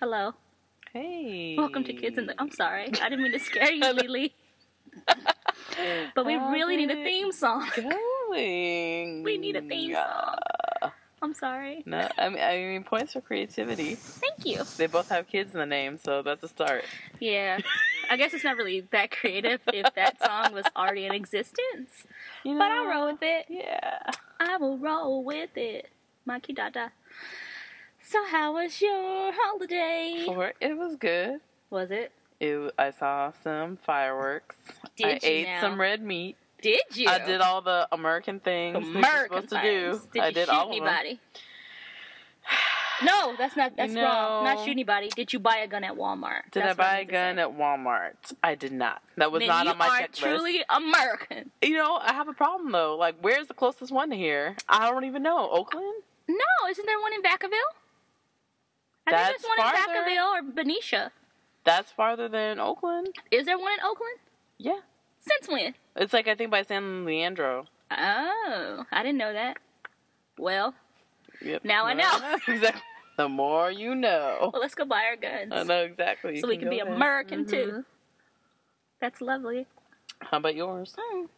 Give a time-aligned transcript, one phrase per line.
[0.00, 0.34] Hello.
[0.92, 1.56] Hey.
[1.56, 2.34] Welcome to Kids in the.
[2.38, 2.84] I'm sorry.
[3.00, 4.34] I didn't mean to scare you, Lily.
[6.14, 7.68] But we How's really need a theme song.
[7.76, 7.94] Going.
[9.22, 10.36] We need a theme song.
[10.82, 10.90] Uh,
[11.22, 11.82] I'm sorry.
[11.86, 13.94] no, I mean, I mean points for creativity.
[13.94, 14.64] Thank you.
[14.76, 16.84] They both have kids in the name, so that's a start.
[17.20, 17.58] Yeah.
[18.10, 22.04] I guess it's not really that creative if that song was already in existence.
[22.44, 23.46] You But I'll roll with it.
[23.48, 24.10] Yeah.
[24.40, 25.88] I will roll with it.
[26.26, 26.92] Mikey Dada.
[28.08, 30.22] So, how was your holiday?
[30.26, 31.40] For it was good.
[31.70, 32.12] Was it?
[32.38, 34.54] It, I saw some fireworks.
[34.96, 35.60] Did I you ate now?
[35.60, 36.36] some red meat.
[36.62, 37.08] Did you?
[37.08, 39.98] I did all the American things American supposed to things.
[39.98, 40.08] do.
[40.12, 41.20] Did I you did shoot all anybody?
[43.04, 43.76] No, that's not.
[43.76, 44.44] That's wrong.
[44.44, 45.08] Not shoot anybody.
[45.08, 46.50] Did you buy a gun at Walmart?
[46.52, 48.14] Did That's I buy a gun at Walmart?
[48.42, 49.02] I did not.
[49.16, 50.16] That was not on my are checklist.
[50.16, 51.50] truly American.
[51.60, 52.96] You know, I have a problem though.
[52.96, 54.56] Like, where's the closest one to here?
[54.68, 55.50] I don't even know.
[55.50, 56.02] Oakland?
[56.28, 57.74] No, isn't there one in Vacaville?
[59.06, 59.92] I think there's one farther.
[59.92, 61.10] in Vacaville or Benicia.
[61.64, 63.08] That's farther than Oakland.
[63.30, 64.18] Is there one in Oakland?
[64.58, 64.80] Yeah.
[65.20, 65.74] Since when?
[65.96, 67.66] It's like I think by San Leandro.
[67.90, 69.58] Oh, I didn't know that.
[70.38, 70.74] Well,
[71.42, 71.64] Yep.
[71.64, 72.36] Now I know.
[72.48, 72.82] exactly.
[73.16, 74.50] The more you know.
[74.52, 75.52] well, let's go buy our guns.
[75.52, 76.40] I know exactly.
[76.40, 76.92] So we can be there.
[76.92, 77.50] American Mhm.
[77.50, 77.84] too.
[79.00, 79.66] That's lovely.
[80.20, 80.94] How about yours?
[81.14, 81.28] Mm.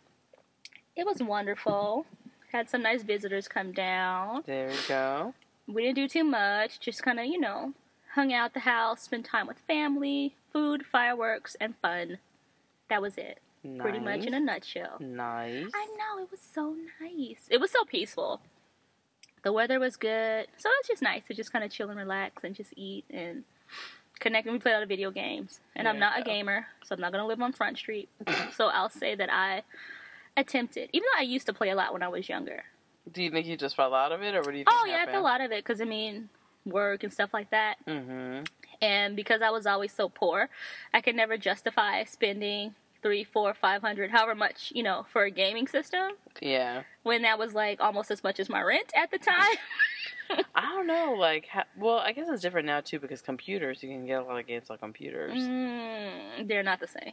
[0.97, 2.07] It was wonderful.
[2.53, 4.43] Had some nice visitors come down.
[4.47, 5.35] There you go.
[5.69, 6.81] We didn't do too much.
[6.81, 7.75] Just kind of, you know,
[8.15, 12.19] hung out the house, spent time with family, food, fireworks, and fun.
[12.89, 13.39] That was it.
[13.63, 13.83] Nice.
[13.83, 14.97] Pretty much in a nutshell.
[14.99, 15.67] Nice.
[15.75, 17.47] I know it was so nice.
[17.51, 18.41] It was so peaceful.
[19.43, 21.99] The weather was good, so it was just nice to just kind of chill and
[21.99, 23.45] relax and just eat and
[24.19, 24.47] connect.
[24.47, 27.01] And we played a lot of video games, and I'm not a gamer, so I'm
[27.01, 28.09] not gonna live on Front Street.
[28.53, 29.63] so I'll say that I
[30.37, 32.65] attempted, even though I used to play a lot when I was younger.
[33.12, 34.84] Do you think you just fell out of it, or what do you think Oh
[34.87, 36.28] yeah, I feel a lot of it because I mean,
[36.64, 37.77] work and stuff like that.
[37.87, 38.45] Mm-hmm.
[38.81, 40.49] And because I was always so poor,
[40.94, 45.31] I could never justify spending three, four, five hundred, however much you know, for a
[45.31, 46.12] gaming system.
[46.41, 46.83] Yeah.
[47.03, 49.56] when that was like almost as much as my rent at the time.
[50.54, 51.15] I don't know.
[51.19, 53.83] Like, ha- well, I guess it's different now too because computers.
[53.83, 55.33] You can get a lot of games on computers.
[55.33, 57.12] mm, they're not the same.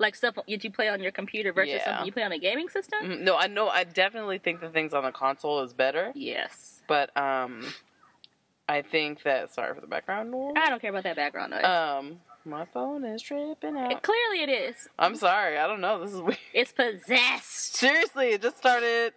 [0.00, 1.84] Like stuff that you play on your computer versus Yeah.
[1.84, 2.98] something you play on a gaming system.
[3.04, 3.20] Mhm.
[3.20, 3.68] No, I know.
[3.68, 6.82] I definitely think the things on the console is better, Yes.
[6.88, 7.72] but um,
[8.68, 9.52] I think that.
[9.52, 10.54] Sorry for the background noise.
[10.56, 11.64] I don't care about that background noise.
[11.64, 13.92] Um, my phone is tripping out.
[13.92, 14.88] It- clearly, it is.
[14.98, 15.58] I'm sorry.
[15.58, 16.02] I don't know.
[16.02, 16.38] This is weird.
[16.54, 17.76] It's possessed.
[17.76, 19.12] Seriously, it just started.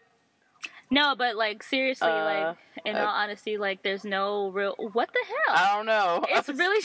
[0.90, 4.76] No, but like seriously, Uh, like in all uh, honesty, like there's no real.
[4.78, 5.56] What the hell?
[5.58, 6.24] I don't know.
[6.30, 6.82] it's really.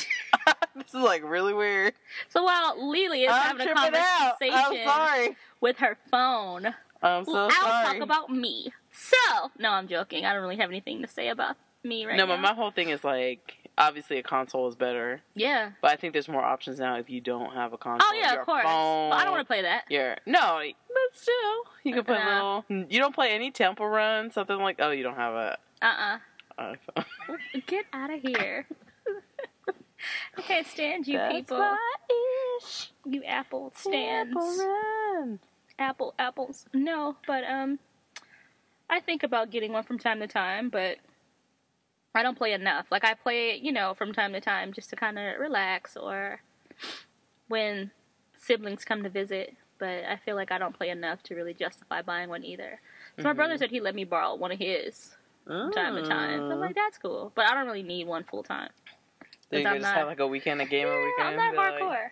[0.78, 1.94] this is like really weird.
[2.28, 4.36] so while Lily is I'm having a tripping out.
[4.40, 5.36] I'm conversation sorry.
[5.60, 6.66] with her phone,
[7.02, 7.98] I'm so I'll sorry.
[7.98, 8.72] talk about me.
[8.90, 10.24] So, no, I'm joking.
[10.24, 12.34] I don't really have anything to say about me right no, now.
[12.36, 15.70] No, but my whole thing is like, obviously a console is better, yeah.
[15.80, 18.08] but I think there's more options now if you don't have a console.
[18.10, 18.64] Oh yeah, Your of course.
[18.64, 19.84] Phone, But I don't want to play that.
[19.88, 21.34] Your no, but still,
[21.84, 22.62] you can put Uh-uh.
[22.68, 22.86] little.
[22.90, 24.76] You don't play any Temple Run, something like.
[24.80, 26.18] Oh, you don't have a Uh
[26.58, 26.76] iPhone.
[27.28, 27.36] uh
[27.68, 28.66] Get out of here.
[30.36, 31.58] I can't stand you That's people.
[31.58, 31.76] my
[32.60, 32.90] ish.
[33.04, 34.30] You apple stands.
[34.36, 35.38] Apple Run.
[35.78, 36.66] Apple apples.
[36.72, 37.78] No, but um
[38.90, 40.96] I think about getting one from time to time, but
[42.14, 42.86] I don't play enough.
[42.90, 46.40] Like I play you know, from time to time just to kind of relax or
[47.48, 47.90] when
[48.36, 52.02] siblings come to visit, but I feel like I don't play enough to really justify
[52.02, 52.80] buying one either.
[53.18, 53.58] So my brother Mhm.
[53.58, 56.40] said he'd let me borrow one of his from time to time.
[56.40, 57.32] So I'm like, that's cool.
[57.34, 58.70] But I don't really need one full time.
[59.50, 61.28] So you can just not- have like a weekend, a game a weekend.
[61.28, 62.10] I'm not like- hardcore.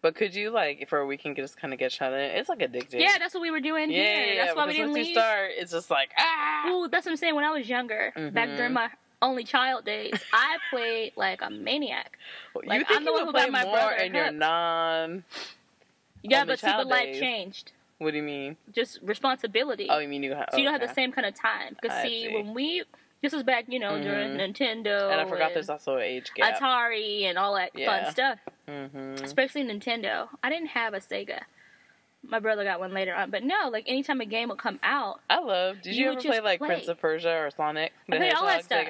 [0.00, 2.20] But could you like for a weekend just kind of get shut in?
[2.20, 3.00] It's like addicting.
[3.00, 4.14] Yeah, that's what we were doing yeah, here.
[4.26, 5.06] yeah, yeah, that's why we didn't once leave.
[5.08, 6.68] you start, it's just like ah.
[6.68, 7.34] Ooh, that's what I'm saying.
[7.34, 8.56] When I was younger, back Mhm.
[8.56, 8.90] during my
[9.22, 12.16] only child days, I played like a maniac.
[12.54, 14.30] you like, think I'm the you one who play got my more brother in your
[14.30, 15.24] non?
[16.22, 17.72] Yeah, but see, but life changed.
[17.98, 18.56] What do you mean?
[18.72, 19.88] Just responsibility.
[19.90, 20.50] Oh, you mean you have?
[20.52, 21.76] so you don't have the same kind of time.
[21.80, 22.34] Because see, see.
[22.34, 22.84] when we
[23.22, 24.54] this was back, you know, during Mhm.
[24.54, 26.58] Nintendo And I forgot there's also an age gap.
[26.58, 28.04] Atari and all that Yeah.
[28.04, 28.38] fun stuff.
[28.66, 30.28] hmm Especially Nintendo.
[30.42, 31.40] I didn't have a Sega.
[32.22, 35.20] My brother got one later on, but no, like anytime a game would come out,
[35.30, 35.80] I love.
[35.82, 36.68] Did You you, ever play like play.
[36.68, 37.92] Prince of Persia or Sonic?
[38.08, 38.88] the I played all that stuff.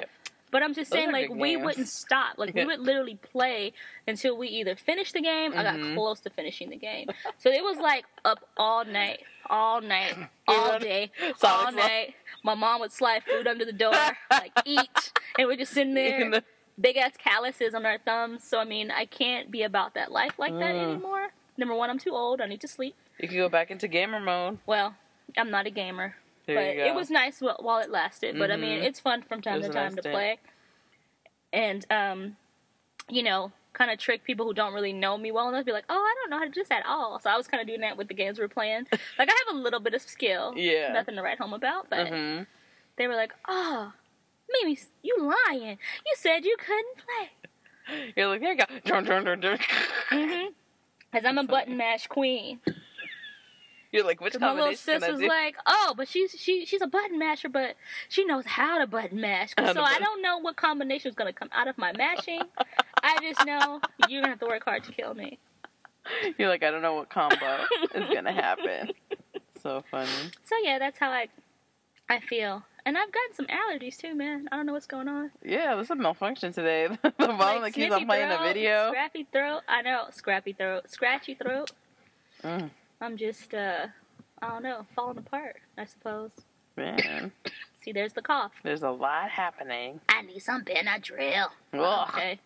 [0.51, 1.63] But I'm just Those saying, like, we games.
[1.63, 2.39] wouldn't stop.
[2.39, 3.71] Like, we would literally play
[4.07, 5.93] until we either finished the game or got Mhm.
[5.93, 7.07] close to finishing the game.
[7.37, 10.15] So it was like up all night, all night,
[10.47, 11.11] all day,
[11.43, 12.15] all night.
[12.43, 13.93] My mom would slide food under the door,
[14.31, 15.11] like, eat.
[15.37, 16.43] And we're just sitting In there, the-
[16.79, 18.43] big ass calluses on our thumbs.
[18.43, 20.83] So, I mean, I can't be about that life like that Mm.
[20.93, 21.33] anymore.
[21.57, 22.39] Number one, I'm too old.
[22.39, 22.95] I need to sleep.
[23.19, 24.59] You can go back into gamer mode.
[24.65, 24.95] Well,
[25.37, 26.15] I'm not a gamer
[26.45, 28.39] There but it was nice while it lasted.
[28.39, 28.85] But I mean, Mhm.
[28.85, 30.13] it's fun from time to time nice to stint.
[30.15, 30.39] play.
[31.51, 32.37] And um,
[33.09, 35.61] you know, kind of trick people who don't really know me well enough.
[35.61, 37.19] To be like, oh, I don't know how to do this at all.
[37.19, 38.85] So I was kind of doing that with the games we are playing.
[39.17, 40.53] Like I have a little bit of skill.
[40.55, 40.93] Yeah.
[40.93, 42.43] Nothing to write home about, but hmm
[42.97, 43.93] they were like, oh,
[44.51, 45.77] Mimi, you lying.
[46.05, 48.11] You said you couldn't play.
[48.17, 48.65] You're like, there you go.
[48.91, 50.47] Mm-hmm.
[51.11, 52.59] Because I'm a button mash queen.
[53.91, 55.27] You're like, which So my little combination sis was do?
[55.27, 57.75] like, "Oh, but she's she she's a button masher, but
[58.07, 59.49] she knows how to button mash.
[59.57, 62.41] So I don't know what combination is gonna come out of my mashing.
[63.03, 65.39] I just know you're gonna have to work hard to kill me."
[66.37, 68.91] You're like, I don't know what combo is gonna happen.
[69.61, 70.07] So funny.
[70.45, 71.27] So yeah, that's how I
[72.07, 74.47] I feel, and I've gotten some allergies too, man.
[74.51, 75.31] I don't know what's going on.
[75.43, 76.87] Yeah, there's a malfunction today.
[77.03, 78.87] the volume that Like keeps on playing the throat, video.
[78.89, 79.61] scrappy throat.
[79.67, 81.71] I know, scrappy throat, scratchy throat.
[82.41, 82.69] Mm,
[83.01, 83.87] I'm just uh,
[84.41, 85.57] I don't know, falling apart.
[85.77, 86.31] I suppose.
[86.75, 87.31] man,
[87.81, 88.53] See, there's the cough.
[88.63, 89.99] there's a lot happening.
[90.09, 91.47] I need some Benadryl.
[91.73, 92.09] Ugh.
[92.09, 92.39] Okay.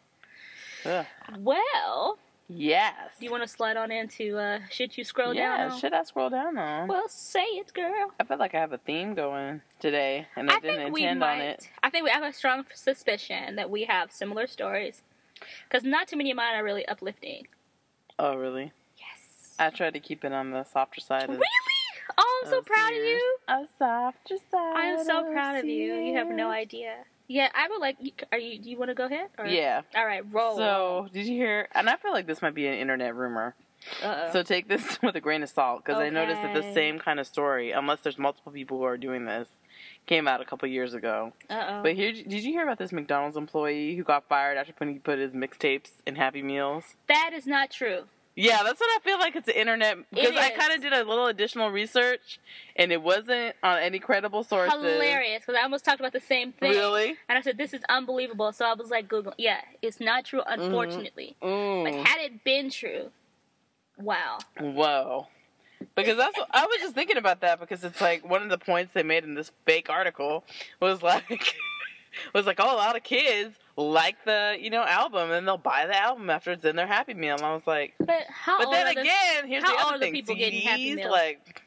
[0.85, 1.05] Ugh.
[1.39, 2.17] Well,
[2.50, 2.94] Yes.
[3.19, 5.71] do you want to slide on into uh, shit you scroll yeah, down?
[5.71, 5.79] on?
[5.79, 6.88] should I scroll down on?
[6.88, 8.11] Well, say it, girl.
[8.19, 11.01] I feel like I have a theme going today, and I, I didn't think we
[11.03, 11.35] intend might.
[11.35, 11.69] on it.
[11.81, 15.01] I think we have a strong suspicion that we have similar stories,
[15.67, 17.47] because not too many of mine are really uplifting.
[18.19, 18.71] Oh, really?
[19.65, 21.30] I tried to keep it on the softer side.
[21.30, 21.42] really?
[22.18, 23.38] Oh, I'm so proud of you.
[23.48, 24.75] A softer side.
[24.75, 25.95] I am so proud of you.
[25.95, 26.95] You have no idea.
[27.27, 28.25] Yeah, I would like.
[28.31, 28.60] Are you?
[28.60, 29.30] Do you want to go ahead?
[29.38, 29.45] Or?
[29.48, 29.81] Yeah.
[29.95, 30.57] All right, roll.
[30.57, 31.69] So, did you hear?
[31.74, 33.56] And I feel like this might be an internet rumor.
[34.01, 34.30] Uh-oh.
[34.31, 37.19] So take this with a grain of salt because I noticed that the same kind
[37.19, 39.48] of story, unless there's multiple people who are doing this,
[40.06, 41.33] came out a couple years ago.
[41.50, 41.83] Uh-oh.
[41.83, 45.19] But here, did you hear about this McDonald's employee who got fired after putting put
[45.19, 46.83] his mixtapes in Happy Meals?
[47.07, 48.04] that is not true.
[48.35, 51.03] Yeah, that's what I feel like it's the internet because I kind of did a
[51.03, 52.39] little additional research
[52.75, 54.74] and it wasn't on any credible sources.
[54.81, 56.71] Hilarious, because I almost talked about the same thing.
[56.71, 57.15] Really?
[57.30, 58.51] And I said, this is unbelievable.
[58.51, 59.35] So I was like, Google.
[59.38, 60.62] Yeah, it's not true, Mm-hmm.
[60.63, 61.35] unfortunately.
[61.41, 62.03] But Mm.
[62.06, 63.12] had it been true,
[63.97, 64.39] wow.
[64.59, 65.27] Whoa.
[65.95, 68.57] Because that's what, I was just thinking about that because it's like one of the
[68.57, 70.44] points they made in this fake article
[70.79, 71.56] was like
[72.33, 75.85] was like oh a lot of kids like the you know album and they'll buy
[75.87, 78.67] the album after it's in their Happy Meal and I was like But how but
[78.67, 80.95] old then are the, again here's the other are the thing people getting Happy CDs,
[80.97, 81.11] Meals?
[81.11, 81.61] like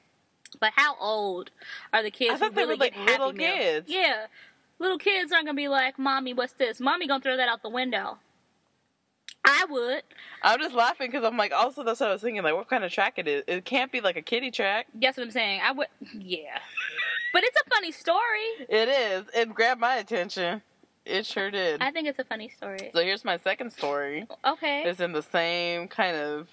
[0.60, 1.50] But how old
[1.92, 3.46] are the kids I thought they really were, like, Happy little Meal?
[3.56, 3.88] kids.
[3.90, 4.26] Yeah.
[4.78, 7.70] Little kids aren't gonna be like, "Mommy, what's this?" Mommy gonna throw that out the
[7.70, 8.18] window.
[9.44, 10.02] I would.
[10.42, 12.84] I'm just laughing because I'm like also that's what I was thinking like what kind
[12.84, 15.60] of track it is it can't be like a kiddie track Guess what I'm saying?
[15.64, 15.86] I would.
[16.14, 16.58] Yeah.
[17.32, 18.44] But it's a funny story.
[18.68, 20.62] it is it grabbed my attention
[21.06, 22.90] it sure did I think it's a funny story.
[22.92, 24.82] so here's my second story Okay.
[24.84, 26.48] It's in the same kind of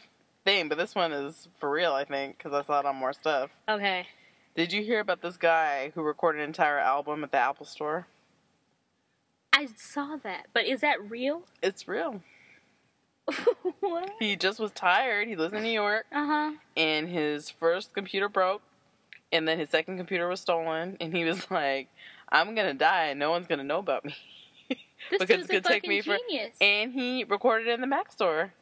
[0.45, 3.13] thing, but this one is for real, I think, because I saw it on more
[3.13, 3.49] stuff.
[3.69, 4.05] Okay.
[4.55, 8.07] Did you hear about this guy who recorded an entire album at the Apple Store?
[9.53, 11.43] I saw that, but is that real?
[11.63, 12.21] It's real.
[13.79, 14.11] what?
[14.19, 15.27] He just was tired.
[15.27, 16.51] He lives in New York, Uh huh.
[16.75, 18.61] and his first computer broke,
[19.31, 21.87] and then his second computer was stolen, and he was like,
[22.29, 24.13] "I'm gonna die, and no one's gonna know about me."
[25.09, 26.55] This Because it's gonna take me for- genius.
[26.61, 28.53] and he recorded it in the Mac Store.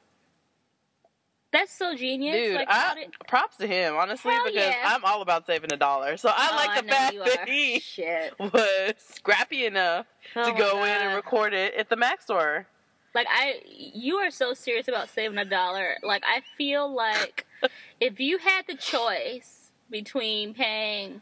[1.52, 2.34] That's so genius.
[2.36, 3.12] Dude, like, I, did...
[3.28, 4.84] props to him, honestly, Hell because yeah.
[4.96, 6.16] I'm all about saving a dollar.
[6.16, 8.40] So I Oh, like the know fact that he Shit.
[8.40, 12.68] was scrappy enough Oh to go in and record it at the Mac store.
[13.14, 15.96] Like I, you are so serious about saving a dollar.
[16.02, 17.46] Like I feel like
[18.00, 21.22] if you had the choice between paying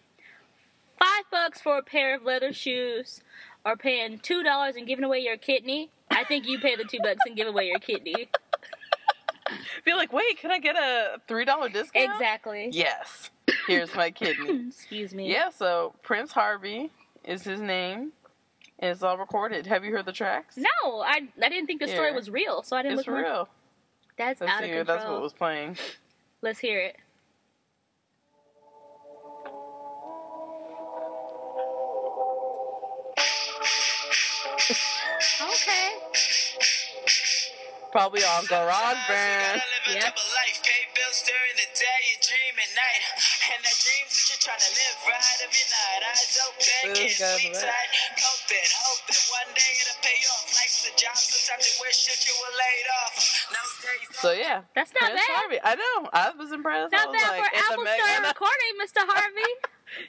[1.00, 3.22] five bucks for a pair of leather shoes
[3.66, 7.00] or paying two dollars and giving away your kidney, I think you pay the two
[7.01, 8.30] bucks and give away your kidney.
[9.86, 12.12] Be like, wait, can I get a three dollar discount?
[12.13, 12.70] Exactly.
[12.72, 13.32] Yes.
[13.68, 14.66] Here's my kidney.
[14.68, 15.32] Excuse me.
[15.32, 15.50] yeah.
[15.50, 16.92] So Prince Harvey
[17.24, 18.12] is his name,
[18.80, 19.66] and it's all recorded.
[19.66, 20.56] Have you heard the tracks?
[20.58, 22.16] No, I I didn't think the story Here.
[22.16, 23.50] was real, so I didn't it's look more- real.
[24.18, 24.84] That's Let's out of control.
[24.98, 25.78] That's what was playing.
[26.42, 26.98] Let's hear it.
[51.60, 53.14] You wish that you were laid off.
[53.52, 55.36] Now days So yeah, That's not Prince bad.
[55.36, 55.60] Harvey.
[55.64, 56.10] I know.
[56.14, 56.94] I was impressed.
[56.94, 59.02] I Not was bad like, for it's a Apple Mac- Store recording, Mr.
[59.06, 59.52] Harvey.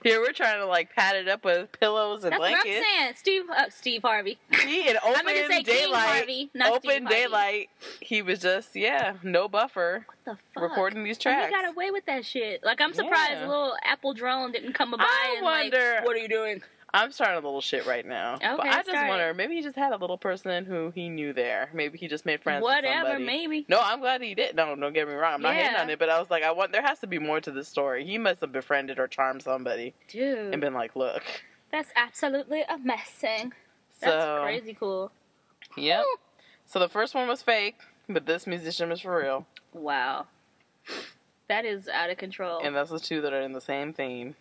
[0.02, 3.12] Here we're trying to like pad it up with pillows and That's what I'm saying.
[3.16, 4.38] Steve uh, Steve Harvey.
[4.64, 6.00] He in I open meant to say King daylight.
[6.16, 7.14] Harvey, not open Steve Harvey.
[7.14, 7.70] daylight.
[8.00, 10.62] He was just yeah, no buffer, What the fuck?
[10.70, 11.46] recording these And tracks.
[11.46, 12.62] he got away with that shit.
[12.64, 13.46] Like I'm surprised Yeah.
[13.46, 16.62] a little Apple drone didn't come by I and wonder- like, what are you doing?
[16.92, 18.38] I'm starting a little shit right now.
[18.40, 21.32] but I just start wonder, maybe he just had a little person who he knew
[21.32, 21.70] there.
[21.72, 23.64] Maybe he just made friends with Whatever, maybe.
[23.68, 24.56] No, I'm glad he did.
[24.56, 25.34] No, don't get me wrong.
[25.34, 27.18] I'm not hating on it, but I was like, I want there has to be
[27.18, 28.04] more to this story.
[28.04, 31.22] He must have befriended or charmed somebody Dude, and been like, look.
[31.70, 33.52] that's absolutely amazing.
[34.00, 35.12] That's so crazy cool.
[35.76, 36.04] Yep.
[36.66, 37.76] So the first one was fake,
[38.08, 39.46] but this musician was for real.
[39.72, 40.26] Wow.
[41.48, 42.60] That is out of control.
[42.62, 44.36] And that's the two that are in the same theme.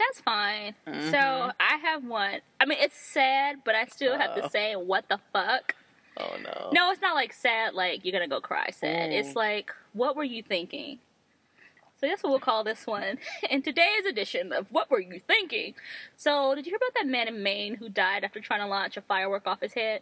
[0.00, 0.74] That's fine.
[0.86, 1.54] So Mhm.
[1.60, 2.40] I have one.
[2.58, 4.40] I mean, it's sad, but I still have Oh.
[4.40, 5.74] to say, what the fuck?
[6.16, 6.70] Oh no.
[6.72, 9.10] No, it's not like sad, like you're gonna go cry sad.
[9.10, 9.18] Mm.
[9.20, 11.00] It's like, what were you thinking?
[12.00, 13.18] So that's what we'll call this one.
[13.50, 15.74] In today's edition of What Were You Thinking?
[16.16, 18.96] So, did you hear about that man in Maine who died after trying to launch
[18.96, 20.00] a firework off his head?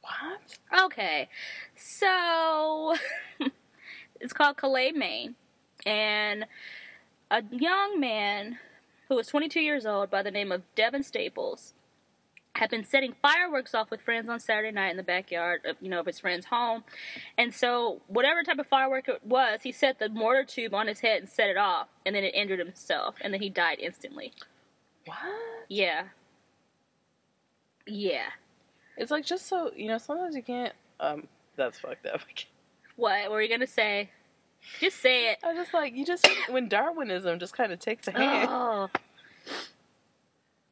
[0.00, 0.58] What?
[0.86, 1.28] Okay,
[1.76, 2.96] so
[4.20, 5.36] it's called Calais, Maine,
[5.84, 6.44] and
[7.30, 8.58] a young man
[9.08, 11.74] who was 22 years old by the name of Devin Staples
[12.56, 15.88] had been setting fireworks off with friends on Saturday night in the backyard of you
[15.88, 16.84] know of his friend's home,
[17.36, 21.00] and so whatever type of firework it was, he set the mortar tube on his
[21.00, 24.32] head and set it off, and then it injured himself, and then he died instantly.
[25.04, 25.18] What?
[25.68, 26.04] Yeah.
[27.86, 28.30] Yeah.
[28.96, 32.20] It's like just so you know, sometimes you can't um that's fucked up.
[32.96, 34.08] What were you gonna say?
[34.80, 35.38] Just say it.
[35.44, 38.48] I'm just like you just when Darwinism just kind of takes a hand.
[38.50, 38.88] Oh.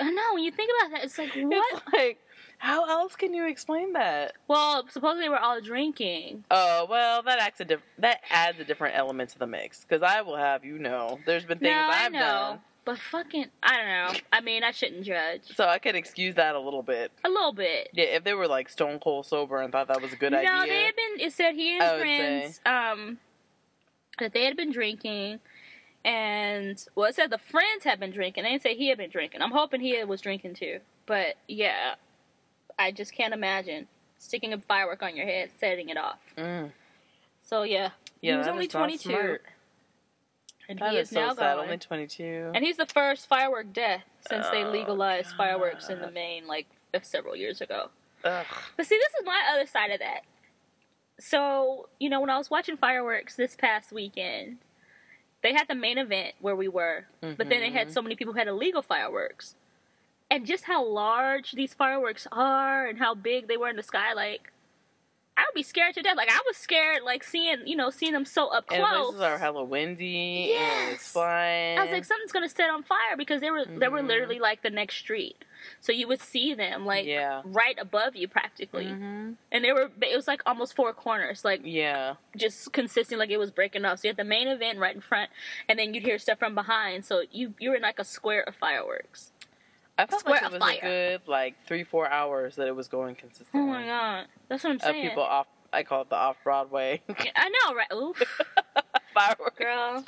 [0.00, 1.82] I know, when you think about that, it's like, what?
[1.86, 2.18] It's like
[2.58, 4.32] how else can you explain that?
[4.48, 6.44] Well, supposedly we're all drinking.
[6.50, 9.80] Oh well, that acts a diff- that adds a different element to the mix.
[9.80, 12.18] Because I will have you know, there's been things no, I I've know.
[12.18, 14.20] done, But fucking, I don't know.
[14.32, 15.42] I mean, I shouldn't judge.
[15.54, 17.12] so I could excuse that a little bit.
[17.24, 17.90] A little bit.
[17.92, 20.38] Yeah, if they were like stone cold sober and thought that was a good no,
[20.38, 20.50] idea.
[20.52, 23.18] No, they had been, it said he and I his would friends, um,
[24.18, 25.40] that they had been drinking.
[26.04, 28.44] And, well, it said the friends had been drinking.
[28.44, 29.40] They didn't say he had been drinking.
[29.42, 30.80] I'm hoping he was drinking too.
[31.06, 31.94] But, yeah.
[32.78, 33.86] I just can't imagine
[34.18, 36.18] sticking a firework on your head, setting it off.
[36.36, 36.72] Mm.
[37.42, 37.90] So, yeah.
[38.20, 39.38] Yeah, he was only 22.
[40.68, 41.56] And That he is is, so now sad.
[41.56, 41.64] gone.
[41.64, 42.52] Only 22.
[42.54, 46.14] And he's the first firework death since they Oh, legalized fireworks in the God.
[46.14, 46.66] Maine like
[47.02, 47.90] several years ago.
[48.24, 48.46] Ugh.
[48.76, 50.22] But see, this is my other side of that.
[51.18, 54.58] So, you know, when I was watching fireworks this past weekend,
[55.42, 57.92] they had the main event where we were, but then they had Mhm.
[57.92, 59.56] so many people who had illegal fireworks.
[60.30, 64.12] And just how large these fireworks are and how big they were in the sky,
[64.14, 64.52] like,
[65.54, 66.16] be scared to death.
[66.16, 69.06] Like, I was scared, like, seeing, you know, seeing them so up And close.
[69.06, 71.12] places are hella windy and it's Yes.
[71.12, 71.78] flying.
[71.78, 74.08] I was like, something's gonna set on fire because they were they were Mhm.
[74.08, 75.44] literally like the next street,
[75.80, 77.42] so you would see them like yeah.
[77.44, 81.60] right above you practically, hmm and they were it was like almost four corners, like
[81.64, 82.14] Yeah.
[82.36, 84.00] just consistent, like it was breaking off.
[84.00, 85.30] So you had the main event right in front,
[85.68, 87.04] and then you'd hear stuff from behind.
[87.04, 89.30] So you you were in like a square of fireworks.
[89.96, 92.88] I felt like it of was a good like three four hours that it was
[92.88, 93.60] going consistently.
[93.60, 95.02] Oh my god, that's what I'm Of saying.
[95.08, 97.00] people off, I call it the off Broadway
[97.36, 97.92] I know, right?
[97.92, 98.20] Oof,
[99.14, 99.58] fireworks.
[99.58, 100.04] girl,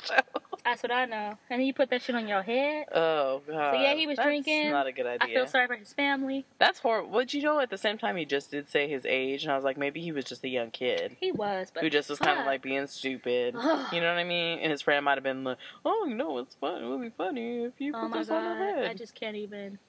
[0.63, 1.37] that's what I know.
[1.49, 2.85] And then you put that shit on your head.
[2.93, 3.73] Oh god.
[3.81, 4.69] yeah, he was That's drinking.
[4.69, 5.29] Not a good idea.
[5.29, 6.45] I feel sorry for his family.
[6.59, 7.11] That's horrible.
[7.11, 9.55] But you know, at the same time, he just did say his age, and I
[9.55, 12.19] was like, maybe he was just a young kid He was, but who just was
[12.19, 13.55] kind of like being stupid.
[13.91, 14.59] You know what I mean?
[14.59, 16.83] And his friend might have been like, "Oh, you know, it's fun.
[16.83, 18.93] It would be funny if you Oh put my this on god, the head." I
[18.93, 19.79] just can't even.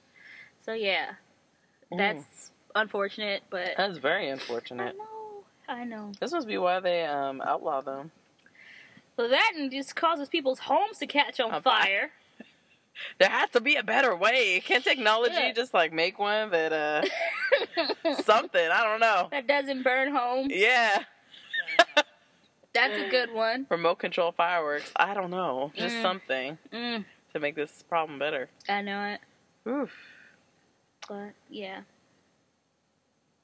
[0.61, 1.11] So yeah,
[1.91, 1.97] Mm.
[1.97, 4.95] that's unfortunate, but That's very unfortunate.
[4.95, 6.11] I know, I know.
[6.19, 8.11] This must be why they um outlaw them.
[9.19, 12.11] But that just causes people's homes to catch on fire.
[13.17, 14.61] There has to be a better way.
[14.65, 15.51] Can't technology Yeah.
[15.51, 18.65] just like make one that uh something?
[18.71, 19.27] I don't know.
[19.31, 20.51] that doesn't burn homes.
[20.53, 21.03] Yeah,
[22.73, 23.67] That's a good one.
[23.69, 24.91] remote control fireworks.
[24.95, 25.71] I don't know.
[25.75, 26.01] Just Mm.
[26.01, 28.49] something Mm, to make this problem better.
[28.69, 29.19] I know it,
[29.69, 29.91] Oof.
[31.09, 31.81] but yeah.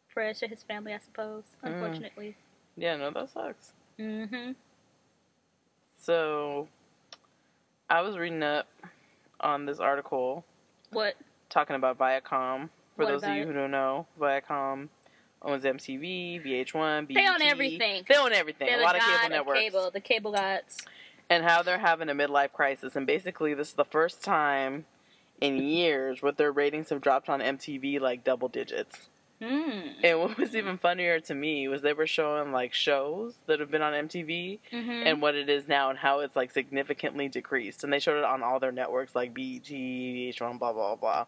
[0.10, 1.44] Prayers to his family, I suppose.
[1.63, 1.67] Mm.
[1.74, 2.36] Unfortunately.
[2.77, 3.74] Yeah, no, that sucks.
[4.00, 4.51] Mm-hmm.
[6.05, 6.67] So,
[7.89, 8.67] I was reading up
[9.39, 10.45] on this article
[10.91, 11.15] What?
[11.50, 12.69] talking about Viacom.
[12.95, 13.47] For What those of you it?
[13.47, 14.89] who don't know, Viacom
[15.41, 17.15] owns MTV, VH1, BET.
[17.15, 18.03] They own everything.
[18.07, 18.67] They own everything.
[18.67, 19.59] They're a lot of cable networks.
[19.59, 20.77] cable, the cable gods.
[21.27, 22.95] And how they're having a midlife crisis.
[22.95, 24.85] And basically, this is the first time
[25.41, 29.09] in years where their ratings have dropped on MTV like double digits.
[29.42, 29.94] Mm.
[30.04, 33.70] And what was even funnier to me was they were showing like shows that have
[33.70, 34.89] been on MTV Mm-hmm.
[34.92, 37.84] and what it is now and how it's like significantly decreased.
[37.84, 41.25] And they showed it on all their networks like BET, VH1, blah blah blah.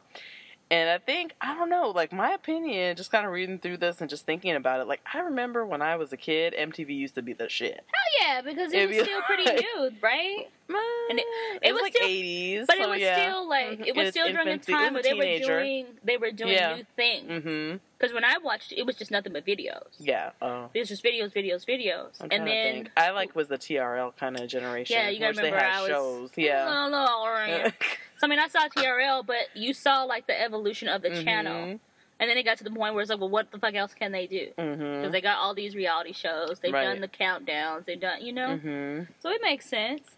[0.70, 4.02] And I think I don't know, like my opinion, just kind of reading through this
[4.02, 4.88] and just thinking about it.
[4.88, 7.74] Like I remember when I was a kid, MTV used to be the shit.
[7.88, 10.48] Hell yeah, because it It'd was be still pretty new, right?
[11.10, 13.88] And it- it, it was, was like still- eighties, But it was still like Mhm.
[13.88, 16.76] it was still during the time where they were doing they were doing Yeah.
[16.76, 17.30] new things.
[17.32, 17.78] Mm-hmm.
[17.98, 19.88] Because when I watched it, it was just nothing but videos.
[19.98, 20.30] Yeah.
[20.42, 20.70] Oh.
[20.74, 22.92] It was just videos, videos, videos, I'm and then think.
[22.96, 24.96] I like was the TRL kind of generation.
[24.96, 26.30] yeah, you gotta remember they had I was shows.
[26.36, 26.66] Yeah.
[26.66, 27.74] No, no, all right.
[28.20, 31.80] So I mean, I saw TRL, but you saw like the evolution of the channel,
[32.20, 33.94] and then it got to the point where it's like, well, what the fuck else
[33.94, 34.48] can they do?
[34.56, 35.12] Because Mm-hmm.
[35.12, 36.86] they got all these reality shows, they've Right.
[36.86, 39.12] done the countdowns, they've done, you know, Mm-hmm.
[39.20, 40.16] so it makes sense.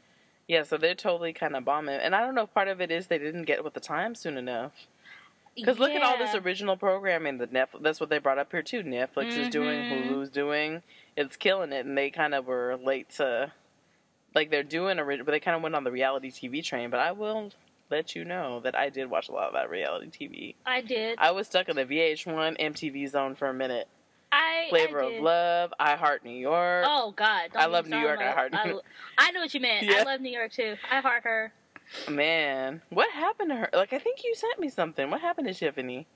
[0.48, 2.89] Yeah, so they're totally kind of bombing, and I don't know if part of it
[2.89, 4.71] is they didn't get with the time soon enough.
[5.56, 7.82] Because look at all this original programming that Netflix.
[7.82, 8.84] That's what they brought up here too.
[8.84, 10.08] Netflix is doing, Mhm.
[10.10, 10.84] Hulu's doing.
[11.18, 13.51] It's killing it, and they kind of were late to,
[14.34, 16.89] like they're doing, ori- but they kind of went on the reality TV train.
[16.89, 17.51] But I will
[17.89, 20.56] let you know that I did watch a lot of that reality TV.
[20.65, 21.18] I did.
[21.20, 23.88] I was stuck in the VH1 MTV zone for a minute.
[24.32, 25.24] I Flavor I of.
[25.24, 26.86] Love, I Heart New York.
[26.88, 27.50] Oh God!
[27.56, 28.84] I love New York, I heart New I, York.
[29.18, 29.88] I know what you meant.
[29.88, 29.98] Yeah.
[29.98, 30.75] I love New York too.
[30.91, 31.51] I heart her.
[32.10, 33.69] Man, what happened to her?
[33.74, 35.10] Like I think you sent me something.
[35.10, 36.08] What happened to Tiffany?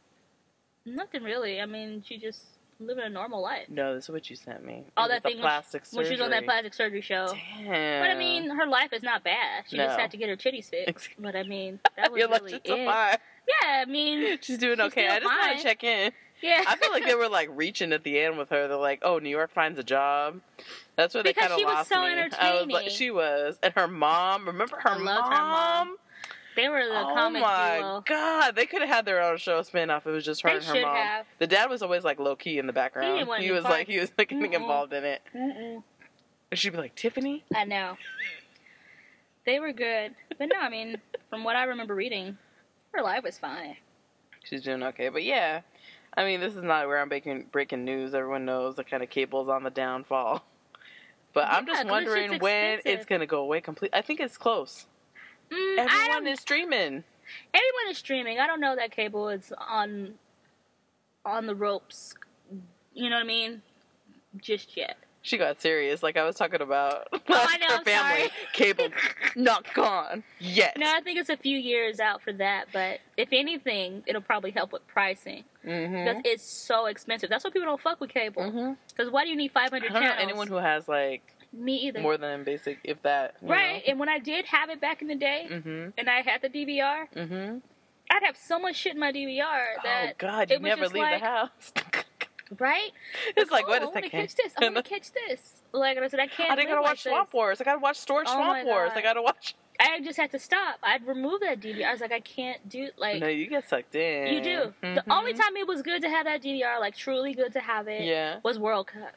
[0.85, 1.61] Nothing really.
[1.61, 2.41] I mean, she just
[2.79, 3.67] living a normal life.
[3.69, 4.85] No, this is what you sent me.
[4.97, 7.27] All that thing plastic When she was on that plastic surgery show.
[7.27, 8.03] Damn.
[8.03, 9.65] But I mean, her life is not bad.
[9.67, 11.09] She just had to get her titties fixed.
[11.19, 12.67] But I mean, that was really it.
[12.67, 13.17] fine.
[13.47, 15.07] Yeah, I mean, She's doing She's okay.
[15.07, 16.11] I just want to check in.
[16.41, 16.63] yeah.
[16.67, 18.67] I feel like they were like reaching at the end with her.
[18.67, 20.41] They're like, "Oh, New York finds a job."
[20.95, 22.29] That's where they Because kind of she was lost so me.
[22.39, 24.45] I was like, she was, and her mom.
[24.45, 25.23] Remember her mom?
[25.23, 25.95] her mom.
[26.55, 28.03] they were the oh comic my duo.
[28.07, 30.05] god, they could have had their own show spin-off.
[30.05, 30.95] It was just her They and her mom.
[30.95, 31.25] have.
[31.39, 33.27] The dad was always like low key in the background.
[33.27, 34.55] he any was like he was like getting Mm-mm.
[34.61, 35.21] involved in it.
[35.35, 35.81] Mm-mm.
[36.51, 37.43] And she'd be like, Tiffany.
[37.55, 37.97] I know.
[39.45, 40.97] They were good, but no, I mean,
[41.29, 42.37] from what I remember reading,
[42.93, 43.75] her life was fine.
[44.43, 45.09] She's doing okay.
[45.09, 45.61] But yeah,
[46.15, 48.13] I mean, this is not where I'm breaking breaking news.
[48.13, 50.45] Everyone knows the kind of cable's on the downfall.
[51.33, 53.97] But I'm Yeah, just 'cause this wondering when it's gonna go away completely.
[53.97, 54.85] I think it's close.
[55.49, 57.03] Mm, Everyone is streaming.
[57.53, 58.39] everyone is streaming.
[58.39, 60.17] I don't know that cable is on
[61.25, 62.13] on the ropes.
[62.93, 63.61] You know what I mean?
[64.37, 64.97] Just yet.
[65.25, 67.07] She got serious, like I was talking about.
[67.13, 68.31] Oh, I know, her family sorry.
[68.51, 68.87] cable
[69.37, 70.75] not gone yet.
[70.77, 72.65] No, I think it's a few years out for that.
[72.73, 76.21] But if anything, it'll probably help with pricing because Mm-hmm.
[76.25, 77.29] it's so expensive.
[77.29, 78.41] That's why people don't fuck with cable.
[78.43, 78.73] Mm-hmm.
[78.89, 80.21] Because why do you need 500 I don't know channels?
[80.21, 81.21] anyone who has like
[81.53, 82.01] Me either.
[82.01, 83.35] more than basic, if that.
[83.41, 83.81] right.
[83.87, 85.89] And when I did have it back in the day, Mm-hmm.
[85.97, 87.59] and I had the DVR, Mm-hmm.
[88.11, 90.95] I'd have so much shit in my DVR that Oh God, it you never leave
[91.01, 91.71] like- the house.
[92.59, 92.91] right.
[93.37, 94.53] it's like, oh, wait I a want to catch this.
[94.57, 95.61] I want to catch this.
[95.71, 96.51] Like I said, I can't.
[96.51, 97.33] I didn't gotta like watch Swamp.
[97.33, 97.59] Wars.
[97.61, 98.91] I gotta watch Storage Oh Swamp Wars.
[98.95, 99.55] I gotta watch.
[99.79, 100.75] I just had to stop.
[100.83, 101.85] I'd remove that DVR.
[101.87, 103.19] I was like, I can't do like.
[103.19, 104.31] no, you get sucked in.
[104.33, 104.73] You do.
[104.81, 105.03] The Mhm.
[105.09, 108.03] only time it was good to have that DVR, like truly good to have it,
[108.03, 108.39] Yeah.
[108.43, 109.13] was World Cup.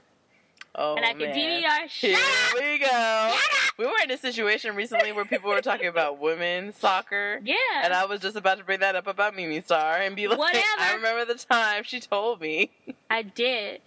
[0.78, 1.88] Oh and I could man.
[1.88, 2.18] Here
[2.54, 3.34] we go.
[3.78, 7.40] We were in a situation recently where people were talking about women's soccer.
[7.42, 7.56] Yeah.
[7.82, 10.38] And I was just about to bring that up about Mimi Star and be like,
[10.38, 10.64] Whatever.
[10.78, 12.70] I remember the time she told me
[13.10, 13.80] I did.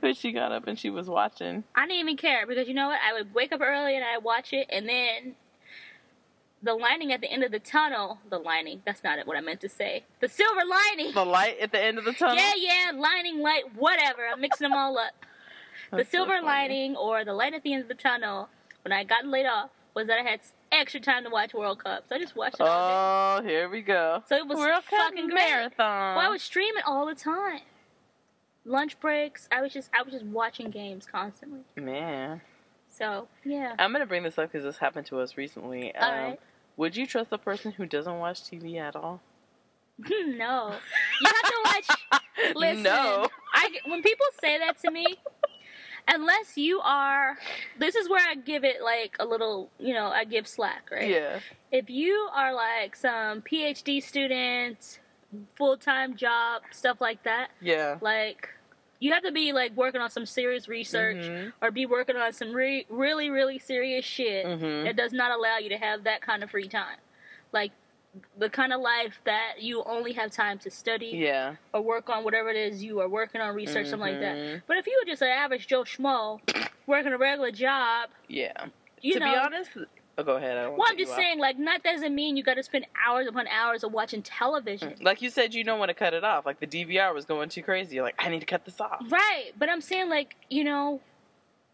[0.00, 1.64] But she got up and she was watching.
[1.74, 3.00] I didn't even care because you know what?
[3.06, 5.34] I would wake up early and I'd watch it, and then
[6.62, 8.20] the lining at the end of the tunnel.
[8.30, 8.82] The lining.
[8.86, 9.26] That's not.
[9.26, 10.04] What I meant to say.
[10.20, 11.12] The silver lining.
[11.12, 12.36] The light at the end of the tunnel.
[12.36, 14.22] Yeah, yeah, lining, light, whatever.
[14.32, 15.12] I'm mixing them all up.
[15.96, 16.46] The That's so silver funny.
[16.46, 18.48] lining or the light at the end of the tunnel
[18.82, 20.40] when I got laid off was that I had
[20.72, 22.04] extra time to watch World Cup.
[22.08, 23.46] So I just watched it all day.
[23.46, 24.22] Oh, here we go.
[24.28, 25.34] So it was World Cup fucking great.
[25.34, 26.16] marathon.
[26.16, 27.60] Well, I was streaming all the time.
[28.64, 31.60] Lunch breaks, I was just I was just watching games constantly.
[31.76, 32.40] Man,
[32.88, 33.74] So yeah.
[33.78, 35.94] I'm gonna bring this up because this happened to us recently.
[35.94, 36.40] All Um, right.
[36.78, 39.20] Would you trust a person who doesn't watch TV at all?
[39.98, 40.74] no,
[41.20, 42.22] you have to watch.
[42.56, 43.28] Listen, No.
[43.52, 45.06] I when people say that to me,
[46.08, 47.36] unless you are,
[47.78, 51.08] this is where I give it like a little, you know, I give slack, right?
[51.08, 51.40] Yeah.
[51.72, 55.00] If you are like some PhD student,
[55.56, 57.98] full time job, stuff like that, Yeah.
[58.00, 58.48] like
[59.00, 61.52] you have to be like working on some serious research Mhm.
[61.60, 64.84] or be working on some re- really really serious shit Mhm.
[64.84, 66.98] that does not allow you to have that kind of free time
[67.52, 67.72] like
[68.38, 71.56] the kind of life that you only have time to study Yeah.
[71.72, 74.58] or work on whatever it is you are working on research something like that mm-hmm.
[74.66, 76.40] but if you were just an average joe schmo
[76.86, 78.52] working a regular job Yeah.
[79.00, 79.70] you to know be honest,
[80.18, 80.56] oh, go ahead.
[80.56, 83.46] I well, I'm just saying like that doesn't mean you got to spend hours upon
[83.48, 86.46] hours of watching television mm, Like you said, you don't want to cut it off.
[86.46, 87.96] Like the DVR was going too crazy.
[87.96, 89.00] You're like, I need to cut this off.
[89.10, 91.00] Right, but I'm saying like you know,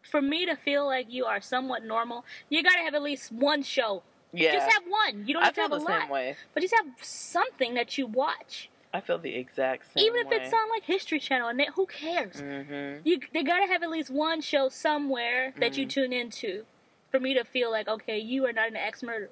[0.02, 3.62] for me to feel like you are somewhat normal, you gotta have at least one
[3.62, 4.02] show.
[4.32, 4.52] Yeah.
[4.54, 5.26] Just have one.
[5.26, 6.36] You don't I have to have the a same lot, way.
[6.54, 10.36] but just have something that you watch, I feel the exact same even if way.
[10.36, 11.48] it's on like History Channel.
[11.48, 12.36] And they, who cares?
[12.36, 13.00] Mm-hmm.
[13.08, 15.90] You they gotta have at least one show somewhere that you Mhm.
[15.90, 16.64] tune into.
[17.10, 19.30] for me to feel like okay, you are not an ex murderer.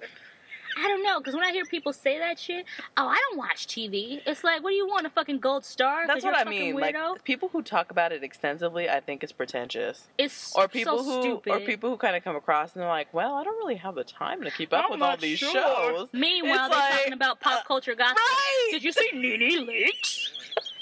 [0.79, 2.65] I don't know, because when I hear people say that shit,
[2.97, 4.21] oh, I don't watch TV.
[4.27, 6.07] It's like, what do you want, a fucking gold star?
[6.07, 6.75] That's what I mean.
[6.77, 7.13] Weirdo?
[7.13, 10.09] Like people who talk about it extensively, I think is pretentious.
[10.19, 11.53] it's Or people so who, stupid.
[11.53, 13.95] or people who kind of come across and they're like, "Well, I don't really have
[13.95, 15.53] the time to keep up I'm with all these sure.
[15.53, 18.17] shows." Meanwhile, It's they're like, talking about pop uh, culture gossip.
[18.17, 18.69] Right?
[18.71, 20.31] Did you see Nene Leakes?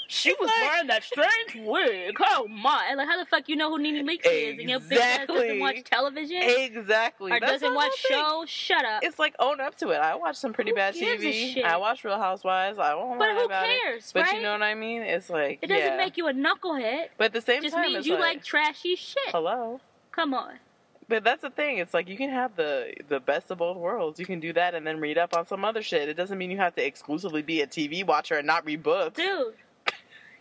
[0.09, 2.17] She was like- wearing that strange wig.
[2.21, 2.95] Oh my!
[2.97, 4.59] Like, how the fuck you know who Nene Leakes is?
[4.59, 5.61] And your bitch ass doesn't Exactly.
[5.61, 7.33] watch television Exactly.
[7.33, 8.49] or That's doesn't watch shows?
[8.49, 9.03] Shut up.
[9.03, 9.97] It's like own up to it.
[9.99, 11.63] I watch some pretty Who bad TV.
[11.65, 12.79] I watch Real Housewives.
[12.79, 14.11] I won't but who about it.
[14.15, 14.37] But right?
[14.37, 15.03] you know what I mean?
[15.03, 15.97] It's like it doesn't yeah.
[15.97, 17.09] make you a knucklehead.
[17.19, 19.19] But at the same It just time, means it's you like, like trashy shit.
[19.29, 19.81] hello.
[20.13, 20.55] Come on.
[21.09, 21.79] But that's the thing.
[21.79, 24.19] It's like you can have the the best of both worlds.
[24.19, 26.09] You can do that and then read up on some other shit.
[26.09, 29.17] It doesn't mean you have to exclusively be a TV watcher and not read books
[29.17, 29.55] Dude.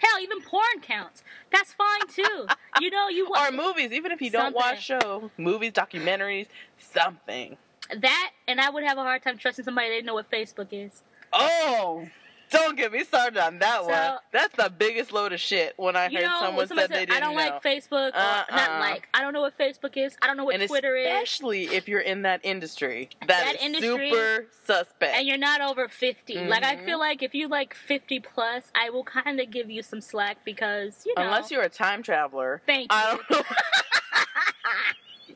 [0.05, 1.23] Hell, even porn counts.
[1.51, 2.47] That's fine too.
[2.81, 3.91] You know, you watch or movies.
[3.91, 7.57] Even if you don't watch show, movies, documentaries, something.
[7.97, 10.67] that, and I would have a hard time trusting somebody that didn't know what Facebook
[10.71, 11.03] is.
[11.33, 12.07] Oh,
[12.51, 14.19] don't get me started on that So- one.
[14.31, 15.73] That's the biggest load of shit.
[15.77, 17.41] When I heard know, someone when somebody said they didn't I don't know.
[17.41, 18.79] like Facebook, or not Uh-uh.
[18.79, 21.65] like, I don't know what Facebook is, I don't know what and Twitter is, especially
[21.65, 25.15] if you're in that industry, That industry- super suspect.
[25.15, 26.35] and you're not over 50.
[26.45, 26.99] Like, I feel mm-hmm.
[26.99, 31.03] like if you like 50 plus, I will kind of give you some slack because,
[31.05, 31.23] you know.
[31.23, 32.97] Unless you're a time traveler, Thank you.
[32.97, 33.43] I don't know.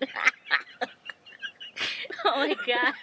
[2.25, 2.93] oh my god.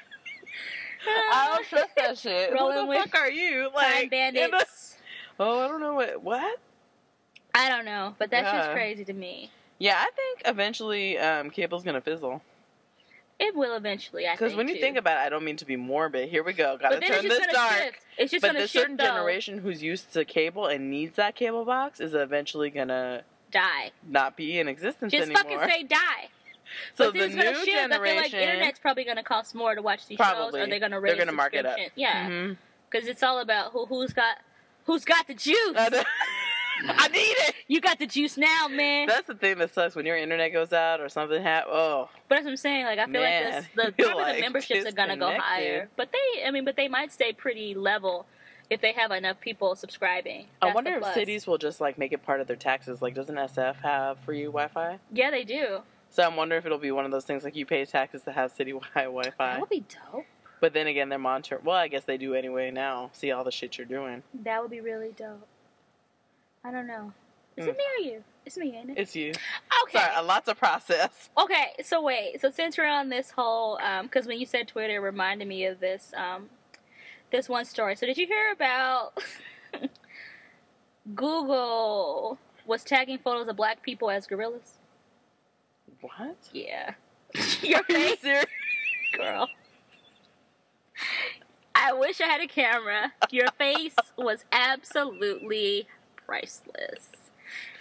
[1.07, 2.53] I don't trust that shit.
[2.53, 3.71] Rolling Who the fuck are you?
[3.75, 4.97] Like, bandits.
[5.41, 6.23] oh, I don't know what.
[6.23, 6.59] What?
[7.55, 9.51] I don't know, but that's just crazy to me.
[9.79, 12.43] Yeah, I think eventually um, cable's gonna fizzle.
[13.39, 14.41] It will eventually, I think.
[14.41, 14.81] Because when you too.
[14.81, 16.31] think about it, I don't mean to be morbid.
[16.31, 16.79] Here we go.
[16.79, 17.73] Gotta turn just this dark.
[17.77, 17.99] shift.
[18.17, 19.05] It's just But gonna the shift certain though.
[19.05, 23.91] generation who's used to cable and needs that cable box is eventually gonna Die.
[24.09, 25.43] not be in existence Just anymore.
[25.43, 26.29] fucking say die.
[26.95, 27.69] So the gonna new shift.
[27.69, 30.61] I feel like generation, internet's probably gonna cost more to watch these shows, Probably.
[30.61, 31.79] or they're gonna They're raise gonna mark it up.
[31.95, 32.53] Yeah, mm-hmm.
[32.91, 34.39] because it's all about who who's got
[34.85, 35.77] who's got the juice.
[36.89, 37.55] I need it.
[37.69, 39.07] you got the juice now, man.
[39.07, 41.73] That's the thing that sucks when your internet goes out or something happens.
[41.75, 42.85] Oh, But that's what I'm saying.
[42.85, 45.89] Like I feel Man, like this, the probably the memberships are gonna go higher.
[45.97, 48.27] But they, I mean, but they might stay pretty level
[48.69, 50.47] if they have enough people subscribing.
[50.61, 53.01] I wonder if cities will just like make it part of their taxes.
[53.01, 54.99] Like, doesn't SF have free Wi-Fi?
[55.13, 55.81] Yeah, they do.
[56.11, 58.33] So I'm wondering if it'll be one of those things like you pay taxes to
[58.33, 59.33] have citywide Wi-Fi.
[59.39, 60.25] That would be dope.
[60.61, 61.63] But then again, they're monitoring.
[61.65, 63.11] Well, I guess they do anyway now.
[63.13, 64.23] See all the shit you're doing.
[64.45, 65.47] That would be really dope.
[66.65, 67.13] I don't know.
[67.57, 67.69] Is Mm.
[67.69, 68.25] it me or you?
[68.47, 68.99] It's me, ain't it?
[68.99, 69.31] It's you.
[69.85, 69.99] okay.
[69.99, 71.29] Sorry, a lot to process.
[71.39, 72.41] Okay, so wait.
[72.41, 75.81] So since we're on this whole, because when you said Twitter, it reminded me of
[75.81, 76.49] this, um,
[77.31, 77.95] this one story.
[77.97, 79.19] So did you hear about
[81.15, 84.76] Google was tagging photos of black people as gorillas?
[86.01, 86.37] What?
[86.53, 86.95] Yeah.
[87.63, 88.45] Your you face,
[89.17, 89.49] girl.
[91.75, 93.13] I wish I had a camera.
[93.31, 95.87] Your face was absolutely
[96.27, 97.09] priceless.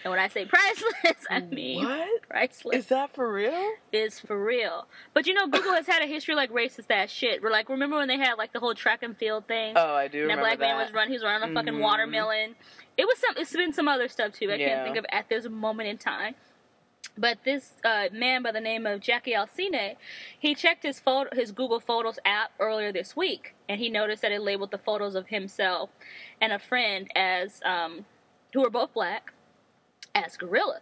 [0.04, 2.22] And when I say priceless, I mean What?
[2.30, 2.76] priceless.
[2.76, 3.72] Is that for real?
[3.92, 4.88] It's for real.
[5.14, 7.42] But you know, Google has had a history like racist ass shit.
[7.42, 9.74] We're like, remember when they had like the whole track and field thing?
[9.76, 10.66] Oh, I do and that black that.
[10.66, 11.10] man was running.
[11.10, 11.82] He was running a fucking Mhm.
[11.82, 12.56] watermelon.
[12.98, 13.36] It was some.
[13.38, 14.52] It's been some other stuff too.
[14.52, 14.68] I Yeah.
[14.76, 16.36] can't think of at this moment in time.
[17.18, 19.96] But this uh, man by the name of Jacky Alciné,
[20.38, 24.32] he checked his photo, his Google Photos app earlier this week, and he noticed that
[24.32, 25.90] it labeled the photos of himself
[26.42, 28.06] and a friend as, um,
[28.54, 29.32] who were both black,
[30.14, 30.82] as gorillas.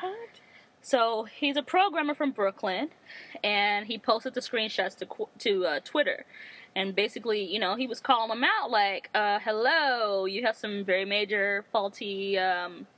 [0.00, 0.40] What?
[0.82, 2.90] So he's a programmer from Brooklyn,
[3.42, 6.26] and he posted the screenshots to to uh, Twitter,
[6.74, 10.84] and basically, you know, he was calling them out like, uh, "Hello, you have some
[10.84, 12.88] very major faulty um,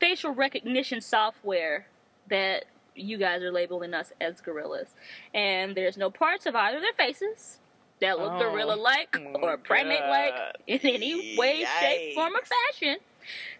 [0.00, 1.86] facial recognition software
[2.28, 4.94] that you guys are labeling us as gorillas,
[5.34, 7.58] and there's no parts of either of their faces."
[8.00, 10.34] That look Oh, gorilla-like or primate-like
[10.66, 12.98] in any way, shape, form, or fashion.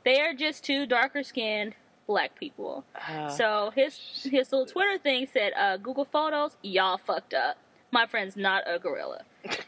[0.04, 1.74] They are just two darker-skinned
[2.06, 2.84] black people.
[2.94, 3.98] Uh, So his
[4.30, 7.56] his little Twitter thing said, uh, "Google Photos, y'all fucked up.
[7.90, 9.22] My friend's not a gorilla,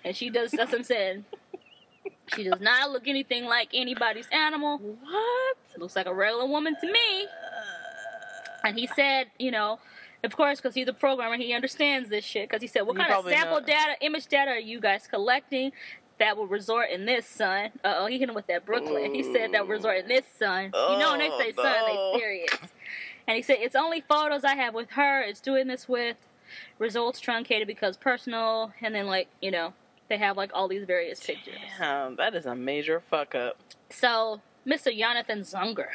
[0.04, 0.50] and she does.
[0.50, 1.24] That's what I'm saying.
[2.34, 4.78] She does not look anything like anybody's animal.
[4.78, 5.56] what?
[5.78, 7.26] Looks like a regular woman to me."
[8.64, 9.78] And he said, you know,
[10.24, 12.48] of course, because he's a programmer, he understands this shit.
[12.48, 15.06] Because he said, "What He kind of sample know- data, image data are you guys
[15.06, 15.72] collecting?"
[16.18, 17.70] That will resort in this, son.
[17.84, 19.14] Uh oh, he hit him with that Brooklyn.
[19.14, 20.64] He said that will resort in this, son.
[20.64, 22.12] you know when they Oh, say son, no.
[22.12, 22.50] they serious.
[23.28, 25.20] And he said, It's only photos I have with her.
[25.22, 26.16] It's doing this with
[26.80, 28.72] results truncated because personal.
[28.82, 29.74] And then, like, you know,
[30.08, 31.56] they have like all these various pictures.
[31.78, 33.58] Damn, that is a major fuck up.
[33.90, 34.96] So, Mr.
[34.96, 35.88] Jonathan Zunger,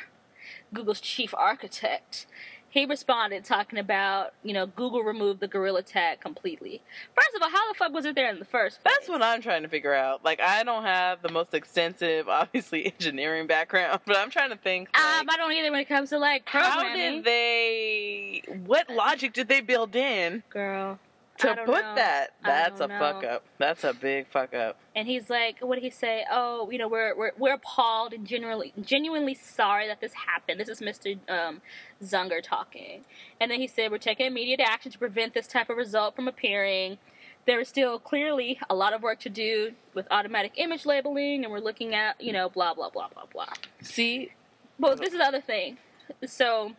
[0.73, 2.25] Google's chief architect,
[2.69, 6.81] he responded talking about, you know, Google removed the gorilla tag completely.
[7.13, 8.95] First of all, how the fuck was it there in the first place?
[8.95, 10.25] That's what I'm trying to figure out.
[10.25, 14.89] Like, I don't have the most extensive, obviously, engineering background, but I'm trying to think.
[14.95, 18.41] Like, Um, I don't either when it comes to like how did they?
[18.65, 20.97] What logic did they build in Girl,
[21.43, 21.95] to put know.
[21.95, 23.43] that that's a don't fuck up.
[23.57, 24.77] That's a big fuck up.
[24.95, 26.25] and he's like, what did he say?
[26.31, 30.59] Oh, you know, we're we're we're appalled and genuinely genuinely sorry that this happened.
[30.59, 31.17] This is Mr.
[31.29, 31.61] Um,
[32.03, 33.03] Zunger talking,
[33.39, 36.27] and then he said, we're taking immediate action to prevent this type of result from
[36.27, 36.97] appearing.
[37.45, 41.51] There is still clearly a lot of work to do with automatic image labeling, and
[41.51, 43.51] we're looking at, you know, blah blah blah blah blah.
[43.81, 44.31] See,
[44.79, 45.77] Well, this is the other thing.
[46.25, 46.71] So,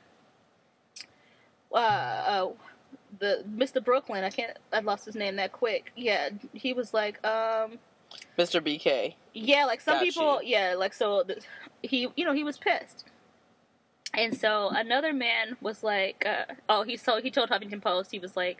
[1.72, 2.50] uh, uh,
[3.18, 3.85] the Mr.
[3.85, 5.92] Brooklyn, I can't, I lost his name that quick.
[5.96, 7.79] Yeah, he was like, um,
[8.38, 8.61] Mr.
[8.61, 9.14] BK.
[9.33, 10.57] yeah, like some Got people, you.
[10.57, 11.40] yeah, like so the,
[11.83, 13.05] he, you know, he was pissed.
[14.16, 18.18] And so another man was like, uh, oh, he so he told Huffington Post, he
[18.20, 18.59] was like,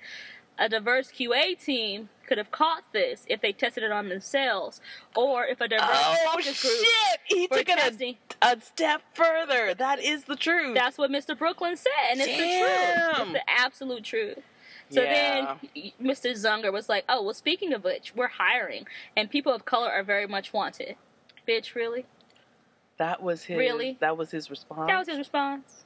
[0.59, 4.81] a diverse QA team could have caught this if they tested it on themselves,
[5.15, 7.21] or if a diverse Oh focus group shit!
[7.25, 8.17] He took it testing.
[8.41, 9.75] a, a step further.
[9.75, 10.75] That is the truth.
[10.75, 11.37] That's what Mr.
[11.39, 13.17] Brooklyn said, and it's the truth.
[13.19, 13.23] Damn.
[13.23, 14.39] It's the absolute truth.
[14.91, 15.57] So Yeah.
[15.75, 16.33] then Mr.
[16.33, 18.87] Zunger was like, "Oh, well, speaking of which, we're hiring,
[19.17, 20.97] and people of color are very much wanted."
[21.49, 22.07] Bitch, really?
[22.97, 23.59] That was his.
[23.59, 23.97] Really?
[24.01, 24.87] That was his response.
[24.89, 25.84] That was his response.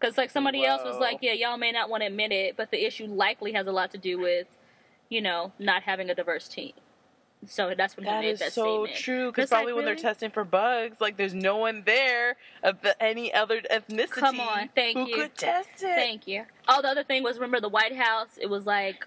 [0.00, 2.70] Because like somebody else was like, "Yeah, y'all may not want to admit it, but
[2.70, 4.46] the issue likely has a lot to do with,
[5.10, 6.72] you know, not having a diverse team."
[7.46, 8.94] So that's when he That made is that so statement.
[8.96, 9.26] true.
[9.30, 12.82] Because It's like, probably when they're testing for bugs, like there's no one there of
[12.82, 15.14] the, any other ethnicity Come on, thank who you.
[15.16, 15.94] could test it.
[15.96, 16.44] Thank you.
[16.68, 18.38] Oh, the other thing was remember the White House?
[18.38, 19.06] It was like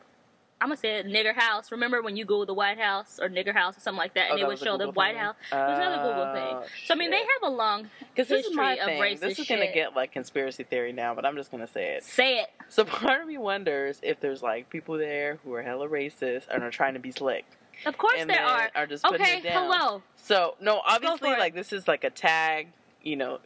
[0.64, 1.74] I'm gonna say it, nigger house.
[1.74, 4.34] Remember when you Google the White House or nigger house or something like that, Oh,
[4.36, 5.22] and it would show the White thing?
[5.22, 5.36] House.
[5.52, 6.56] It was another Google thing.
[6.56, 9.02] Oh, So I mean, they have a long Because this is my of thing.
[9.02, 12.04] racist This is gonna get like conspiracy theory now, but I'm just gonna say it.
[12.06, 12.50] say it.
[12.70, 16.64] So part of me wonders if there's like people there who are hella racist and
[16.64, 17.44] are trying to be slick.
[17.86, 18.72] Of course and there are.
[18.74, 19.70] are just putting Okay, it down.
[19.70, 20.02] hello.
[20.16, 21.40] So no, obviously for it.
[21.40, 22.68] like this is like a tag.
[23.02, 23.40] You know,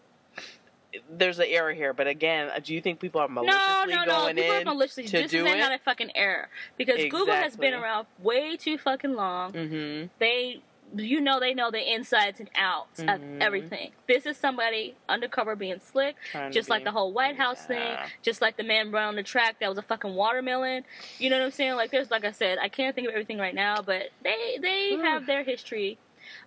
[1.09, 1.93] there's an error here.
[1.93, 4.05] But again, do you think people are No, maliciously no, no.
[4.05, 5.03] going People are in maliciously.
[5.05, 5.57] to This do is it?
[5.57, 9.53] not a fucking error because Google has been around way too fucking long.
[9.53, 10.07] mm-hmm.
[10.19, 10.61] They,
[10.95, 13.13] you know, they know the insides and outs Mhm.
[13.13, 13.91] of everything.
[14.07, 16.15] This is somebody undercover being slick.
[16.31, 19.15] Trying just like be- the whole White House thing, just like the man running on
[19.17, 20.85] the track that was a fucking watermelon.
[21.19, 21.75] You know what I'm saying?
[21.75, 24.95] Like there's like I said, I can't think of everything right now, but they they
[25.03, 25.97] have their history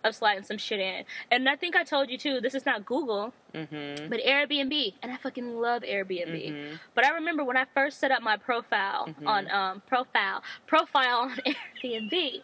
[0.05, 1.05] of sliding some shit in.
[1.31, 4.09] And I think I told you too, this is not Google, Mm-hmm.
[4.09, 4.95] but Airbnb.
[5.03, 6.53] And I fucking love Airbnb.
[6.53, 6.79] Mhm.
[6.95, 9.27] But I remember when I first set up my profile Mhm.
[9.27, 11.37] on um profile profile on
[11.85, 12.43] Airbnb.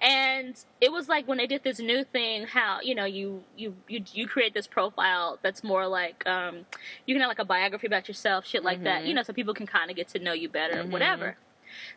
[0.00, 3.74] And it was like when they did this new thing, how you know you you
[3.88, 6.66] you you create this profile that's more like um
[7.06, 9.06] you can have like a biography about yourself, shit like that, Mhm.
[9.08, 10.90] you know, so people can kind of get to know you better, Mhm.
[10.90, 11.36] whatever.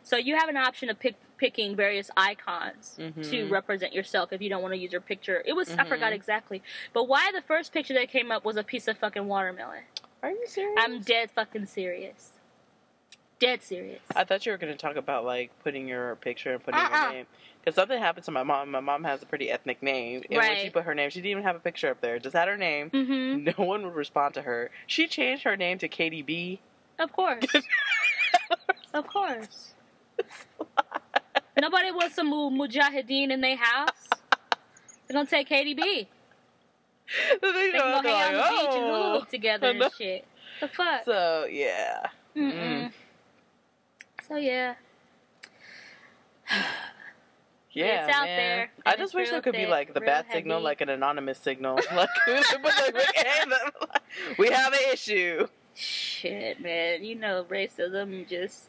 [0.02, 3.50] So you have an option of pick, picking various icons to Mhm.
[3.50, 5.42] represent yourself if you don't want to use your picture.
[5.44, 6.62] It was I forgot exactly,
[6.92, 9.82] but why the first picture that came up was a piece of fucking watermelon.
[10.22, 10.74] Are you serious?
[10.78, 12.32] I'm dead fucking serious.
[13.38, 14.00] Dead serious.
[14.14, 16.88] I thought you were going to talk about like putting your picture and putting Uh-uh.
[17.02, 17.26] your name.
[17.60, 18.70] Because something happened to my mom.
[18.70, 21.32] My mom has a pretty ethnic name, and when she put her name, she didn't
[21.32, 22.18] even have a picture up there.
[22.18, 22.90] Just had her name.
[22.90, 24.70] hmm No one would respond to her.
[24.86, 26.60] She changed her name to Katie B.
[26.98, 27.44] Of course.
[28.98, 29.74] of course.
[31.60, 34.10] Nobody wants some mu- mujahideen in their house.
[35.06, 36.06] They're gonna take KDB.
[37.40, 40.24] They go, can go hang on the beach and hula "Oh." hoop together and shit.
[40.60, 41.04] The fuck?
[41.04, 42.52] So yeah, Mm-mm.
[42.52, 42.92] Mm.
[44.26, 44.74] So yeah.
[47.72, 48.36] yeah, It's out man.
[48.36, 51.78] there, I just wish there could be like the bat signal, like an anonymous signal.
[51.94, 52.08] Like,
[54.38, 55.46] we, have an issue.
[55.74, 57.04] Shit, man.
[57.04, 58.68] You know racism just.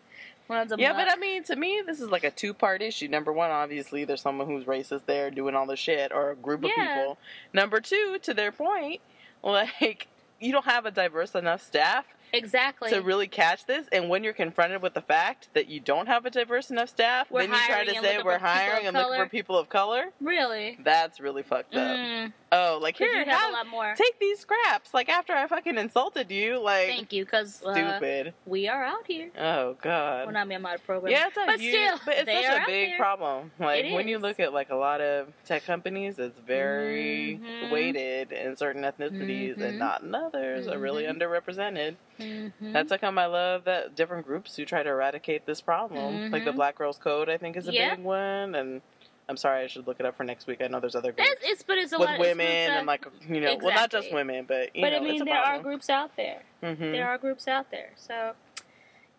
[0.80, 3.08] Yeah, but I mean, to me, this is like a two part issue.
[3.08, 6.64] Number one, obviously, there's someone who's racist there doing all the shit, or a group
[6.64, 7.18] of people.
[7.54, 9.02] Number two, to their point,
[9.44, 10.08] like,
[10.40, 12.90] you don't have a diverse enough staff exactly.
[12.90, 13.88] to really catch this.
[13.92, 17.30] And when you're confronted with the fact that you don't have a diverse enough staff,
[17.32, 19.58] We're then you try to say we're for people of hiring and looking for people
[19.58, 20.06] of color.
[20.22, 20.78] really.
[20.84, 21.98] That's really fucked up.
[21.98, 23.94] Mm, Oh, like here you have a lot more.
[23.98, 24.94] take these scraps.
[24.94, 28.34] Like after I fucking insulted you, like Thank you, because uh, stupid.
[28.46, 29.30] we are out here.
[29.38, 30.26] oh god.
[30.26, 31.12] Well, not me, I'm out of program.
[31.12, 33.52] Yeah, it's a but huge, still, but it's such a big problem.
[33.60, 37.70] Like It when you look at like a lot of tech companies, it's very Mhm.
[37.72, 39.62] weighted in certain ethnicities Mhm.
[39.68, 40.68] and not in others.
[40.70, 41.18] Are really Mhm.
[41.20, 41.96] underrepresented.
[42.20, 42.74] Mhm.
[42.74, 46.32] That's like how come I love that different groups who try to eradicate this problem.
[46.32, 46.56] Like the Mhm.
[46.56, 47.96] Black Girls Code, I think, is a Yeah.
[47.96, 48.82] big one, and
[49.30, 50.62] I'm sorry, I should look it up for next week.
[50.62, 52.70] I know there's other groups It's, it's but it's a with lot of women it's
[52.72, 55.44] and like you know, well, not just women, but you but know, I mean, there
[55.44, 56.44] are groups out there.
[56.64, 56.92] Mhm.
[56.94, 57.92] There are groups out there.
[57.98, 58.34] So,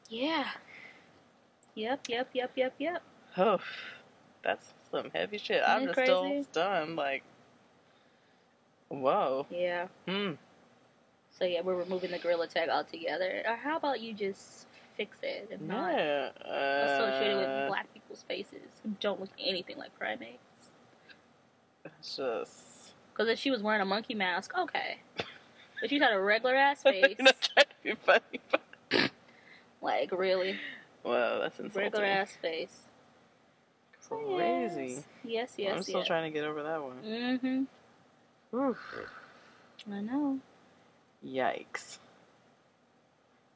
[0.08, 0.48] yeah.
[1.74, 3.02] Yep, yep, yep, yep, yep.
[3.36, 3.60] Oh,
[4.42, 5.62] that's some heavy shit.
[5.64, 6.96] I'm just it still stunned.
[6.96, 7.22] Like,
[8.88, 9.46] whoa.
[9.50, 9.88] Yeah.
[10.06, 10.32] Hmm.
[11.38, 13.42] So yeah, we're removing the gorilla tag altogether.
[13.48, 16.30] Or how about you just fix it and not Yeah.
[16.44, 20.42] associate it with Uh, black people's faces who don't look anything like primates?
[21.84, 22.92] It's just.
[23.12, 24.98] Because if she was wearing a monkey mask, okay.
[25.80, 27.14] But she's got a regular ass face.
[27.20, 28.60] not trying to be funny, but
[29.80, 30.58] like really,
[31.04, 31.82] wow, that's insulting.
[31.82, 32.80] regular ass face.
[34.08, 34.94] Crazy.
[34.94, 35.76] Yes, yes, yes.
[35.76, 36.06] I'm still yes.
[36.08, 36.96] trying to get over that one.
[37.04, 38.56] Mm-hmm.
[38.58, 38.78] Oof.
[39.92, 40.40] I know.
[41.24, 41.98] Yikes.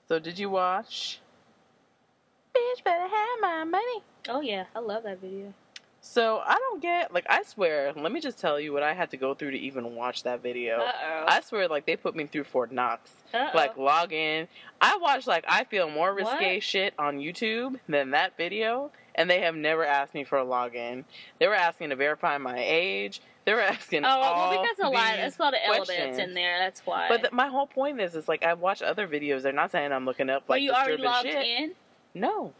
[0.09, 1.21] So did you watch?
[2.55, 4.03] Bitch better have my money.
[4.29, 5.55] Oh yeah, I love that video.
[6.05, 7.93] So I don't get like I swear.
[7.95, 10.43] Let me just tell you what I had to go through to even watch that
[10.43, 10.79] video.
[10.81, 11.25] Uh oh.
[11.29, 13.11] I swear, like they put me through Fort Knox.
[13.33, 13.57] Uh-oh.
[13.57, 14.49] Like log in.
[14.81, 16.63] I watch like I feel more risque What?
[16.63, 21.05] shit on YouTube than that video, and they have never asked me for a login.
[21.39, 23.23] They were asking to verify my age.
[23.45, 24.05] They were asking.
[24.05, 25.17] Oh well, because a lot.
[25.17, 26.59] There's a lot of elements in there.
[26.61, 27.09] That's why.
[27.09, 29.43] But th- my whole point is, is like I watch other videos.
[29.43, 31.45] They're not saying I'm looking up Were like you already logged shit.
[31.47, 31.73] in?
[32.15, 32.53] No,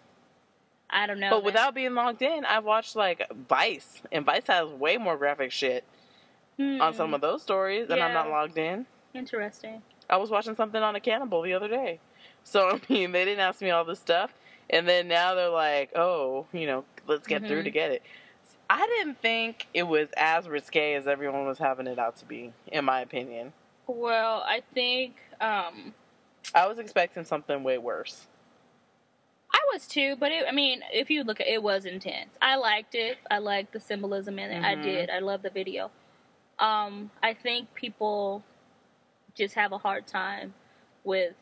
[0.91, 1.31] I don't know.
[1.31, 1.45] but then.
[1.45, 5.85] without being logged in, I watched like Vice, and Vice has way more graphic shit
[6.59, 8.85] Hmm, on some of those stories, and I'm not logged in.
[9.15, 9.83] interesting.
[10.11, 12.01] I was watching something on a cannibal the other day,
[12.45, 14.35] so I mean, they didn't ask me all this stuff,
[14.69, 17.65] and then now they're like, oh, you know, let's get through Mhm.
[17.65, 18.03] to get it.
[18.73, 22.55] I didn't think it was as risque as everyone was having it out to be,
[22.69, 23.53] in my opinion.
[23.87, 25.93] Well, I think um,
[26.55, 28.29] I was expecting something way worse.
[29.53, 32.31] I was too, but it, I mean, if you look at it, was intense.
[32.41, 33.19] I liked it.
[33.31, 34.65] I liked the symbolism in it.
[34.65, 34.83] I Mhm.
[34.83, 35.11] did.
[35.11, 35.91] I love the video.
[36.59, 38.43] Um, I think people
[39.35, 40.55] just have a hard time
[41.05, 41.37] with.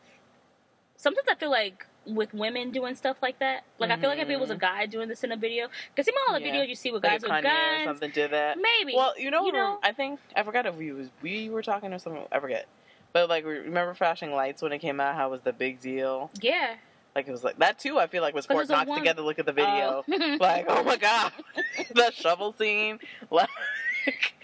[0.97, 3.63] Sometimes I feel like with women doing stuff like that.
[3.77, 4.59] Like I feel like if it was a Mhm.
[4.59, 6.53] guy doing this in a video, because see all the Yeah.
[6.55, 8.57] videos you see with guys with guns, something did that.
[8.57, 8.95] maybe.
[8.95, 11.93] Well, you know, you know, I think I forgot if we was we were talking
[11.93, 12.25] or something.
[12.31, 12.65] I forget.
[13.13, 15.15] But like, remember flashing lights when it came out?
[15.15, 16.31] How it was the big deal?
[16.41, 16.75] yeah.
[17.13, 17.99] Like it was like that too.
[17.99, 19.21] I feel like was Fort Knox one- together.
[19.21, 20.05] Look at the video.
[20.09, 20.37] Oh.
[20.39, 21.33] like, oh my god,
[21.93, 22.99] the shovel scene.
[23.29, 23.49] Like,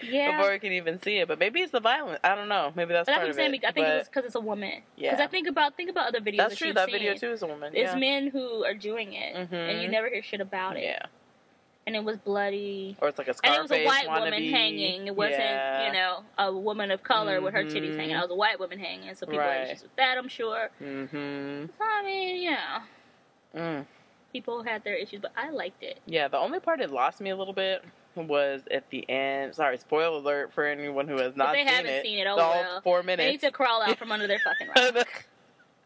[0.02, 0.36] yeah.
[0.36, 1.28] before we can even see it.
[1.28, 2.20] But maybe it's the violence.
[2.24, 2.72] I don't know.
[2.76, 3.54] Maybe that's But that's part what I'm saying.
[3.54, 3.64] it.
[3.66, 4.82] I think it But was because it's a woman.
[4.96, 5.10] Yeah.
[5.12, 6.36] Because I think about think about other videos.
[6.38, 6.72] that's that true.
[6.72, 6.92] That seen.
[6.98, 7.72] video too is a woman.
[7.74, 7.98] It's yeah.
[7.98, 9.52] men who are doing it, Mhm.
[9.52, 10.84] and you never hear shit about it.
[10.84, 11.06] Yeah.
[11.86, 12.96] And it was bloody.
[13.00, 14.24] Or it's like a And it was a white wannabe.
[14.24, 15.06] woman hanging.
[15.06, 15.86] It wasn't, Yeah.
[15.86, 17.96] you know, a woman of color with her titties Mhm.
[17.96, 18.16] hanging.
[18.16, 19.14] It was a white woman hanging.
[19.14, 19.52] So people Right.
[19.60, 20.68] had issues with that, I'm sure.
[20.82, 21.64] Mm-hmm.
[21.80, 22.82] I mean, know,
[23.56, 23.86] Mm.
[24.34, 25.98] people had their issues, but I liked it.
[26.04, 27.82] Yeah, the only part it lost me a little bit
[28.26, 29.54] was at the end.
[29.54, 32.02] Sorry, spoiler alert for anyone who has not they seen haven't it.
[32.02, 32.26] seen it.
[32.26, 32.80] Oh well.
[32.82, 35.24] four They need to crawl out from under their fucking rock.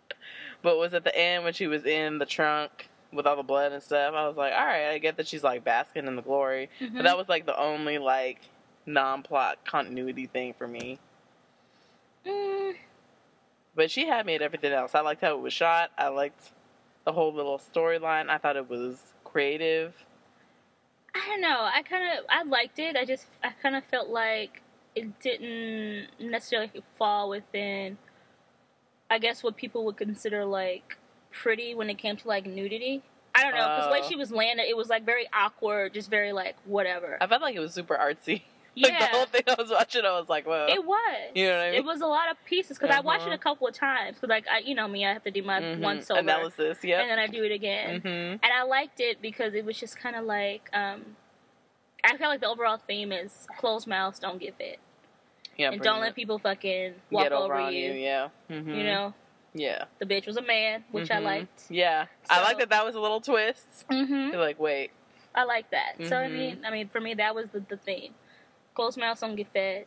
[0.62, 3.72] but was at the end when she was in the trunk with all the blood
[3.72, 4.14] and stuff.
[4.14, 6.94] I was like, all right, I get that she's like basking in the glory, Mhm.
[6.94, 8.40] but that was like the only like
[8.86, 10.98] non-plot continuity thing for me.
[12.26, 12.76] Mm,
[13.74, 14.94] But she had me at everything else.
[14.94, 15.90] I liked how it was shot.
[15.98, 16.50] I liked
[17.04, 18.28] the whole little storyline.
[18.30, 19.94] I thought it was creative.
[21.14, 21.60] I don't know.
[21.72, 22.96] I kind of I liked it.
[22.96, 24.62] I just I kind of felt like
[24.94, 27.98] it didn't necessarily fall within.
[29.10, 30.96] I guess what people would consider like
[31.30, 33.02] pretty when it came to like nudity.
[33.34, 34.08] I don't know because the way Oh.
[34.08, 37.18] she was landed, it was like very awkward, just very like whatever.
[37.20, 38.42] I felt like it was super artsy.
[38.74, 40.66] Like the whole thing I was watching, I was like, whoa.
[40.68, 41.30] it was.
[41.34, 41.80] You know what I mean?
[41.80, 43.34] It was a lot of pieces because I watched it Uh-huh.
[43.34, 44.16] a couple of times.
[44.16, 45.78] Because like I, you know me, I have to do my Mhm.
[45.80, 46.78] once over, analysis.
[46.82, 47.00] Yep.
[47.02, 48.00] and then I do it again.
[48.00, 51.16] hmm and I liked it because it was just kind of like um,
[52.04, 54.76] I feel like the overall theme is closed mouths don't get fed,
[55.56, 55.70] Yeah.
[55.70, 57.92] and don't let people fucking walk get over, over you.
[57.92, 58.00] you.
[58.00, 58.28] Yeah.
[58.48, 59.14] hmm You know,
[59.54, 59.84] Yeah.
[59.98, 61.24] the bitch was a man, which I Mhm.
[61.24, 61.64] liked.
[61.70, 62.06] Yeah.
[62.30, 62.70] I like that.
[62.70, 63.84] That was a little twist.
[63.90, 64.90] hmm You're like, wait.
[65.34, 65.96] I like that.
[66.08, 66.32] So I Mhm.
[66.32, 68.14] mean, I mean, for me, that was the the theme.
[68.74, 69.86] Closed mouths don't get fed.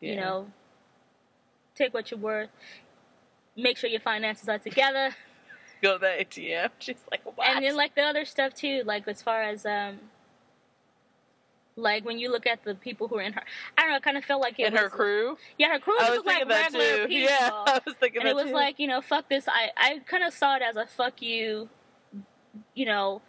[0.00, 0.10] Yeah.
[0.10, 0.46] You know,
[1.74, 2.50] take what you're worth.
[3.56, 5.14] Make sure your finances are together.
[5.82, 6.70] Go to the ATM.
[6.78, 7.48] She's like, what?
[7.48, 9.98] And then like the other stuff too, like as far as um
[11.76, 13.42] like when you look at the people who are in her
[13.76, 15.36] I don't know, it kind of felt like it and was her crew.
[15.58, 17.08] Yeah, her crew I was like that regular too.
[17.08, 17.30] people.
[17.30, 18.54] Yeah, I was thinking and that it was too.
[18.54, 19.46] like, you know, fuck this.
[19.48, 21.68] I I kind of saw it as a fuck you,
[22.74, 23.20] you know,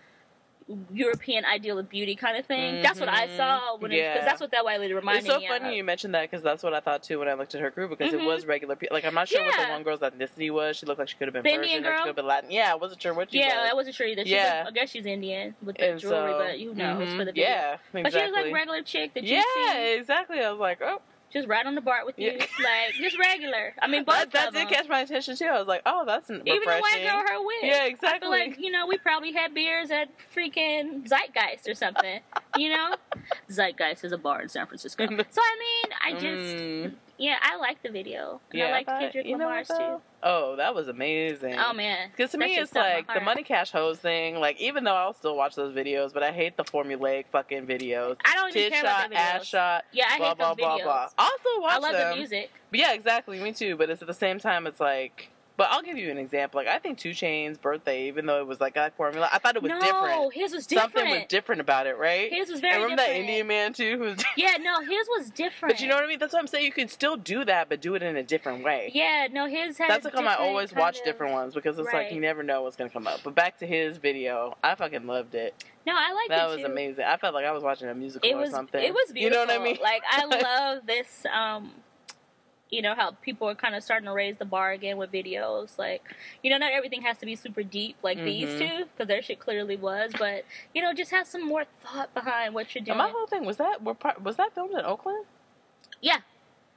[0.91, 2.81] European ideal of beauty kind of thing.
[2.81, 3.37] That's what I Mhm.
[3.37, 4.25] saw when because Yeah.
[4.25, 5.29] that's what that white lady reminded me.
[5.29, 5.75] It's so me funny of.
[5.75, 7.89] you mentioned that because that's what I thought too when I looked at her group
[7.91, 8.21] because Mhm.
[8.21, 8.93] it was regular people.
[8.93, 10.75] Like I'm not sure what the one girl's ethnicity was.
[10.77, 11.99] She looked like she could have been The Persian Indian or she girl?
[11.99, 12.51] could have been Latin.
[12.51, 13.75] Yeah, I wasn't sure what she Yeah, I was.
[13.75, 14.25] wasn't sure either.
[14.25, 14.65] She Yeah.
[14.67, 17.25] I guess she's Indian with the And jewelry, so- but you know, it's mhm, for
[17.25, 17.47] the video.
[17.47, 18.03] Yeah, exactly.
[18.03, 20.41] But she was like regular chick that you yeah, see exactly.
[20.43, 21.01] I was like, oh,
[21.31, 22.45] just right on the BART with you, Yeah.
[22.63, 23.73] like just regular.
[23.81, 25.45] I mean, both that, that did catch my attention too.
[25.45, 26.47] I was like, oh, that's refreshing.
[26.47, 27.55] Even the white girl, her wig.
[27.63, 28.19] Yeah, I exactly.
[28.19, 32.19] feel like you know we probably had beers at freaking Zeitgeist or something.
[32.57, 32.95] you know,
[33.51, 35.05] Zeitgeist is a bar in San Francisco.
[35.07, 35.15] so I
[35.59, 38.39] mean, I just Mm, yeah, I like the video.
[38.51, 40.01] And yeah, I like thought- Kendrick you know Lamar's too.
[40.23, 41.55] Oh, that was amazing.
[41.59, 44.35] Oh man, Because to That me, it's like the money cash hose thing.
[44.39, 48.17] Like, even though I'll still watch those videos, but I hate the formulaic fucking videos.
[48.25, 49.19] I don't even Tit care shot, about the videos.
[49.35, 50.83] ass shot, yeah, I blah hate blah those blah videos.
[50.83, 51.07] blah.
[51.19, 52.09] Also watch I love them.
[52.11, 52.51] the music.
[52.71, 53.39] But yeah, exactly.
[53.39, 53.75] Me too.
[53.75, 55.29] But it's at the same time, it's like.
[55.57, 56.59] But I'll give you an example.
[56.59, 59.55] Like I think 2 Chainz's birthday, even though it was like that formula, I thought
[59.55, 60.33] it was no, different.
[60.35, 60.93] his was different.
[60.93, 62.31] Something was different about it, right?
[62.31, 62.75] His was very.
[62.75, 63.17] And remember different.
[63.25, 64.23] that Indian man too, who's.
[64.37, 65.73] Yeah, no, his was different.
[65.73, 66.19] but you know what I mean?
[66.19, 66.63] That's what I'm saying.
[66.65, 68.91] You can still do that, but do it in a different way.
[68.93, 69.89] Yeah, no, his had.
[69.89, 72.75] That's come I always watch of- different ones because it's like you never know what's
[72.75, 73.21] gonna come up.
[73.23, 75.55] But back to his video, I fucking loved it.
[75.87, 76.65] No, I like That it was too.
[76.71, 77.05] amazing.
[77.05, 78.83] I felt like I was watching a musical It or something.
[78.83, 79.41] It was beautiful.
[79.41, 79.77] You know what I mean?
[79.81, 80.25] Like I
[80.75, 81.25] love this.
[81.33, 81.71] Um,
[82.69, 85.77] you know how people are kind of starting to raise the bar again with videos.
[85.77, 86.03] Like,
[86.43, 88.57] you know, not everything has to be super deep like these Mhm.
[88.59, 90.11] two because their shit clearly was.
[90.17, 92.97] But you know, just have some more thought behind what you're And doing.
[92.97, 95.25] my whole thing was that was that filmed in Oakland?
[96.01, 96.17] Yeah.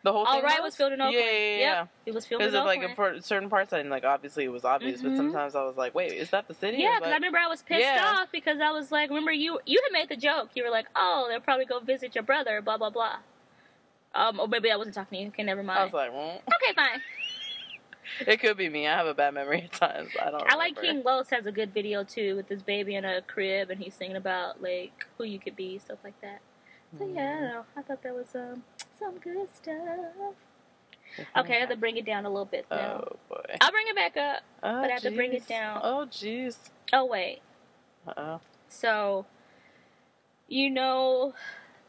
[0.02, 1.26] The whole All thing right was filmed in Oakland.
[1.26, 1.86] Yeah, yeah, yeah.
[2.06, 4.64] It was filmed Because in of like in certain parts, and like obviously it was
[4.64, 5.16] obvious, but Mhm.
[5.16, 6.78] sometimes I was like, wait, is that the city?
[6.78, 8.14] Yeah, because I remember I was pissed Yeah.
[8.16, 10.50] off because I was like, remember you you had made the joke.
[10.54, 13.16] You were like, oh, they'll probably go visit your brother, blah blah blah.
[14.14, 15.28] Um, or maybe I wasn't talking to you.
[15.28, 15.78] Okay, never mind.
[15.78, 17.00] I was like, well, okay, fine.
[18.26, 18.86] it could be me.
[18.86, 20.10] I have a bad memory at times.
[20.20, 20.42] I don't.
[20.52, 20.80] I like.
[20.80, 23.94] King Los has a good video too with his baby in a crib and he's
[23.94, 26.40] singing about like who you could be, stuff like that.
[26.98, 27.64] So yeah, I don't know.
[27.76, 28.64] I thought that was um
[28.98, 30.34] some good stuff.
[31.36, 33.04] Okay, I have to bring it down a little bit now.
[33.04, 33.56] Oh boy.
[33.60, 34.42] I'll bring it back up.
[34.62, 35.80] Oh, but I have to bring it down.
[35.82, 36.56] Oh jeez.
[36.92, 37.40] Oh wait.
[38.06, 38.40] Uh oh.
[38.68, 39.26] So
[40.48, 41.34] you know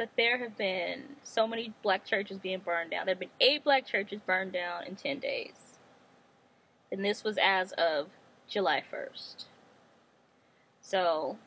[0.01, 3.05] that there have been so many black churches being burned down.
[3.05, 5.77] There have been eight black churches burned down in ten days.
[6.91, 8.07] And this was as of
[8.49, 9.45] July first.
[10.81, 11.37] So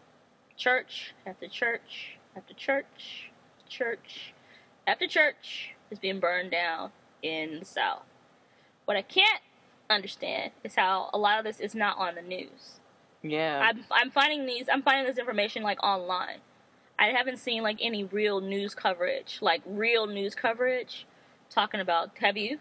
[0.57, 3.33] church after church after church,
[3.69, 4.33] church
[4.87, 6.93] after church is being burned down
[7.23, 8.05] in the South.
[8.85, 9.43] What I can't
[9.91, 12.79] understand is how a lot of this is not on the news.
[13.21, 13.69] Yeah.
[13.69, 16.39] I'm I'm finding these I'm finding this information like online.
[17.05, 21.07] I haven't seen like any real news coverage, like real news coverage
[21.51, 22.59] talking about have you?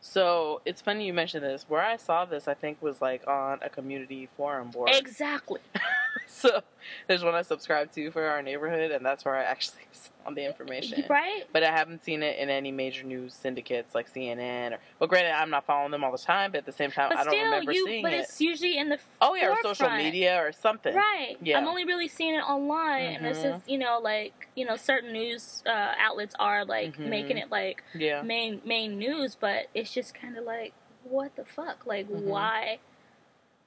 [0.00, 1.64] So it's funny you mentioned this.
[1.66, 4.90] Where I saw this, I think was like on a community forum board.
[4.92, 5.60] Exactly.
[6.26, 6.60] so
[7.06, 10.44] there's one I subscribe to for our neighborhood, and that's where I actually saw the
[10.46, 11.04] information.
[11.08, 11.44] Right?
[11.52, 14.78] But I haven't seen it in any major news syndicates like CNN or.
[14.98, 17.18] Well, granted, I'm not following them all the time, but at the same time, But
[17.18, 18.16] I don't still remember you seeing but it.
[18.16, 20.94] But it's usually in the Oh yeah, or social media or something.
[20.94, 21.36] Right.
[21.42, 21.58] Yeah.
[21.58, 25.12] I'm only really seeing it online and it's just, you know, like, you know, certain
[25.12, 27.08] news uh, outlets are like Mhm.
[27.08, 28.22] making it like Yeah.
[28.22, 31.86] main main news, but it's just kind of like what the fuck?
[31.86, 32.22] Like Mhm.
[32.24, 32.78] why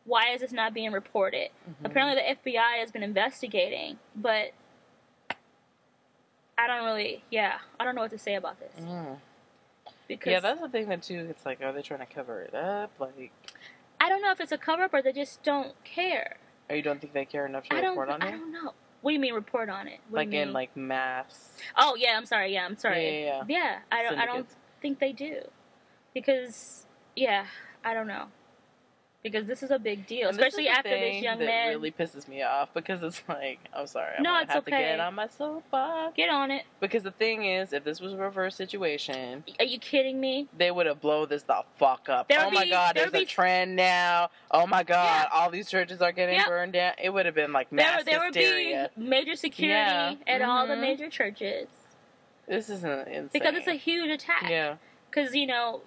[0.08, 1.50] why is this not being reported?
[1.70, 1.86] Mhm.
[1.86, 4.52] Apparently, the FBI has been investigating, but
[6.58, 9.20] I don't really, yeah, I don't know what to say about this Mm.
[10.08, 11.28] because Yeah, that's the thing that too.
[11.30, 12.92] It's like, are they trying to cover it up?
[13.00, 13.32] Like,
[14.00, 16.38] I don't know if it's a cover up or they just don't care.
[16.70, 18.28] or you don't think they care enough to I report on I it?
[18.30, 18.74] I don't know.
[19.02, 20.00] What do you mean report on it?
[20.10, 21.58] What Like in like maths.
[21.78, 23.80] oh yeah, I'm sorry, yeah, I'm sorry, Yeah, yeah, yeah.
[23.92, 24.56] I don't, I don't Syndicates.
[24.82, 25.50] think they do
[26.14, 26.86] because
[27.16, 27.46] yeah,
[27.86, 28.26] I don't know
[29.32, 31.46] because this is a big deal, And this is especially the after this young that
[31.46, 31.70] man.
[31.70, 34.72] really pisses me off because it's like, I'm sorry, I'm No, gonna it's have okay.
[34.72, 36.16] to get on my soapbox.
[36.16, 36.64] Get on it.
[36.80, 40.48] Because the thing is, if this was a reverse situation, Are you kidding me?
[40.58, 42.28] they would have blown this the fuck up.
[42.28, 44.30] There oh would my be- god, there there's would a trend now.
[44.52, 45.40] Oh my god, Yeah.
[45.40, 46.48] all these churches are getting Yep.
[46.48, 46.94] burned down.
[47.02, 48.90] It would have been like There, mass there would hysteria.
[48.98, 49.74] be major security
[50.26, 50.34] Yeah.
[50.34, 50.82] at all the Mhm.
[50.82, 51.68] major churches
[52.48, 53.30] This isn't insane.
[53.34, 54.50] because it's a huge attack.
[54.50, 54.76] yeah.
[55.10, 55.82] Because you know,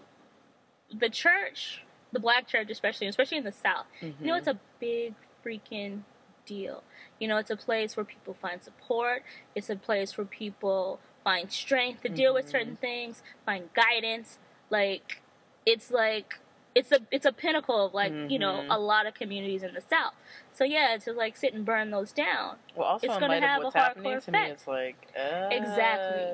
[0.92, 1.82] the church,
[2.12, 4.38] the black church, especially, especially in the South, you know, Mhm.
[4.38, 6.02] it's a big freaking
[6.46, 6.82] deal.
[7.18, 9.22] You know, it's a place where people find support.
[9.54, 12.50] It's a place where people find strength to deal with Mhm.
[12.50, 14.38] certain things, find guidance.
[14.70, 15.20] Like,
[15.66, 16.40] it's like
[16.74, 18.66] it's a it's a pinnacle of like you know Mhm.
[18.70, 20.14] a lot of communities in the South.
[20.52, 22.58] So yeah, to like sit and burn those down.
[22.76, 24.50] Well, also it's gonna have a hardcore to me, effect.
[24.52, 26.26] it's like uh, Exactly.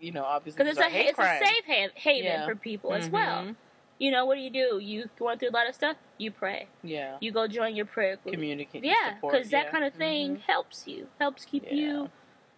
[0.00, 1.42] You know, obviously because it's a it's crimes.
[1.42, 2.46] a safe ha- haven Yeah.
[2.46, 3.54] for people as well.
[3.98, 4.78] You know, what do you do?
[4.78, 5.96] You going through a lot of stuff.
[6.18, 6.68] You pray.
[6.82, 7.16] Yeah.
[7.20, 8.34] You go join your prayer group.
[8.34, 8.84] Communicate.
[8.84, 9.70] Yeah, because that yeah.
[9.70, 10.40] kind of thing Mhm.
[10.42, 11.74] helps you, helps keep Yeah.
[11.74, 12.10] you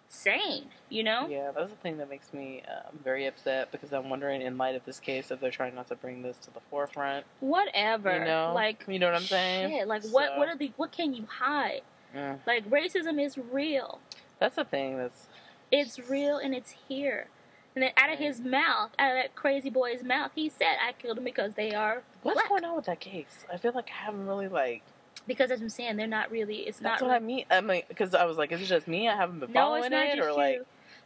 [0.09, 0.70] sane.
[0.91, 1.28] You know.
[1.28, 4.74] Yeah, that's the thing that makes me um, very upset because I'm wondering, in light
[4.74, 7.24] of this case, if they're trying not to bring this to the forefront.
[7.41, 8.18] Whatever.
[8.18, 8.53] You know?
[8.55, 9.70] like You know what I'm saying?
[9.70, 10.30] Shit, like what?
[10.30, 10.72] So- What are the?
[10.76, 11.82] What can you hide?
[12.14, 12.41] Mm.
[12.47, 14.01] Like racism is real.
[14.41, 14.97] That's the thing.
[14.99, 15.28] That's
[15.70, 17.28] It's real and it's here.
[17.74, 20.92] And then out of his mouth, out of that crazy boy's mouth, he said, "I
[20.92, 23.44] killed him because they are what's black." going on with that case.
[23.52, 24.82] I feel like I haven't really like.
[25.26, 26.60] Because as I'm saying, they're not really.
[26.60, 27.08] It's That's not.
[27.08, 27.44] what I really, mean.
[27.50, 29.08] I mean, because I was like, is it just me?
[29.08, 30.36] I haven't been no, following it, just or you.
[30.36, 30.62] like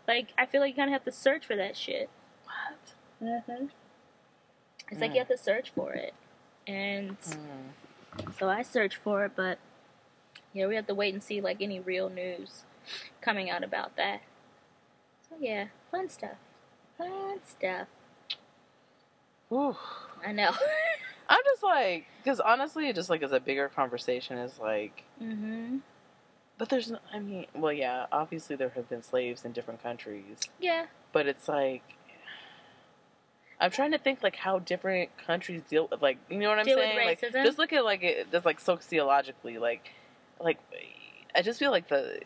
[0.08, 2.08] Like I feel like you kind of have to search for that shit.
[2.44, 3.28] what?
[3.48, 3.66] Mm-hmm.
[4.90, 5.14] It's like Mm.
[5.14, 6.14] you have to search for it,
[6.66, 8.34] and Mm.
[8.38, 9.58] so I searched for it, but
[10.54, 12.64] yeah, we have to wait and see like any real news
[13.20, 14.20] coming out about that.
[15.28, 16.36] So yeah, fun stuff.
[16.98, 17.88] Fun stuff.
[19.48, 19.76] Whew.
[20.24, 20.50] I know.
[21.28, 25.80] I'm just like, because honestly, it just like as a bigger conversation is like, mhm.
[26.58, 30.38] but there's, no, I mean, well, yeah, obviously there have been slaves in different countries,
[30.60, 30.86] Yeah.
[31.12, 31.82] but it's like.
[33.60, 36.66] I'm trying to think like how different countries deal with like you know what I'm
[36.66, 39.90] Deal saying like just look at like it just like sociologically like
[40.40, 40.58] like
[41.36, 42.20] I just feel like the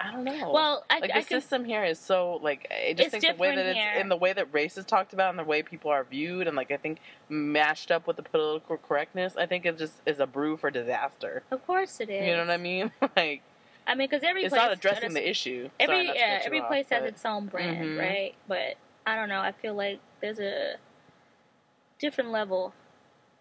[0.00, 1.40] I don't know Well, I, like I the can.
[1.40, 3.92] system here is so like I just think the way that it's here.
[4.00, 6.56] in the way that race is talked about and the way people are viewed and
[6.56, 6.98] like I think
[7.28, 11.42] mashed up with the political correctness I think it just is a brew for disaster.
[11.50, 12.24] Of course it is.
[12.26, 12.90] You know what I mean?
[13.16, 13.42] like
[13.88, 15.68] I mean, because every it's place not addressing has- the issue.
[15.78, 17.98] Every Sorry yeah, every off, place has but- its own brand, Mhm.
[17.98, 18.34] right?
[18.48, 18.74] But
[19.06, 19.40] I don't know.
[19.40, 20.76] I feel like there's a
[21.98, 22.74] different level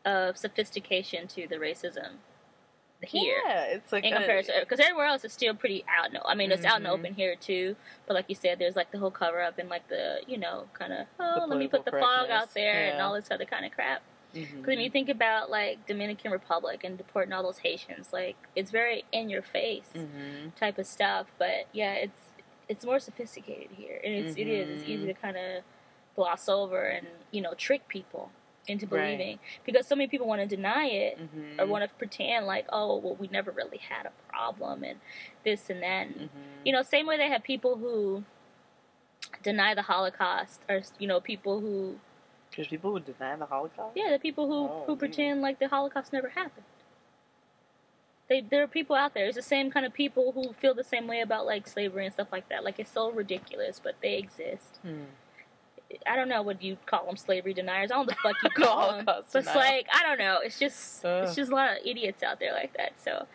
[0.05, 2.18] of sophistication to the racism
[3.03, 3.37] here.
[3.45, 6.11] Yeah, it's like in a- comparison, because everywhere else is still pretty out.
[6.13, 6.93] No, I mean it's out in the Mhm.
[6.99, 7.75] open here too.
[8.07, 10.67] But like you said, there's like the whole cover up and like the you know
[10.73, 13.65] kind of oh let me put the fog out there and all this other kind
[13.65, 14.01] of crap.
[14.33, 18.69] Because when you think about like Dominican Republic and deporting all those Haitians, like it's
[18.71, 20.53] very in your face Mhm.
[20.55, 21.27] type of stuff.
[21.37, 22.31] But yeah, it's
[22.67, 25.07] it's more sophisticated here, and it's it is it's easy Mhm.
[25.07, 25.63] to kind of
[26.15, 28.31] gloss over and you know trick people
[28.68, 29.18] into Right.
[29.18, 31.59] believing because so many people want to deny it Mhm.
[31.59, 34.99] or want to pretend like oh well we never really had a problem and
[35.43, 36.07] this and that.
[36.07, 36.30] And, Mhm.
[36.66, 38.24] You know, same way they have people who
[39.43, 41.99] deny the Holocaust or you know people who
[42.55, 43.95] There's people who deny the Holocaust.
[43.95, 46.66] yeah the people who Oh, who pretend like the Holocaust never happened.
[48.28, 49.28] They, there are people out there.
[49.28, 52.13] It's the same kind of people who feel the same way about like slavery and
[52.13, 52.63] stuff like that.
[52.63, 54.80] Like it's so ridiculous, but they exist.
[54.82, 55.03] Hmm.
[56.07, 57.91] I don't know what you call them, slavery deniers.
[57.91, 59.05] I don't know what the fuck you call them.
[59.05, 60.39] But it's like I don't know.
[60.43, 61.25] It's just Ugh.
[61.25, 62.93] it's just a lot of idiots out there like that.
[63.03, 63.25] So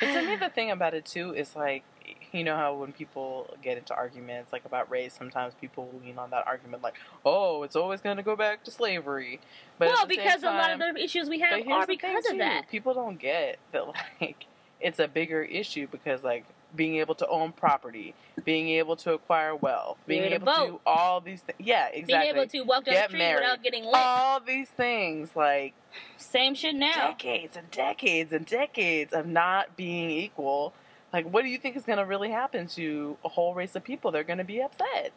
[0.00, 1.84] But to me, the thing about it too is like,
[2.32, 6.30] you know how when people get into arguments like about race, sometimes people lean on
[6.30, 6.94] that argument like,
[7.24, 9.40] "Oh, it's always going to go back to slavery."
[9.78, 12.26] But well, at the same because a lot of the issues we have are because
[12.26, 12.68] of too, that.
[12.68, 13.86] People don't get that
[14.20, 14.46] like
[14.80, 16.44] it's a bigger issue because like
[16.76, 18.14] being able to own property,
[18.44, 21.58] being able to acquire wealth, being able to do all these things.
[21.60, 22.04] Yeah, exactly.
[22.32, 23.40] Being able to walk down Get the street married.
[23.42, 23.94] without getting lit.
[23.94, 25.74] all these things like
[26.16, 27.08] Same shit now.
[27.08, 30.72] decades and decades and decades of not being equal.
[31.12, 33.84] Like, what do you think is going to really happen to a whole race of
[33.84, 34.10] people?
[34.10, 35.12] They're going to be upset.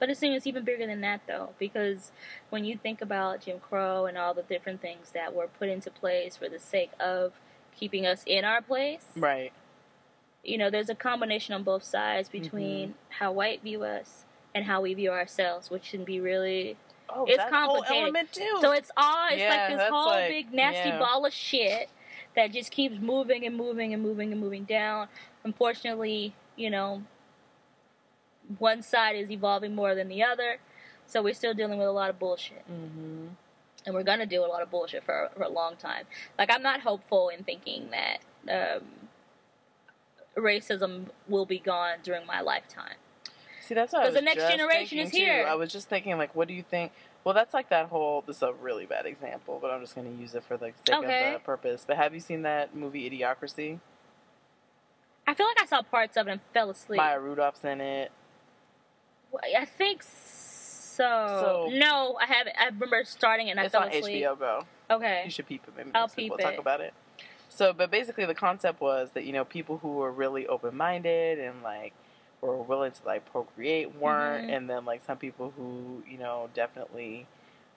[0.00, 2.10] But it seems even bigger than that, though, because
[2.50, 5.88] when you think about Jim Crow and all the different things that were put into
[5.90, 7.32] place for the sake of
[7.78, 9.52] keeping us in our place, Right.
[10.42, 12.98] you know, there's a combination on both sides between Mm-hmm.
[13.18, 16.76] how white view us and how we view ourselves, which can be really.
[17.08, 18.16] Oh, It's complicated.
[18.60, 20.98] So it's all, it's Yeah, like this whole like- big nasty yeah.
[20.98, 21.90] ball of shit
[22.34, 25.08] that just keeps moving and moving and moving and moving down.
[25.44, 27.02] Unfortunately, you know,
[28.58, 30.58] one side is evolving more than the other.
[31.06, 32.62] So we're still dealing with a lot of bullshit.
[32.66, 33.28] hmm
[33.86, 36.04] And we're going to deal with a lot of bullshit for, for a long time.
[36.38, 38.18] Like, I'm not hopeful in thinking that
[38.50, 38.82] um,
[40.36, 42.94] racism will be gone during my lifetime.
[43.60, 45.42] See, that's what I 'Cause the next generation is here.
[45.44, 45.48] Too.
[45.48, 46.92] I was just thinking, like, what do you think?
[47.24, 48.22] Well, that's like that whole.
[48.26, 50.66] This is a really bad example, but I'm just going to use it for the
[50.86, 51.28] sake Okay.
[51.28, 51.84] of the purpose.
[51.86, 53.80] But have you seen that movie Idiocracy?
[55.26, 56.98] I feel like I saw parts of it and fell asleep.
[56.98, 58.12] Maya Rudolph's in it.
[59.56, 60.53] I think so.
[60.96, 62.56] So- no, I haven't.
[62.58, 63.90] I remember starting it and I it's fell on.
[63.90, 64.64] HBO Go.
[64.90, 65.22] Okay.
[65.24, 65.74] You should peep it.
[65.76, 66.92] Maybe I'll peep we'll talk about it.
[67.48, 71.38] So, but basically, the concept was that you know people who were really open minded
[71.38, 71.92] and like
[72.40, 74.56] were willing to like procreate weren't, Mhm.
[74.56, 77.26] and then like some people who you know definitely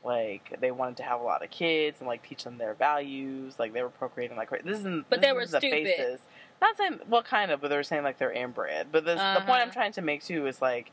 [0.03, 3.59] like they wanted to have a lot of kids and like teach them their values.
[3.59, 5.09] Like they were procreating like this isn't.
[5.09, 6.19] But they were the stupid.
[6.61, 8.87] Not saying well, kind of, but they were saying like they're inbred.
[8.91, 9.71] But this, the point I'm Uh-huh.
[9.73, 10.91] trying to make too is like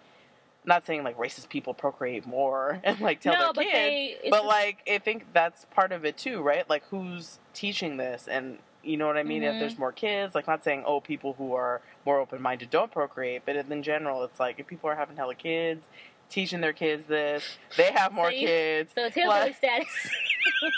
[0.65, 4.17] not saying like racist people procreate more and like tell no, their but kids, they.
[4.31, 6.69] But just- like I think that's part of it too, right?
[6.69, 9.43] Like who's teaching this and you know what I mean?
[9.43, 9.59] If Mhm.
[9.61, 13.43] there's more kids, like not saying oh people who are more open minded don't procreate,
[13.47, 15.87] but in general it's like if people are having hella kids,
[16.35, 18.93] teaching their kids this, they have more So you- kids.
[18.95, 19.87] so it's hillbilly like- status.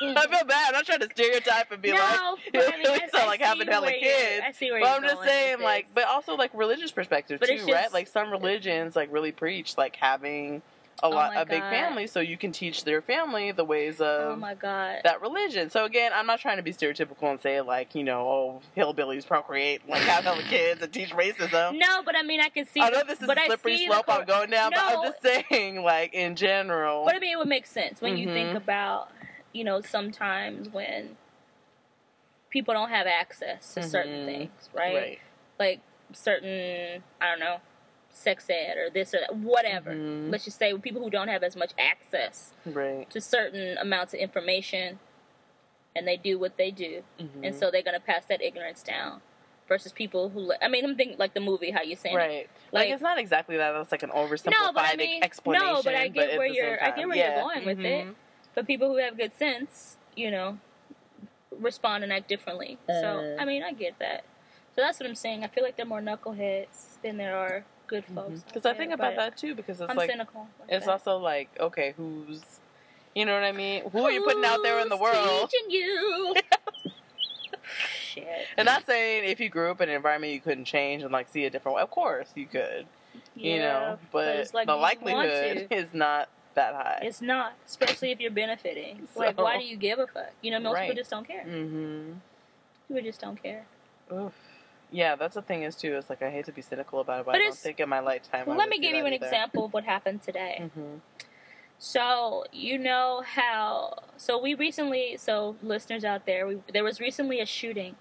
[0.03, 0.69] I feel bad.
[0.69, 3.41] I'm not trying to stereotype and be no, like but I mean, I, I like
[3.41, 4.43] having hella kids.
[4.47, 7.55] I see where But I'm just saying, like, but also like religious perspective But too,
[7.57, 7.93] it's right?
[7.93, 10.63] Like some religions like really preach like having
[11.03, 11.71] a lot Oh a big God.
[11.71, 15.01] family, so you can teach their family the ways of oh my god.
[15.05, 15.69] that religion.
[15.71, 19.27] So again, I'm not trying to be stereotypical and say like you know, oh hillbillies
[19.27, 21.79] procreate, like have hella kids and teach racism.
[21.79, 22.81] no, but I mean, I can see.
[22.81, 25.83] I know this is a slippery slope cor- I'm going down, but I'm just saying,
[25.83, 27.05] like in general.
[27.05, 28.57] But I mean, it would make sense when you think Mhm.
[28.57, 29.09] about,
[29.53, 31.17] you know, sometimes when
[32.51, 34.25] people don't have access to certain Mhm.
[34.25, 34.95] things, right?
[34.95, 35.19] right.
[35.59, 35.81] Like
[36.13, 37.59] certain, I don't know,
[38.17, 39.93] sex ed or this or that, whatever.
[39.93, 40.31] Mhm.
[40.33, 43.09] Let's just say people who don't have as much access Right.
[43.11, 44.99] to certain amounts of information,
[45.95, 47.45] and they do what they do, Mhm.
[47.45, 49.21] and so they're gonna pass that ignorance down.
[49.69, 52.19] Versus people who, I mean, I'm thinking like the movie, how you saying, it.
[52.19, 52.49] Right.
[52.71, 53.73] Like, Like- it's not exactly that.
[53.73, 55.67] That's like an oversimplified No, but I mean- explanation.
[55.67, 58.07] no, but I get at where you're- I get where you're going with it.
[58.07, 58.15] Mhm.
[58.55, 60.59] but people who have good sense, you know,
[61.51, 62.79] respond and act differently.
[62.89, 63.37] so Uh.
[63.43, 64.25] I mean, I get that.
[64.75, 65.43] So that's what I'm saying.
[65.45, 68.43] I feel like there are more knuckleheads than there are good folks.
[68.43, 68.69] Because Mm-hmm.
[68.69, 69.55] I think about that too.
[69.55, 70.49] Because it's I'm like cynical.
[70.61, 70.93] like it's that.
[70.93, 72.43] also like okay, who's
[73.15, 73.89] you know what I mean?
[73.91, 75.51] Who are you putting out there in the world?
[75.51, 76.35] Teaching you.
[78.03, 78.29] Shit.
[78.57, 81.29] And not saying if you grew up in an environment you couldn't change and like
[81.29, 81.83] see a different way.
[81.83, 82.87] Of course you could,
[83.35, 87.01] Yeah, you know, but, it's like the likelihood is not that high.
[87.03, 89.07] It's not, especially if you're benefiting.
[89.17, 90.31] Like, why do you give a fuck?
[90.43, 90.83] You know, most Right.
[90.89, 91.45] people just don't care.
[91.45, 92.13] mm-hmm.
[92.89, 93.67] People just don't care.
[94.13, 94.33] Oof.
[94.97, 95.95] Yeah, that's the thing is too.
[95.97, 97.89] It's like I hate to be cynical about it, but, But I don't think in
[97.91, 98.47] my lifetime.
[98.47, 99.27] Well, let me give you an either.
[99.27, 100.71] example of what happened today.
[100.75, 101.01] Mhm.
[101.79, 103.99] So you know how?
[104.17, 107.97] So we recently, so listeners out there, we, there was recently a shooting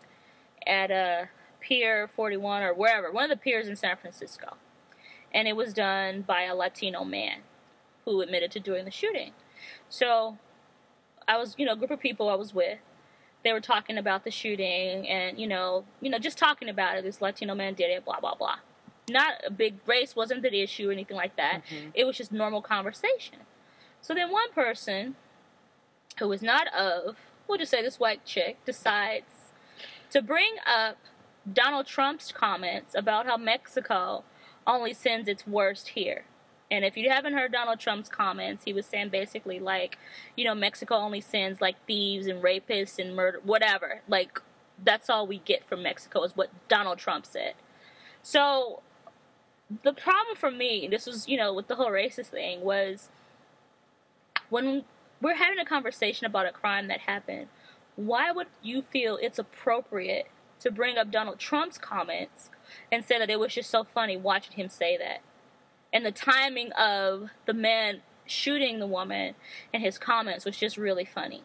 [0.66, 1.28] at a
[1.60, 4.56] Pier 41 or wherever, one of the piers in San Francisco,
[5.34, 7.40] and it was done by a Latino man
[8.06, 9.34] who admitted to doing the shooting.
[9.90, 10.38] So
[11.28, 12.80] I was, you know, a group of people I was with.
[13.46, 17.04] They were talking about the shooting, and you know, you know, just talking about it.
[17.04, 18.58] This Latino man did it, blah blah blah.
[19.08, 21.62] Not a big race wasn't the issue or anything like that.
[21.70, 21.92] Mhm.
[21.94, 23.46] It was just normal conversation.
[24.02, 25.16] So then one person
[26.18, 27.18] who is not of,
[27.48, 29.52] we'll just say this white chick, decides
[30.10, 30.98] to bring up
[31.52, 34.24] Donald Trump's comments about how Mexico
[34.66, 36.26] only sends its worst here.
[36.72, 39.98] And if you haven't heard Donald Trump's comments, he was saying basically like,
[40.36, 44.02] you know, Mexico only sends like thieves and rapists and murder, whatever.
[44.08, 44.42] Like,
[44.84, 47.54] that's all we get from Mexico is what Donald Trump said.
[48.24, 48.82] So,
[49.84, 53.10] the problem for me, this was, you know, with the whole racist thing, was
[54.50, 54.84] when
[55.22, 57.48] we're having a conversation about a crime that happened,
[57.96, 60.28] why would you feel it's appropriate
[60.60, 62.50] to bring up Donald Trump's comments
[62.92, 65.22] and say that it was just so funny watching him say that?
[65.96, 69.34] And the timing of the man shooting the woman
[69.74, 71.44] and his comments was just really funny.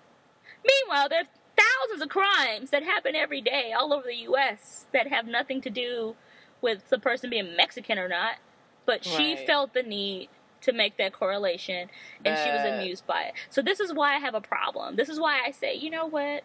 [0.66, 4.86] Meanwhile, there are thousands of crimes that happen every day all over the U.S.
[4.92, 6.16] that have nothing to do
[6.60, 8.38] with the person being Mexican or not.
[8.86, 9.46] But she Right.
[9.46, 10.30] felt the need
[10.62, 11.88] to make that correlation
[12.24, 13.34] and she was amused by it.
[13.50, 14.96] So this is why I have a problem.
[14.96, 16.42] This is why I say, you know what?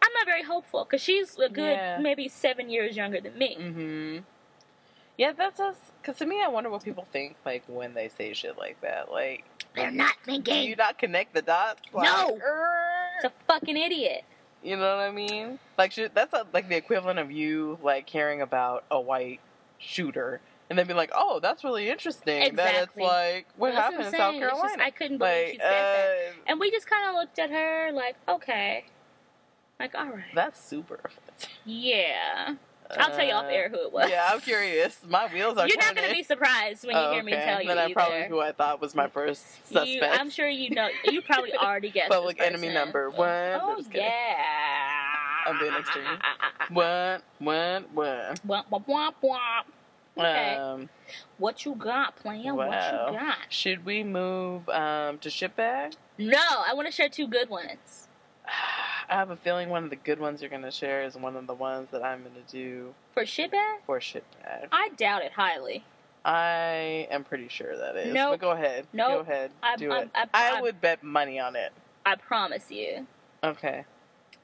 [0.00, 1.98] I'm not very hopeful because she's a good Yeah.
[2.00, 3.56] maybe seven years younger than me.
[3.58, 4.18] Mm-hmm.
[5.18, 5.76] Yeah, that's us.
[6.02, 9.10] Because to me, I wonder what people think like when they say shit like that.
[9.10, 9.44] Like,
[9.74, 10.68] They're not do thinking.
[10.68, 11.80] you not connect the dots?
[11.92, 12.36] Like, No.
[12.36, 12.68] er,
[13.16, 14.24] It's a fucking idiot.
[14.62, 15.58] You know what I mean?
[15.78, 19.40] Like, that's a, like the equivalent of you like caring about a white
[19.78, 24.00] shooter and then be like, "Oh, that's really interesting." That it's like what That's happened
[24.00, 24.34] I'm in South.
[24.34, 24.82] It's just- Carolina.
[24.82, 26.28] I couldn't believe like, she said that.
[26.30, 28.84] uh, And we just kind of looked at her like, okay.
[29.78, 30.24] Like, all right.
[30.34, 30.98] that's super.
[31.04, 31.50] offensive.
[31.64, 32.54] yeah.
[32.98, 34.08] I'll tell you off air who it was.
[34.10, 34.98] Yeah, I'm curious.
[35.08, 37.44] My wheels are You're not going to be surprised when you Oh, hear me okay.
[37.44, 39.88] tell you Then I probably who I thought was my first suspect.
[39.88, 40.88] You, I'm sure you know.
[41.04, 42.10] You probably already guessed.
[42.10, 43.28] Public enemy number one.
[43.28, 44.36] Oh yeah.
[45.46, 46.04] I'm being extreme.
[46.70, 47.22] What?
[47.38, 47.92] What?
[47.92, 48.40] What?
[48.46, 49.62] Womp, womp, womp, womp.
[50.18, 50.54] Okay.
[50.56, 50.88] Um,
[51.38, 52.56] What you got, plan?
[52.56, 53.36] What you got?
[53.50, 55.94] should we move um, to shitbag?
[56.18, 58.08] No, I want to share two good ones.
[59.08, 61.36] I have a feeling one of the good ones you're going to share is one
[61.36, 63.78] of the ones that I'm going to do For shitbag?
[63.86, 64.68] for shitbag.
[64.72, 65.84] I doubt it highly.
[66.24, 68.12] I am pretty sure that is.
[68.12, 68.32] Nope.
[68.32, 68.86] But go ahead.
[68.92, 69.26] Nope.
[69.26, 69.50] Go ahead.
[69.62, 70.10] I'm- do I'm- it.
[70.14, 71.72] I'm- I I'm- would bet money on it.
[72.04, 73.06] I promise you.
[73.44, 73.84] Okay.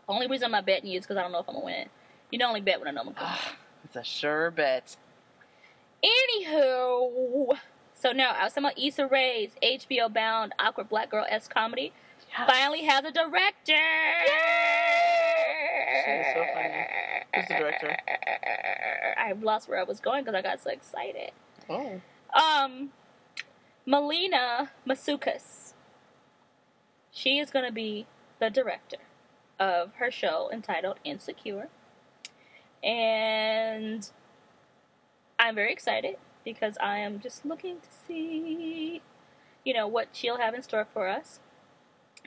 [0.08, 1.88] Only reason I'm not betting you is because I don't know if I'm gonna win.
[2.30, 3.56] You don't only bet when I know I'm gonna ah, win.
[3.84, 4.96] it's a sure bet.
[6.04, 7.58] Anywho,
[7.94, 11.92] So now I was talking about Issa Rae's HBO bound awkward black girl s comedy
[12.46, 13.82] finally has a director.
[16.04, 16.86] She is so funny.
[17.34, 17.96] Who's the director?
[19.18, 21.32] I lost where I was going because I got so excited.
[21.68, 22.00] Oh.
[22.34, 22.90] Um,
[23.86, 25.74] Melina Matsoukas.
[27.10, 28.06] She is going to be
[28.40, 28.98] the director
[29.60, 31.68] of her show entitled Insecure.
[32.82, 34.08] And
[35.38, 39.02] I'm very excited because I am just looking to see,
[39.64, 41.38] you know, what she'll have in store for us.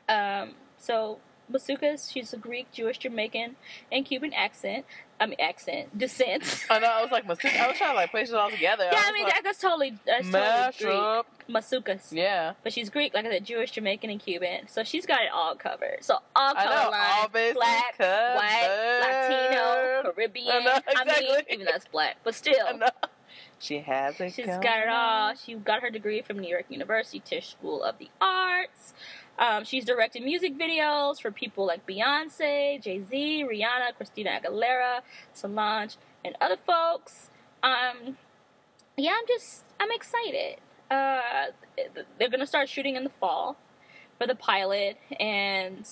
[0.07, 1.19] Um, so
[1.51, 3.55] Matsoukas, she's a Greek, Jewish, Jamaican,
[3.91, 4.85] and Cuban accent.
[5.19, 6.65] I mean, accent descent.
[6.69, 6.87] I know.
[6.87, 7.57] I was like, Masuka.
[7.57, 8.89] I was trying to like place it all together.
[8.91, 11.55] yeah, I was mean like, that, that's totally that's totally Greek.
[11.55, 12.11] Matsoukas.
[12.11, 12.53] Yeah.
[12.63, 14.67] But she's Greek, like I said, Jewish, Jamaican, and Cuban.
[14.67, 15.99] So she's got it all covered.
[16.01, 16.89] So all I color know.
[16.89, 20.11] lines, All black, white, Latino.
[20.13, 20.49] Caribbean.
[20.49, 22.87] I know, I mean, even that's black, but still, I know.
[23.59, 24.33] She has it.
[24.33, 25.33] she's got it all.
[25.35, 28.93] She got her degree from New York University Tisch School of the Arts.
[29.37, 35.01] Um, she's directed music videos for people like Beyonce, Jay Z, Rihanna, Christina Aguilera,
[35.33, 37.29] Solange, and other folks.
[37.63, 38.17] Um,
[38.97, 40.57] yeah, I'm just I'm excited.
[40.89, 41.47] Uh,
[42.17, 43.57] they're gonna start shooting in the fall
[44.17, 45.87] for the pilot, and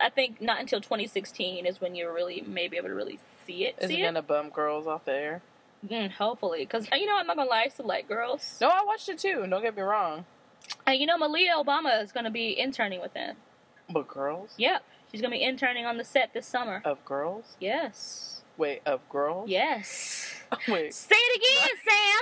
[0.00, 3.64] I think not until 2016 is when you really may be able to really see
[3.64, 3.76] it.
[3.80, 5.42] Is see it gonna bum girls off the air?
[5.88, 8.58] Mm, hopefully, because you know I'm not gonna lie, I used to like girls.
[8.60, 9.44] No, I watched it too.
[9.48, 10.24] Don't get me wrong.
[10.86, 13.36] And you know Malia Obama is gonna be interning with them.
[13.90, 16.82] But girls Yep, she's gonna be interning on the set this summer.
[16.84, 17.56] of girls.
[17.60, 19.48] Yes, Wait, of girls.
[19.50, 20.34] yes.
[20.68, 20.94] Wait.
[20.94, 22.20] Say it again, Sam.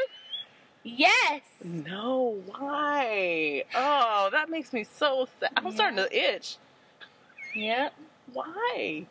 [0.83, 1.43] Yes.
[1.63, 3.65] No, why?
[3.75, 5.51] Oh, that makes me so sad.
[5.57, 5.71] I'm Yeah.
[5.73, 6.57] starting to itch.
[7.55, 7.93] Yep.
[8.33, 9.05] Why?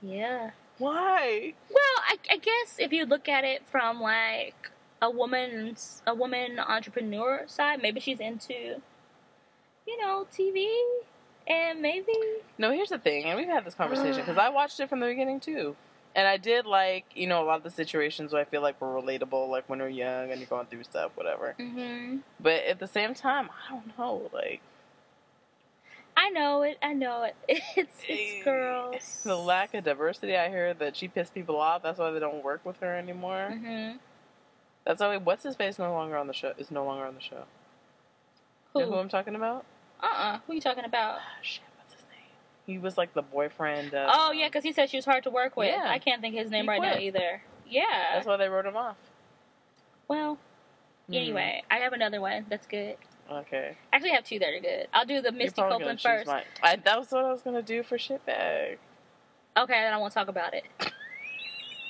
[0.00, 0.50] Yeah.
[0.78, 1.54] Why?
[1.70, 4.70] Well, I, I guess if you look at it from like
[5.00, 8.80] a woman's a woman entrepreneur side, maybe she's into,
[9.86, 10.68] you know, TV,
[11.48, 12.12] and maybe
[12.58, 15.06] No, here's the thing, and we've had this conversation because I watched it from the
[15.06, 15.76] beginning too,
[16.14, 18.80] and I did like you know a lot of the situations where I feel like
[18.80, 21.54] were relatable, like when you're young and you're going through stuff, whatever.
[21.58, 24.60] hmm But at the same time, I don't know, like
[26.16, 26.78] I know it.
[26.82, 27.34] I know it.
[27.76, 29.20] It's it's girls.
[29.24, 30.36] the lack of diversity.
[30.36, 31.82] I heard that she pissed people off.
[31.82, 33.50] That's why they don't work with her anymore.
[33.52, 33.96] hmm
[34.84, 35.16] That's why.
[35.18, 35.78] What's his face?
[35.78, 36.52] No longer on the show.
[36.58, 37.44] Is no longer on the show.
[38.72, 38.80] Who?
[38.80, 39.64] You know who I'm talking about?
[40.02, 41.16] Uh uh Who you talking about?
[41.18, 42.30] Ah, shit, what's his name?
[42.66, 43.94] He was like the boyfriend.
[43.94, 45.68] Of, Oh yeah, because he said she was hard to work with.
[45.68, 45.84] Yeah.
[45.86, 47.42] I can't think of his name He right now either.
[47.68, 47.82] Yeah.
[48.14, 48.96] That's why they wrote him off.
[50.08, 50.38] Well,
[51.08, 51.14] Hmm.
[51.14, 52.96] anyway, I have another one that's good.
[53.30, 53.76] Okay.
[53.92, 54.86] Actually, I have two that are good.
[54.92, 56.26] I'll do the Misty Copeland first.
[56.26, 56.44] mine.
[56.62, 58.76] I, that was what I was gonna do for shitbag.
[59.56, 60.64] Okay, then I won't talk about it.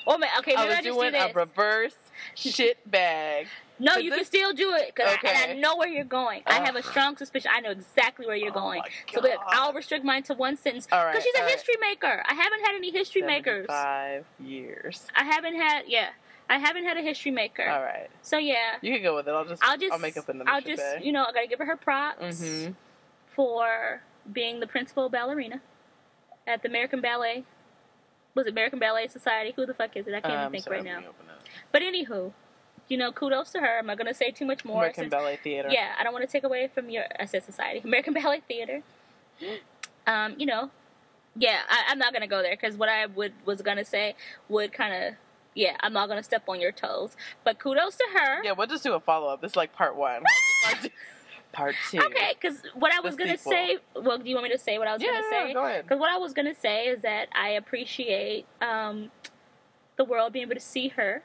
[0.07, 1.97] Oh man, okay, I maybe was I, doing do a reverse
[2.37, 3.47] shitbag.
[3.81, 5.61] no, you this- can still do it because and I Okay.
[5.61, 6.43] know where you're going.
[6.47, 6.83] I have a oh.
[6.83, 7.51] strong suspicion.
[7.53, 8.83] I know exactly where you're Oh going.
[9.13, 11.53] So look, I'll restrict mine to one sentence because right, she's a all right.
[11.53, 12.23] history maker.
[12.27, 13.67] I haven't had any history makers.
[13.67, 15.07] Five years.
[15.15, 16.11] I haven't had, yeah,
[16.49, 17.69] I haven't had a history maker.
[17.69, 18.09] All right.
[18.23, 19.33] So yeah, You can go with it.
[19.33, 19.63] I'll just.
[19.65, 20.77] I'll just, I'll make up another I'll shitbag.
[20.77, 22.23] just, you know, I gotta give her her props.
[22.41, 22.73] Mm-hmm.
[23.35, 25.61] for being the principal ballerina
[26.47, 27.45] at the American Ballet.
[28.35, 29.53] Was it American Ballet Society?
[29.57, 30.15] Who the fuck is it?
[30.15, 30.95] I can't even Um, think sorry, right now.
[30.95, 31.49] let me open it.
[31.73, 32.33] But anywho,
[32.89, 33.79] you know, kudos to her.
[33.79, 34.79] I'm not gonna say too much more.
[34.83, 35.69] American since- Ballet Theater.
[35.73, 37.05] yeah, I don't want to take away from your.
[37.19, 38.83] I said society, American Ballet Theater.
[40.07, 40.71] Um, you know,
[41.35, 44.15] yeah, I, I'm not gonna go there because what I would was gonna say
[44.49, 45.15] would kind of.
[45.57, 48.45] Yeah, I'm not gonna step on your toes, but kudos to her.
[48.45, 49.41] Yeah, we'll just do a follow up.
[49.41, 50.23] This is like part one.
[51.53, 51.99] part two.
[51.99, 53.53] Okay, because what I was gonna sequel.
[53.53, 53.79] say.
[53.95, 55.49] Well, do you want me to say what I was Yeah, gonna say?
[55.49, 55.85] Yeah, go ahead.
[55.85, 59.11] Because what I was gonna say is that I appreciate um,
[59.97, 61.23] the world being able to see her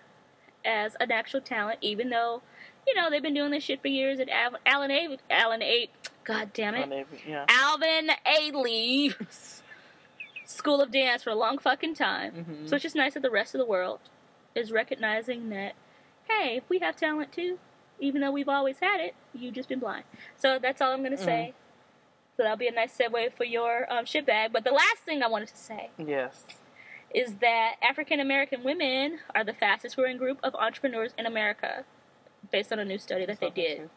[0.64, 2.42] as an actual talent, even though
[2.88, 4.20] you know they've been doing this shit for years.
[4.20, 5.18] And Al- Alan A.
[5.30, 5.90] Alan A.
[6.24, 7.46] God damn it, they- Yeah.
[7.50, 9.14] Alvin Ailey
[10.52, 12.46] School of Dance for a long fucking time.
[12.64, 12.70] Mhm.
[12.70, 14.00] So it's just nice that the rest of the world
[14.56, 15.74] is recognizing that,
[16.30, 17.60] hey, we have talent too,
[18.00, 19.16] even though we've always had it.
[19.34, 20.04] You've just been blind.
[20.36, 21.54] So that's all I'm gonna say.
[22.38, 24.52] So that'll be a nice segue for your um, shit bag.
[24.54, 26.46] But the last thing I wanted to say Yes.
[27.14, 31.86] is that African American women are the fastest growing group of entrepreneurs in America,
[32.52, 33.90] based on a new study that they did.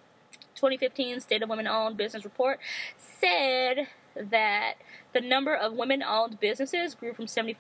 [0.57, 2.59] 2015 State of Women Owned Business Report
[2.97, 4.75] said that
[5.12, 7.59] the number of women owned businesses grew from 74%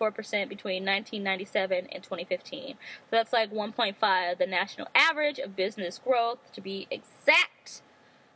[0.48, 2.70] between 1997 and 2015.
[2.70, 2.76] So
[3.10, 7.82] that's like 1.5 the national average of business growth to be exact.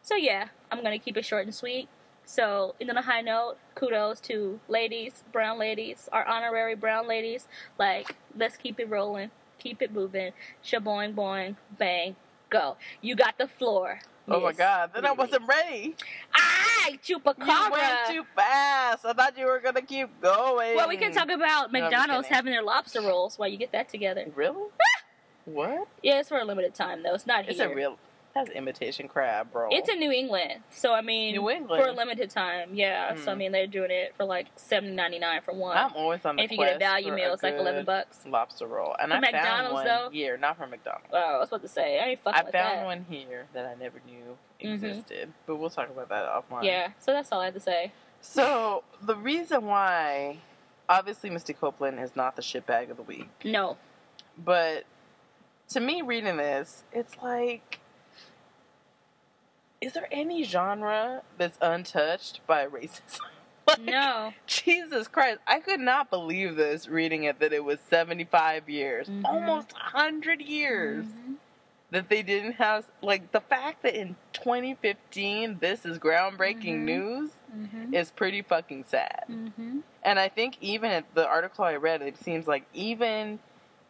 [0.03, 1.89] So yeah, I'm going to keep it short and sweet.
[2.25, 7.49] So, in on a high note, kudos to ladies, brown ladies, our honorary brown ladies.
[7.79, 12.17] Like, let's keep it rolling, keep it moving, shaboing boing, bang,
[12.51, 12.77] Go.
[13.03, 14.01] You got the floor.
[14.27, 15.97] Oh my god, then I wasn't ready.
[16.35, 16.58] Ah!
[16.89, 17.47] Ah, chupacabra.
[17.47, 19.05] You went too fast.
[19.05, 20.77] I thought you were gonna keep going.
[20.77, 23.89] well, we can talk about No, McDonald's having their lobster rolls while you get that
[23.89, 24.27] together.
[24.35, 24.69] Really?
[25.45, 25.89] what?
[26.03, 27.15] Yeah, it's for a limited time though.
[27.15, 27.51] It's not here.
[27.51, 27.99] It's a real.
[28.45, 29.69] That's imitation crab, bro.
[29.73, 31.83] It's in New England, so I mean, New England?
[31.83, 32.71] for a limited time.
[32.75, 33.39] Yeah, so I Hmm.
[33.39, 35.77] mean, they're doing it for like seven ninety nine for one.
[35.77, 37.85] I'm always on the and if you get a value meal, a it's like eleven
[37.85, 38.25] bucks.
[38.27, 40.09] Lobster roll, and From I found McDonald's, one though?
[40.11, 41.09] here, not from McDonald's.
[41.13, 42.85] Oh, I was about to say, I ain't fucking I with found that.
[42.85, 44.75] one here that I never knew Mhm.
[44.75, 46.65] existed, but we'll talk about that offline.
[46.65, 47.93] Yeah, so that's all I have to say.
[48.21, 50.39] So the reason why,
[50.89, 53.77] obviously, Misty Copeland is not the shitbag of the week, No,
[54.37, 54.85] but
[55.71, 57.79] to me, reading this, it's like,
[59.81, 63.21] is there any genre that's untouched by racism?
[63.69, 68.67] Like, no, Jesus Christ, I could not believe this reading it that it was 75
[68.71, 69.27] years, Mhm.
[69.27, 71.35] almost 100 years Mhm.
[71.91, 76.85] that they didn't have like the fact that in 2015 this is groundbreaking Mhm.
[76.85, 77.95] news Mhm.
[77.95, 79.25] is pretty fucking sad.
[79.29, 79.83] Mhm.
[80.03, 83.39] And I think even at the article I read, it seems like even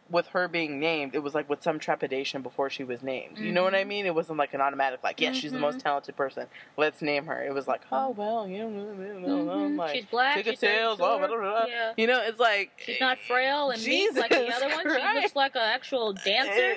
[0.09, 3.37] with her being named, it was like with some trepidation before she was named.
[3.37, 3.87] You know what I Mhm.
[3.87, 4.05] mean?
[4.07, 5.83] It wasn't like an automatic, like, yes, she's the most Mhm.
[5.83, 6.47] talented person.
[6.77, 7.43] Let's name her.
[7.43, 9.77] It was like, oh, well, you know, Mhm.
[9.77, 10.43] like, she's black.
[10.43, 11.65] she's tails, oh, blah, blah, blah.
[11.67, 11.93] Yeah.
[11.97, 12.71] You know, it's like.
[12.83, 14.83] She's not frail and meek like the other one.
[14.89, 16.75] She looks like an actual dancer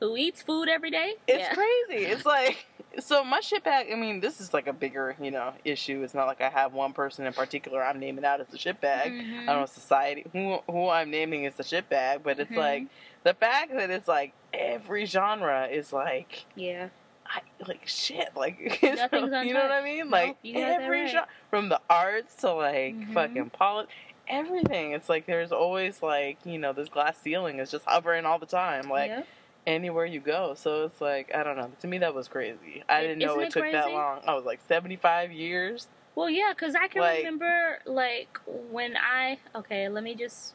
[0.00, 1.14] who eats food every day.
[1.28, 1.54] It's yeah.
[1.54, 2.04] crazy.
[2.06, 2.66] It's like
[2.98, 3.88] so my shit bag.
[3.92, 6.02] I mean, this is like a bigger, you know, issue.
[6.02, 8.80] It's not like I have one person in particular I'm naming out as the shit
[8.80, 9.12] bag.
[9.12, 9.42] Mhm.
[9.42, 12.56] I don't know society who who I'm naming is the shit bag, but it's Mhm.
[12.56, 12.84] like
[13.22, 16.88] the fact that it's like every genre is like Yeah.
[17.32, 20.10] I, like shit, like you know what I mean?
[20.10, 21.10] Like that every right.
[21.10, 23.14] genre, from the arts to like Mhm.
[23.14, 23.92] fucking politics.
[24.26, 24.92] Everything.
[24.92, 28.46] It's like there's always like you know this glass ceiling is just hovering all the
[28.46, 28.88] time.
[28.88, 29.22] Like yeah.
[29.70, 30.54] Anywhere you go.
[30.54, 31.70] So it's like I don't know.
[31.80, 32.82] To me, that was crazy.
[32.88, 34.20] I didn't know isn't it, it took that long.
[34.26, 35.88] I was like seventy five years.
[36.14, 39.38] Well, yeah, because I can Like- remember, like, when I.
[39.54, 40.54] Okay, let me just.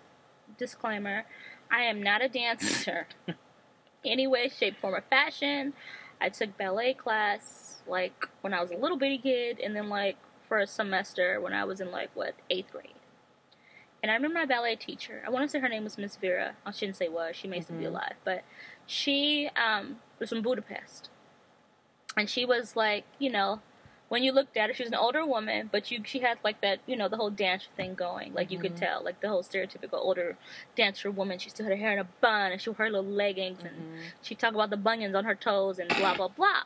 [0.58, 1.26] Disclaimer
[1.72, 3.08] I am not a dancer.
[4.06, 5.74] Any way, shape, form, or fashion.
[6.22, 10.18] I took ballet class, like, when I was a little bitty kid, and then, like,
[10.48, 12.94] for a semester when I was in, like, what, eighth grade.
[14.04, 15.24] And I remember my ballet teacher.
[15.26, 16.56] I want to say her name was Miss Vera.
[16.66, 17.36] I shouldn't say was.
[17.36, 17.90] She may still be Mhm.
[17.90, 18.14] alive.
[18.24, 18.44] But
[18.86, 21.10] she um, was from Budapest.
[22.18, 23.62] And she was, like, you know,
[24.08, 26.62] when you looked at her, she was an older woman, but you she had like
[26.62, 28.34] that, you know, the whole dancer thing going.
[28.34, 28.80] Like you could Mhm.
[28.80, 30.38] tell, like the whole stereotypical older
[30.76, 31.40] dancer woman.
[31.40, 33.76] She still had her hair in a bun, and she wore her little leggings, and
[33.76, 34.02] Mm-hmm.
[34.22, 36.64] she talked about the bunions on her toes, and blah blah blah.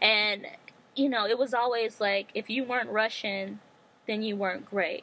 [0.00, 0.46] And
[0.94, 3.58] you know, it was always like if you weren't Russian,
[4.06, 5.02] then you weren't great,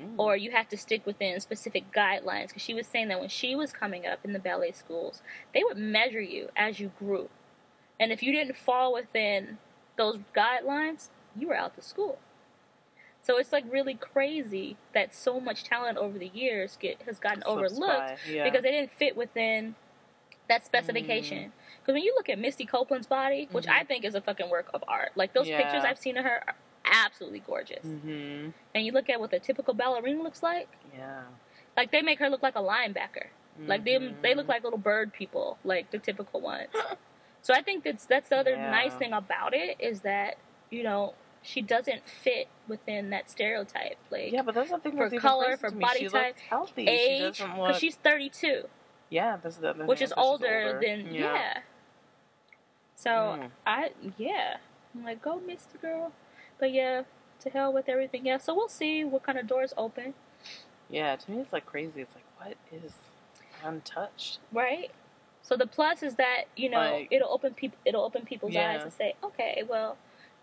[0.00, 0.14] Mm.
[0.16, 2.48] or you have to stick within specific guidelines.
[2.48, 5.22] Because she was saying that when she was coming up in the ballet schools,
[5.52, 7.28] they would measure you as you grew,
[8.00, 9.58] and if you didn't fall within
[9.96, 12.18] those guidelines, you were out the school.
[13.22, 17.42] So it's like really crazy that so much talent over the years get has gotten
[17.42, 18.42] Slips overlooked yeah.
[18.44, 19.76] because they didn't fit within
[20.48, 21.52] that specification.
[21.80, 23.80] Because when you look at Misty Copeland's body, which Mhm.
[23.80, 26.42] I think is a fucking work of art, like those pictures I've seen of her
[26.84, 27.84] absolutely gorgeous.
[27.84, 31.22] hmm And you look at what a typical ballerina looks like, Yeah.
[31.76, 33.26] like they make her look like a linebacker.
[33.66, 34.48] Like they they look Mhm.
[34.48, 36.68] like little bird people, like the typical ones.
[37.42, 38.70] so I think that's that's the other Yeah.
[38.70, 40.36] nice thing about it is that
[40.70, 45.10] you know she doesn't fit within that stereotype, like Yeah, but that's the thing for
[45.10, 46.88] color, for body she type, looks healthy.
[46.88, 47.76] age, because look.
[47.80, 48.68] she's 32,
[49.10, 51.58] yeah, that's the other which is she's older, than yeah.
[52.94, 53.50] So Mm.
[53.66, 54.56] I yeah,
[54.94, 56.12] I'm like go Misty girl,
[56.62, 57.02] but yeah,
[57.40, 60.14] to hell with everything Yeah, So we'll see what kind of doors open,
[60.88, 62.02] Yeah, to me it's like crazy.
[62.02, 62.92] It's like what is
[63.64, 64.38] untouched?
[64.52, 64.92] right?
[65.42, 68.82] So the plus is that you know Like- it'll open people it'll open people's eyes
[68.84, 69.96] and say, okay, well,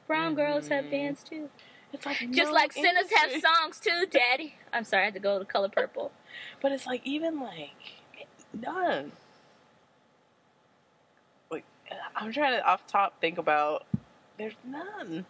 [0.07, 0.91] brown girls have Mhm.
[0.91, 1.49] dance too,
[1.93, 4.55] It's like just no like sinners have songs too, Daddy.
[4.74, 6.11] I'm sorry, I had to go to color purple.
[6.61, 7.72] But it's like even like
[8.53, 9.13] none.
[11.49, 11.63] Like
[12.13, 13.86] I'm trying to off top think about.
[14.38, 15.26] There's none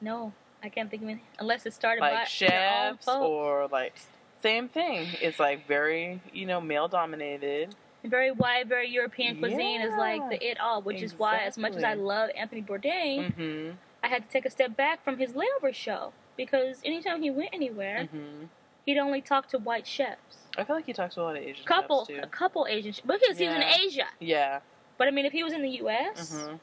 [0.00, 3.94] No, I can't think of any unless it started like by chefs or like
[4.40, 5.08] same thing.
[5.20, 7.74] It's like very you know male dominated.
[8.04, 11.76] very white, very European cuisine is like the it all, which is why, as much
[11.76, 13.70] as I love Anthony Bourdain, Mm-hmm.
[14.04, 17.50] I had to take a step back from his layover show because anytime he went
[17.52, 18.44] anywhere, Mm-hmm.
[18.86, 20.48] he'd only talk to white chefs.
[20.58, 22.92] I feel like he talks to a lot of Asian Couple, chefs a couple Asian,
[23.06, 24.06] because he was in Asia.
[24.18, 24.60] Yeah.
[24.98, 26.54] But I mean, if he was in the U.S., hmm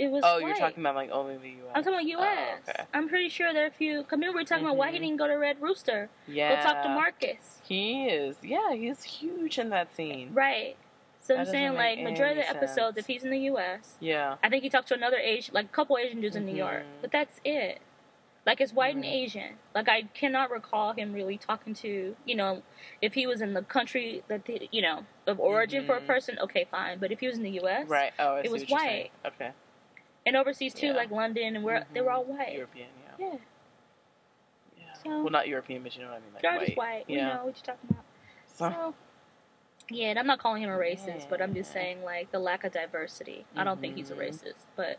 [0.00, 0.22] it was.
[0.24, 0.46] Oh, white.
[0.46, 1.72] you're talking about like only the U.S.
[1.74, 2.58] I'm talking about U.S.
[2.66, 2.84] Oh, okay.
[2.94, 4.02] I'm pretty sure there are a few.
[4.04, 5.02] Come here, we are talking about why he Mhm.
[5.02, 6.08] didn't go to Red Rooster.
[6.26, 6.56] Yeah.
[6.56, 7.60] Go talk to Marcus.
[7.64, 8.36] He is.
[8.42, 10.30] Yeah, he's huge in that scene.
[10.32, 10.76] Right.
[11.20, 14.36] So That I'm saying, like, majority of the episodes, if he's in the U.S., Yeah.
[14.42, 16.82] I think he talked to another Asian, like a couple Asian dudes in New York,
[16.82, 17.02] Mhm.
[17.02, 17.80] but that's it.
[18.46, 19.12] Like it's white and Mhm.
[19.12, 19.58] Asian.
[19.74, 22.62] Like I cannot recall him really talking to, you know,
[23.02, 26.06] if he was in the country that the, you know of origin for a Mhm.
[26.06, 26.98] person, okay, fine.
[26.98, 28.12] But if he was in the U.S., Right.
[28.18, 29.10] Oh, I It see was what you're saying.
[29.22, 29.32] white.
[29.34, 29.50] Okay.
[30.26, 30.92] And overseas too, Yeah.
[30.92, 32.52] like London, and where they were all white.
[32.52, 33.26] European, yeah.
[33.26, 33.38] Yeah,
[34.78, 34.92] yeah.
[35.02, 36.32] So- well, not European, but you know what I mean.
[36.34, 36.66] Like they're all white.
[36.66, 37.04] just white.
[37.08, 37.28] Yeah.
[37.34, 38.04] know what you're talking about.
[38.46, 38.94] So, So,
[39.88, 42.64] yeah, and I'm not calling him a racist, but I'm just saying like the lack
[42.64, 43.44] of diversity.
[43.56, 44.18] I don't think he's a Mhm.
[44.28, 44.98] racist, but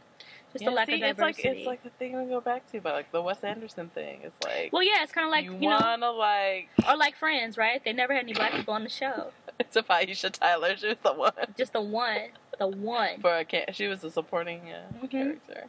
[0.52, 1.60] just yeah, the lack see, of it's like diversity.
[1.60, 4.22] it's like the thing we go back to, but like the Wes Anderson thing.
[4.24, 7.16] It's like well, yeah, it's kind of like you, you, know, wanna like or like
[7.16, 7.82] Friends, right?
[7.84, 9.32] They never had any black people on the show.
[9.60, 10.76] it's a Aisha Tyler.
[10.76, 11.32] She was the one.
[11.58, 12.32] Just the one,
[12.62, 13.20] the one.
[13.22, 15.10] For a ca- she was a supporting uh, Mhm.
[15.10, 15.68] character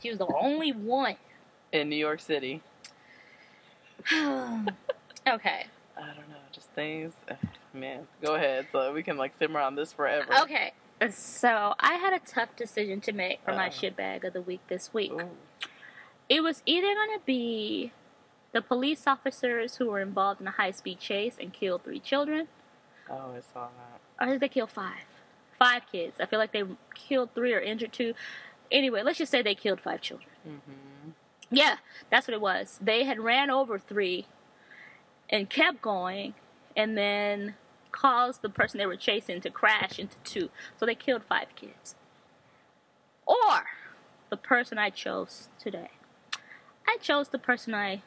[0.00, 1.16] She was the only one.
[1.70, 2.62] in New York City.
[4.12, 5.66] okay.
[5.96, 7.12] I don't know, just things.
[7.30, 7.36] ugh,
[7.74, 8.68] Man, go ahead.
[8.72, 10.32] So we can like simmer on this forever.
[10.42, 10.72] Okay.
[11.10, 13.70] So I had a tough decision to make for my Uh.
[13.70, 15.12] shit bag of the week this week.
[15.12, 15.30] Ooh.
[16.28, 17.92] It was either going to be
[18.52, 22.48] the police officers who were involved in a high speed chase and killed three children,
[23.10, 24.24] Oh, I saw that.
[24.26, 25.04] or did they kill five?
[25.58, 26.16] Five kids.
[26.20, 28.14] I feel like they killed three or injured two.
[28.70, 30.30] Anyway, let's just say they killed five children.
[30.46, 31.10] Mm-hmm.
[31.50, 31.76] Yeah,
[32.10, 32.78] that's what it was.
[32.82, 34.26] They had ran over three
[35.30, 36.34] and kept going,
[36.76, 37.54] and then
[37.92, 40.50] caused the person they were chasing to crash into two.
[40.78, 41.94] So they killed five kids.
[43.26, 43.64] Or
[44.30, 45.90] the person I chose today.
[46.86, 48.02] I chose the person I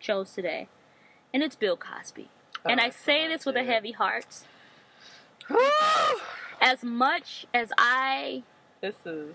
[0.00, 0.68] chose today,
[1.32, 2.30] and it's Bill Cosby.
[2.64, 4.44] and I say this with a heavy heart.
[6.60, 8.42] As much as I
[8.80, 9.34] this is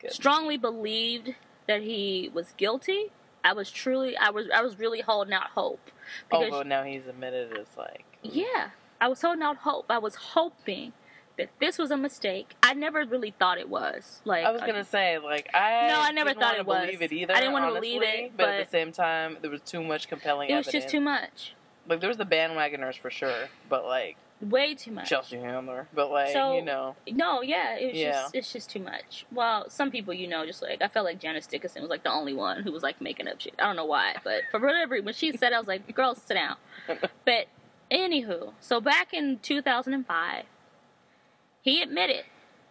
[0.00, 0.12] good.
[0.12, 1.34] strongly believed
[1.66, 3.12] that he was guilty.
[3.44, 5.90] I was truly, I was, I was really holding out hope.
[6.30, 8.04] Oh, Because, but now he's admitted it's like.
[8.24, 8.30] Mm.
[8.34, 8.70] yeah,
[9.00, 9.86] I was holding out hope.
[9.90, 10.92] I was hoping
[11.38, 12.54] that this was a mistake.
[12.62, 14.20] I never really thought it was.
[14.24, 16.84] Like, I was gonna say, like, I No, I never thought it was.
[16.86, 17.34] believe it either.
[17.34, 20.50] I didn't wanna believe it, but, at the same time, there was too much compelling
[20.50, 20.84] it was evidence.
[20.84, 21.54] just too much,
[21.88, 25.08] Like, there was the bandwagoners for sure, but like way too much.
[25.08, 28.10] Chelsea Handler, but like So- you know, No, yeah, it was Yeah.
[28.12, 29.24] just, it's just too much.
[29.32, 32.10] Well, some people, you know, just like I felt like Janice Dickinson was like the
[32.12, 33.54] only one who was like making up shit.
[33.58, 36.34] I don't know why, but for whatever when she said, I was like, girls, sit
[36.34, 36.56] down."
[37.24, 37.46] But
[37.90, 40.44] anywho, so back in 2005,
[41.62, 42.24] he admitted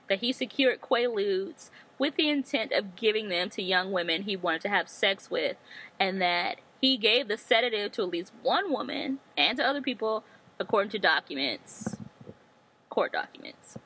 [0.09, 4.61] that he secured Quaaludes with the intent of giving them to young women he wanted
[4.61, 5.55] to have sex with,
[5.99, 10.23] and that he gave the sedative to at least one woman and to other people,
[10.59, 11.95] according to documents,
[12.89, 13.77] court documents.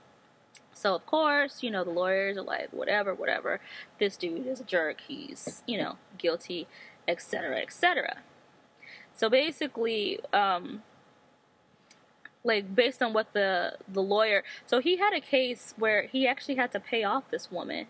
[0.74, 3.60] So of course, you know the lawyers are like, whatever, whatever.
[4.00, 5.02] This dude is a jerk.
[5.08, 6.68] He's, you know, guilty,
[7.08, 8.18] etc., etc.
[9.16, 10.84] So basically, um,
[12.44, 16.56] like based on what the the lawyer, so he had a case where he actually
[16.56, 17.88] had to pay off this woman.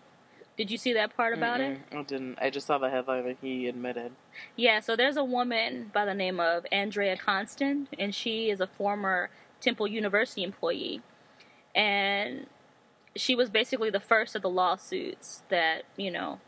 [0.56, 1.78] Did you see that part about it?
[1.90, 2.38] Mm-mm, I didn't.
[2.40, 4.12] I just saw the headline that he admitted.
[4.56, 8.66] Yeah, so there's a woman by the name of Andrea Constand, and she is a
[8.66, 9.28] former
[9.60, 11.02] Temple University employee.
[11.74, 12.46] And
[13.14, 16.40] she was basically the first of the lawsuits that, you know,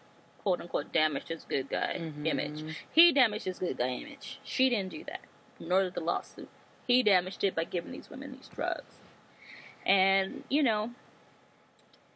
[0.42, 2.26] quote unquote, damaged his good guy Mhm.
[2.26, 2.76] image.
[2.90, 4.40] He damaged his good guy image.
[4.42, 5.20] She didn't do that,
[5.60, 6.48] nor did the lawsuit.
[6.86, 9.00] He damaged it by giving these women these drugs.
[9.84, 10.92] And, you know,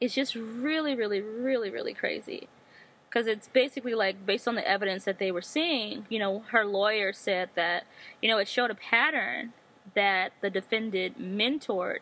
[0.03, 2.48] it's just really, really, really, really crazy
[3.09, 6.64] because it's basically like based on the evidence that they were seeing you know her
[6.64, 7.84] lawyer said that
[8.22, 9.53] you know it showed a pattern
[9.94, 12.00] that the defendant mentored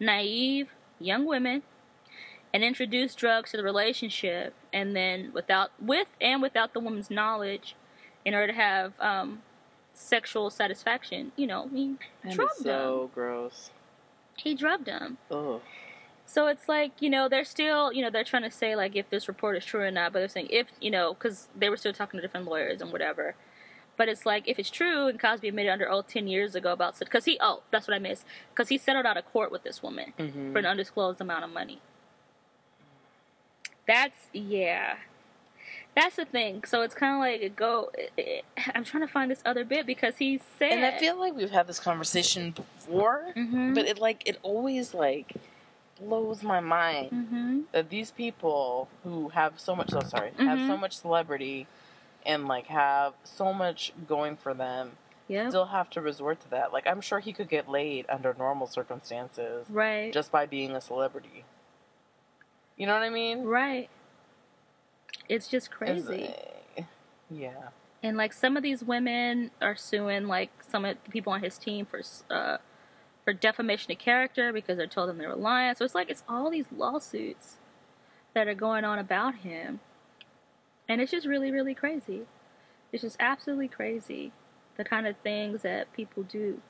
[0.00, 0.68] naive
[0.98, 1.62] young women
[2.54, 7.76] and introduced drugs to the relationship and then without with and without the woman's knowledge
[8.24, 9.42] in order to have um,
[9.92, 13.70] sexual satisfaction you know he And drugged it's them so gross.
[14.36, 15.60] he drugged them Ugh.
[16.30, 19.08] So it's like, you know, they're still, you know, they're trying to say, like, if
[19.08, 21.76] this report is true or not, but they're saying if, you know, because they were
[21.78, 23.34] still talking to different lawyers and whatever.
[23.96, 26.98] But it's like, if it's true, and Cosby admitted under oath 10 years ago about,
[26.98, 29.82] because he, oh, that's what I missed, because he settled out of court with this
[29.82, 30.52] woman Mhm.
[30.52, 31.80] for an undisclosed amount of money.
[33.86, 34.96] That's, yeah.
[35.96, 36.62] That's the thing.
[36.64, 39.64] So it's kind of like, it go, it, it, I'm trying to find this other
[39.64, 40.72] bit because he said.
[40.72, 43.74] And I feel like we've had this conversation before, Mhm.
[43.74, 45.32] but it like it always like
[45.98, 50.74] blows my mind hmm that these people who have so much, oh sorry, have so
[50.74, 50.80] Mhm.
[50.80, 51.66] much celebrity
[52.24, 54.96] and like have so much going for them,
[55.28, 55.48] Yeah.
[55.50, 56.72] still have to resort to that.
[56.72, 60.12] Like I'm sure he could get laid under normal circumstances Right.
[60.12, 61.44] just by being a celebrity.
[62.76, 63.44] You know what I mean?
[63.44, 63.90] Right.
[65.28, 65.76] It's just It's,
[66.06, 66.34] crazy.
[66.78, 66.82] uh,
[67.28, 67.68] yeah.
[68.02, 71.58] And like some of these women are suing like some of the people on his
[71.58, 72.58] team for uh
[73.28, 75.74] for defamation of character because they're told them they were lying.
[75.74, 77.56] So it's like it's all these lawsuits
[78.32, 79.80] that are going on about him.
[80.88, 82.22] And it's just really, really crazy.
[82.90, 84.32] It's just absolutely crazy
[84.78, 86.62] the kind of things that people do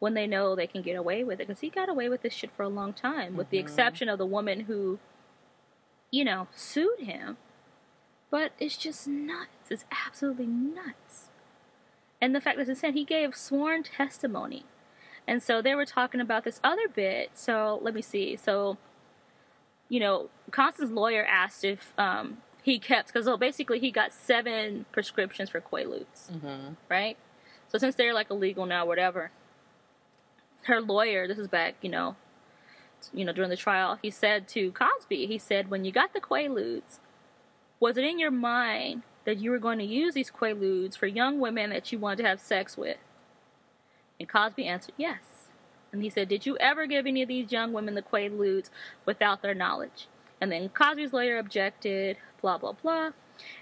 [0.00, 1.48] when they know they can get away with it.
[1.48, 3.60] Because he got away with this shit for a long time, with the Mhm.
[3.60, 4.98] exception of the woman who,
[6.10, 7.38] you know, sued him.
[8.28, 9.70] But it's just nuts.
[9.70, 11.30] It's absolutely nuts.
[12.20, 14.66] And the fact that he said he gave sworn testimony.
[15.26, 17.30] And so they were talking about this other bit.
[17.34, 18.36] So let me see.
[18.36, 18.76] So,
[19.88, 24.86] you know, Constand's lawyer asked if um, he kept, because so basically he got seven
[24.92, 26.74] prescriptions for Quaaludes Mm-hmm.
[26.90, 27.16] right?
[27.68, 29.30] So since they're like illegal now, whatever,
[30.64, 32.16] her lawyer, this is back, you know,
[33.12, 36.20] you know, during the trial, he said to Cosby, he said, when you got the
[36.20, 36.98] Quaaludes,
[37.80, 41.38] was it in your mind that you were going to use these Quaaludes for young
[41.40, 42.96] women that you wanted to have sex with?
[44.18, 45.48] And Cosby answered, yes.
[45.92, 48.70] And he said, did you ever give any of these young women the Quaaludes
[49.06, 50.08] without their knowledge?
[50.40, 53.10] And then Cosby's lawyer objected, blah, blah, blah.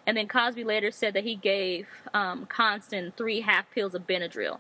[0.07, 4.59] And then Cosby later said that he gave um, Constand three half pills of Benadryl.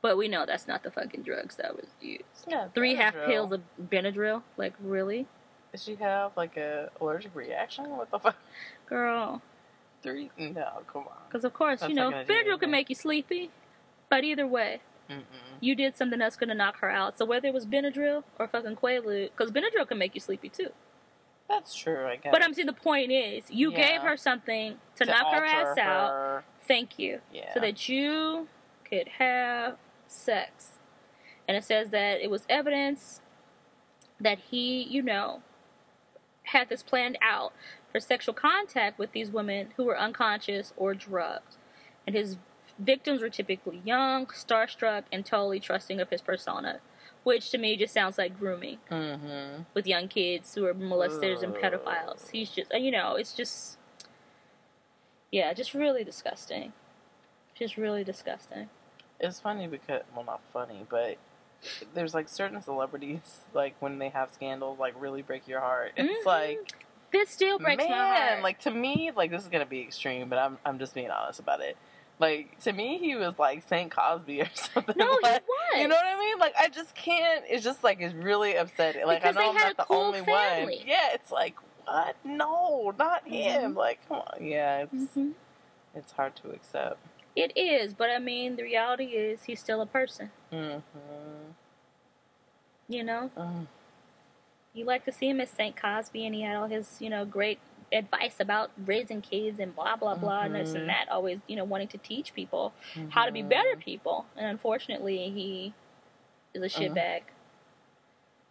[0.00, 2.24] But we know that's not the fucking drugs that was used.
[2.48, 2.68] Yeah.
[2.74, 4.42] Three half pills of Benadryl?
[4.56, 5.26] Like, really?
[5.70, 7.88] Did she have like a allergic reaction?
[7.96, 8.36] What the fuck?
[8.86, 9.40] Girl.
[10.02, 10.30] Three?
[10.36, 11.12] No, come on.
[11.28, 13.50] Because, of course, That's you know, Benadryl can make you sleepy.
[14.12, 15.22] But either way, Mm-mm.
[15.58, 17.16] you did something that's going to knock her out.
[17.16, 20.68] So whether it was Benadryl or fucking Quaalude, because Benadryl can make you sleepy too.
[21.48, 22.30] That's true, I guess.
[22.30, 23.86] But I'm saying the point is, you Yeah.
[23.92, 26.44] gave her something to, knock her ass out.
[26.68, 27.22] Thank you.
[27.32, 27.54] Yeah.
[27.54, 28.48] so that you
[28.84, 30.72] could have sex.
[31.48, 33.22] And it says that it was evidence
[34.20, 35.40] that he, you know,
[36.42, 37.54] had this planned out
[37.90, 41.56] for sexual contact with these women who were unconscious or drugged.
[42.06, 42.36] And his
[42.78, 46.80] victims were typically young, starstruck, and totally trusting of his persona,
[47.24, 49.62] which to me just sounds like grooming Mm-hmm.
[49.74, 52.30] with young kids who are molesters and pedophiles.
[52.30, 53.78] He's just, you know, it's just,
[55.30, 56.72] yeah, just really disgusting.
[57.54, 58.68] Just really disgusting.
[59.20, 61.16] It's funny because, well, not funny, but
[61.94, 65.92] there's like certain celebrities, like when they have scandals, like really break your heart.
[65.96, 66.26] It's Mhm.
[66.26, 66.72] like,
[67.12, 68.42] This still breaks man, my heart.
[68.42, 71.40] like to me, like this is gonna be extreme, but I'm I'm just being honest
[71.40, 71.76] about it.
[72.18, 74.94] Like to me, he was like Saint Cosby or something.
[74.96, 75.40] no, he was.
[75.76, 76.38] You know what I mean?
[76.38, 77.44] Like I just can't.
[77.48, 79.06] It's just like it's really upsetting.
[79.06, 80.76] Like Because I know they I'm had not a the cool only family.
[80.78, 80.86] one.
[80.86, 81.56] Yeah, it's like
[81.86, 82.14] what?
[82.24, 83.74] No, not him.
[83.74, 83.76] Mhm.
[83.76, 84.38] Like come on.
[84.44, 85.32] Yeah, it's Mhm.
[85.94, 86.98] it's hard to accept.
[87.34, 90.30] It is, but I mean, the reality is he's still a person.
[90.52, 90.80] Mm-hmm.
[92.88, 93.66] You know, Mm.
[94.74, 97.24] you like to see him as Saint Cosby, and he had all his, you know,
[97.24, 97.58] great
[97.92, 101.06] advice about raising kids and blah blah blah and this and that.
[101.10, 102.72] Always, you know, wanting to teach people
[103.10, 103.50] how to be Mhm.
[103.50, 104.26] better people.
[104.36, 105.74] And unfortunately, he
[106.54, 106.94] is a Uh-huh.
[106.94, 107.22] shitbag.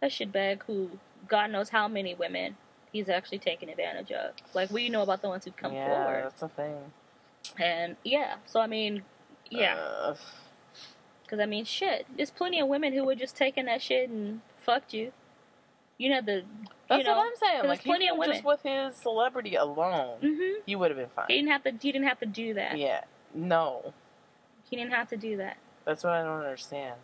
[0.02, 2.56] A shitbag who God knows how many women
[2.92, 4.34] he's actually taken advantage of.
[4.54, 6.24] Like we know about the ones who've come yeah, forward.
[6.24, 6.92] that's a thing.
[7.58, 9.04] And yeah, so I mean,
[9.50, 10.14] yeah,
[11.22, 14.40] because I mean, shit, there's plenty of women who would just taken that shit and
[14.58, 15.12] fucked you.
[16.02, 16.42] You know the,
[16.88, 17.68] that's you know, what I'm saying.
[17.68, 21.26] Like plenty of could just with his celebrity alone, hmm he would have been fine.
[21.28, 21.70] He didn't have to.
[21.80, 22.76] He didn't have to do that.
[22.76, 23.04] Yeah.
[23.32, 23.94] No,
[24.68, 25.58] He didn't have to do that.
[25.84, 26.96] that's what I don't understand.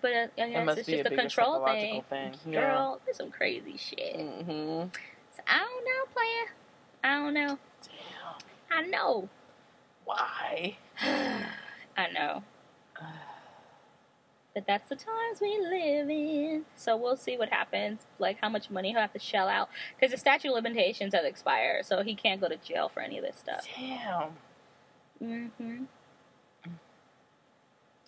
[0.00, 2.02] But uh, I guess must it's be a just a control thing.
[2.10, 2.60] thing, yeah.
[2.62, 4.16] Girl, there's some crazy shit.
[4.16, 4.88] Mm-hmm.
[5.36, 6.54] So, I don't know, player.
[7.04, 7.58] I don't know.
[8.70, 8.84] Damn.
[8.84, 9.28] I know.
[10.04, 10.76] Why?
[11.96, 12.42] I know.
[14.54, 16.64] But that's the times we live in.
[16.76, 18.02] So we'll see what happens.
[18.20, 19.68] Like how much money he'll have to shell out.
[19.98, 21.84] Because the statute of limitations has expired.
[21.86, 23.66] So he can't go to jail for any of this stuff.
[23.76, 24.30] Damn.
[25.18, 25.84] hmm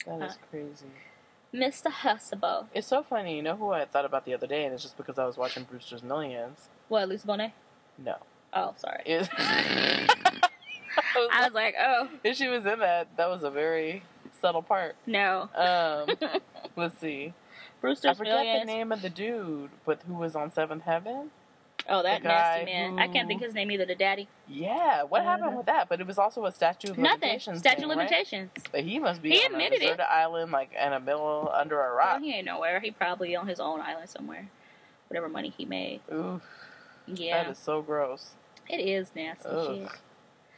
[0.06, 0.86] That is Uh, crazy.
[1.52, 1.90] Mr.
[1.90, 2.68] Huxtable.
[2.74, 3.36] It's so funny.
[3.36, 5.36] You know who I thought about the other day, and it's just because I was
[5.36, 6.68] watching Brewster's Millions.
[6.88, 7.52] What, Lisa Bonet?
[7.98, 8.16] No.
[8.52, 9.02] Oh, sorry.
[9.38, 10.08] I
[11.16, 14.02] was I was like, oh, if she was in that, that was a very
[14.46, 14.96] subtle part.
[15.06, 15.48] no.
[15.54, 16.30] Um,
[16.76, 17.28] let's see.
[17.28, 21.30] I Brewster's forget the name of the dude, but who was on Seventh Heaven?
[21.88, 22.98] Oh, that nasty man.
[22.98, 23.86] I can't who- think his name either.
[23.86, 24.28] The daddy.
[24.48, 25.88] Yeah, what happened Uh, with that?
[25.88, 27.20] But it was also a statute of Nothing.
[27.20, 27.58] limitations.
[27.60, 28.08] Statute thing, of right?
[28.10, 28.50] limitations.
[28.72, 30.00] But he must be He on a admitted it.
[30.00, 32.20] island, like in a middle under a Well, rock.
[32.22, 32.80] he ain't nowhere.
[32.80, 34.48] He probably on his own island somewhere.
[35.08, 36.00] Whatever money he made.
[36.12, 36.40] Ooh,
[37.06, 37.44] Yeah.
[37.44, 38.32] that is so gross.
[38.68, 39.86] It is nasty.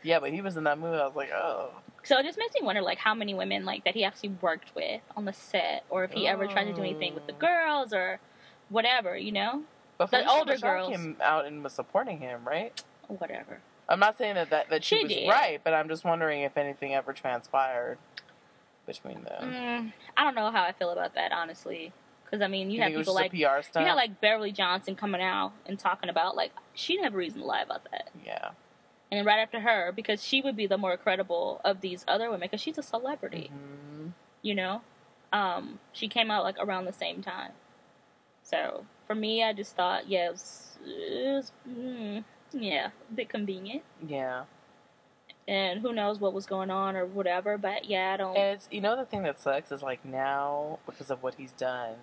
[0.02, 0.97] Yeah, but he was in that movie.
[0.98, 1.73] I was like, oh,
[2.05, 4.75] So it just makes me wonder, like, how many women like that he actually worked
[4.75, 7.39] with on the set, or if he ever tried to do anything with the Oh.
[7.39, 8.20] girls, or
[8.70, 9.65] whatever, you know,
[9.99, 10.91] but The older girls.
[10.91, 12.83] came out and was supporting him, right?
[13.09, 13.61] whatever.
[13.89, 15.29] I'm not saying that that, that she, She was did.
[15.31, 17.99] right, but I'm just wondering if anything ever transpired.
[18.87, 19.43] between them.
[19.53, 21.93] Mm, I don't know how I feel about that, honestly.
[22.25, 23.33] Because, I mean, you, you have think it was people like.
[23.35, 23.47] You
[23.87, 27.41] had like Beverly Johnson coming out and talking about like she didn't have a reason
[27.41, 28.51] to lie about that, yeah.
[29.10, 32.30] And then right after her because she would be the more credible of these other
[32.30, 34.12] women because she's a celebrity, Mhm.
[34.43, 34.82] you know.
[35.32, 37.52] Um, she came out like around the same time,
[38.43, 43.28] so for me, I just thought yeah, it was, it was mm, yeah, a bit
[43.28, 44.44] convenient, Yeah.
[45.47, 48.36] and who knows what was going on or whatever, but yeah, I don't.
[48.36, 51.52] And it's you know the thing that sucks is like now because of what he's
[51.52, 51.97] done,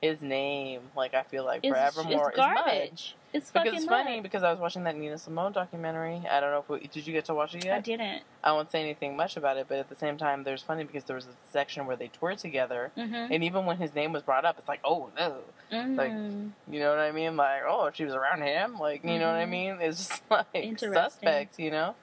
[0.00, 3.14] his name like I feel like it's, forevermore it's is garbage.
[3.32, 4.22] It's Because it's funny mud.
[4.22, 6.22] because I was watching that Nina Simone documentary.
[6.30, 7.74] I don't know if we, did you get to watch it yet?
[7.76, 8.22] I didn't.
[8.42, 11.04] I won't say anything much about it, but at the same time, there's funny because
[11.04, 13.32] there was a section where they toured together, Mm-hmm.
[13.32, 15.38] and even when his name was brought up, it's like, oh no,
[15.96, 16.52] like, Mm.
[16.70, 17.36] you know what I mean?
[17.36, 19.50] Like, oh, she was around him, like, you know what I Mhm.
[19.50, 19.78] mean?
[19.80, 21.94] It's just like suspect, you know?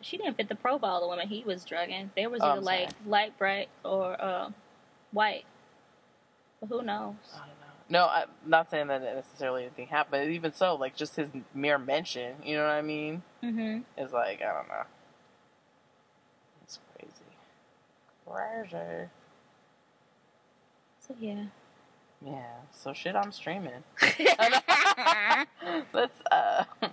[0.00, 2.10] she didn't fit the profile of the woman he was drugging.
[2.16, 4.50] They was Oh, either I'm like light bright or uh,
[5.12, 5.44] white.
[6.62, 7.16] But who knows?
[7.34, 7.66] I don't know.
[7.88, 11.76] No, I'm not saying that necessarily anything happened, but even so, like, just his mere
[11.76, 13.22] mention, you know what I mean?
[13.42, 13.80] Mm-hmm.
[13.98, 14.84] Is like, I don't know.
[16.62, 17.10] It's crazy.
[18.24, 19.08] Crazy.
[21.00, 21.44] So yeah.
[22.24, 23.82] Yeah, so shit I'm streaming.
[25.92, 26.64] Let's uh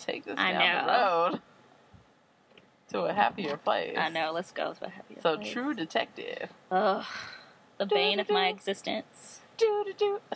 [0.00, 1.40] take this I down the road
[2.90, 3.96] to a happier place.
[3.96, 4.32] I know.
[4.32, 4.74] Let's go.
[4.74, 5.16] to So happy.
[5.22, 6.50] So True Detective.
[6.70, 7.04] Ugh.
[7.78, 9.40] The bane of my existence.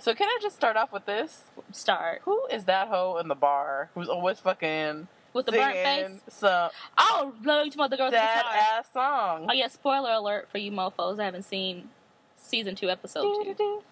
[0.01, 1.45] So can I just start off with this?
[1.73, 6.21] Start Who is that hoe in the bar who's always fucking with the burnt face.
[6.29, 8.79] some Oh, no, you about the girl with the sad guitar?
[8.79, 9.47] ass song?
[9.49, 9.69] Oh yeah.
[9.69, 11.19] Spoiler alert for you mofo's.
[11.19, 11.91] I haven't seen
[12.37, 13.83] season two, episode two.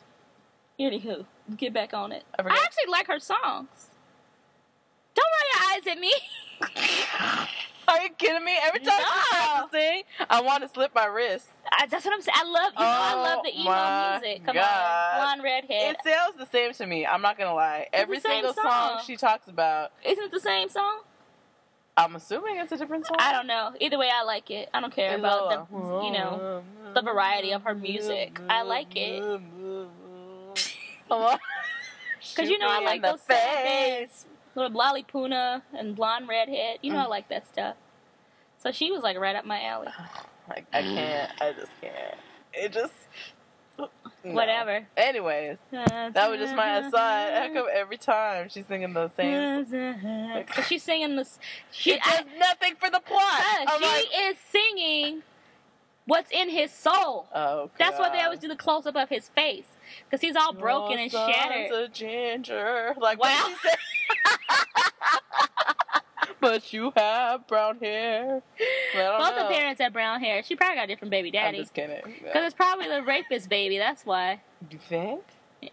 [0.81, 1.25] Anywho,
[1.57, 2.25] get back on it.
[2.39, 2.43] I.
[2.43, 3.91] I actually like her songs.
[5.15, 6.13] Don't roll your eyes at me.
[7.91, 8.57] Are you kidding me?
[8.63, 9.65] Every time she No.
[9.65, 11.49] to sing, I want to slip my wrist.
[11.71, 12.35] I, that's what I'm saying.
[12.37, 14.45] I love you know I Oh love the emo music.
[14.45, 14.65] Come God.
[15.13, 15.97] on, blonde redhead.
[15.97, 17.07] It sounds the same to me.
[17.07, 17.89] I'm not gonna lie.
[17.93, 18.65] Every single song.
[18.65, 19.01] song.
[19.07, 21.01] she talks about, Isn't it the same song?
[21.97, 23.17] I'm assuming it's a different song.
[23.19, 23.73] I don't know.
[23.81, 24.69] Either way, I like it.
[24.73, 26.63] I don't care It's about the like, you know
[26.95, 28.41] the variety of her music.
[28.49, 29.23] I like it.
[31.09, 31.39] Because
[32.35, 34.09] because you know I like those sad
[34.59, 36.79] Little Lali Puna and blonde redhead.
[36.83, 37.11] You know I Mm.
[37.11, 37.77] like that stuff.
[38.59, 39.87] So she was like right up my alley.
[40.51, 41.31] I, I can't.
[41.41, 42.15] I just can't.
[42.53, 42.93] It just.
[43.79, 43.89] no.
[44.25, 44.85] Whatever.
[44.97, 47.33] Anyways, that was just my aside.
[47.35, 49.65] How come every time she's singing the same?
[50.47, 51.39] Because she's singing this.
[51.71, 53.23] She, It does nothing for the plot.
[53.67, 55.23] Uh, she like, is singing
[56.07, 57.27] what's in his soul.
[57.35, 59.65] oh, That's why they always do the close up of his face.
[60.05, 61.71] Because he's all broken and shattered.
[61.73, 62.95] a ginger.
[62.99, 63.55] Like she
[66.41, 68.43] but you have brown hair.
[68.95, 69.43] Both know.
[69.43, 70.43] the parents had brown hair.
[70.43, 71.59] She probably got a different baby daddy.
[71.59, 72.01] I'm just kidding.
[72.05, 73.79] Because it's probably the rapist baby.
[73.79, 74.41] That's why.
[74.71, 75.23] you think?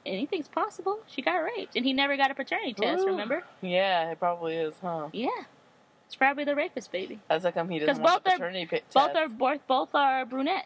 [0.05, 0.99] Anything's possible.
[1.07, 1.75] She got raped.
[1.75, 3.07] And he never got a paternity test, Ooh.
[3.07, 3.43] remember?
[3.61, 5.09] Yeah, it probably is, huh?
[5.13, 5.29] Yeah.
[6.07, 7.19] It's probably the rapist baby.
[7.29, 8.93] That's how come he doesn't want both are- paternity pi- test.
[8.93, 10.65] Both are both, both are brunette.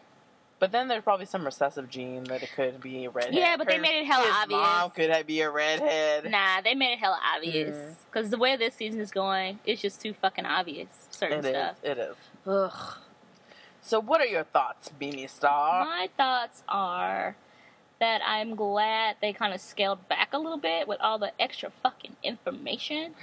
[0.60, 3.34] But then there's probably some recessive gene that it could be a redhead.
[3.34, 4.60] Yeah, but they made it hella his obvious.
[4.60, 6.30] Mom could I be a redhead.
[6.30, 7.74] Nah, they made it hella obvious.
[7.74, 7.94] Mm.
[8.12, 11.08] Because the way this season is going, it's just too fucking obvious.
[11.10, 11.50] Certain It is.
[11.50, 11.76] stuff.
[11.82, 12.16] It is.
[12.46, 12.94] Ugh.
[13.80, 15.82] So, what are your thoughts, Beanie Star?
[15.86, 17.36] My thoughts are
[17.98, 21.70] that I'm glad they kind of scaled back a little bit with all the extra
[21.82, 23.14] fucking information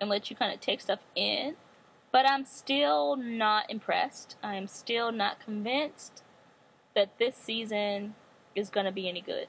[0.00, 1.56] and let you kind of take stuff in.
[2.10, 4.36] But I'm still not impressed.
[4.42, 6.22] I'm still not convinced
[6.94, 8.14] that this season
[8.54, 9.48] is going to be any good.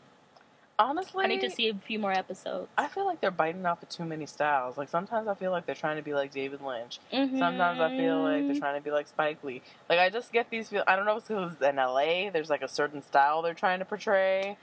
[0.80, 2.68] Honestly, I need to see a few more episodes.
[2.78, 4.76] I feel like they're biting off of too many styles.
[4.76, 6.99] Like sometimes I feel like they're trying to be like David Lynch.
[7.11, 8.57] Sometimes I feel like they're mm-hmm.
[8.57, 9.61] trying to be like Spike Lee.
[9.88, 10.84] Like I just get these feel.
[10.88, 13.80] I don't know if it's because in LA there's like a certain style they're trying
[13.80, 14.57] to portray.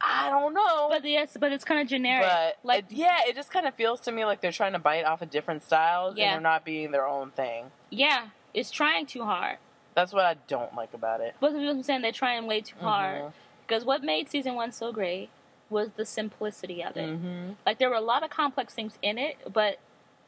[0.00, 0.88] I don't know.
[0.90, 2.26] But yes, but it's kind of generic.
[2.26, 4.78] But like it- yeah, it just kind of feels to me like they're trying to
[4.78, 6.24] bite off of different styles Yeah.
[6.24, 7.66] and they're not being their own thing.
[7.90, 9.58] yeah, it's trying too hard.
[9.94, 11.34] That's what I don't like about it.
[11.40, 13.32] But I'm saying they're trying way too hard.
[13.66, 15.30] Because what made season one so great
[15.70, 17.08] was the simplicity of it.
[17.08, 17.54] Mhm.
[17.64, 19.78] Like there were a lot of complex things in it, but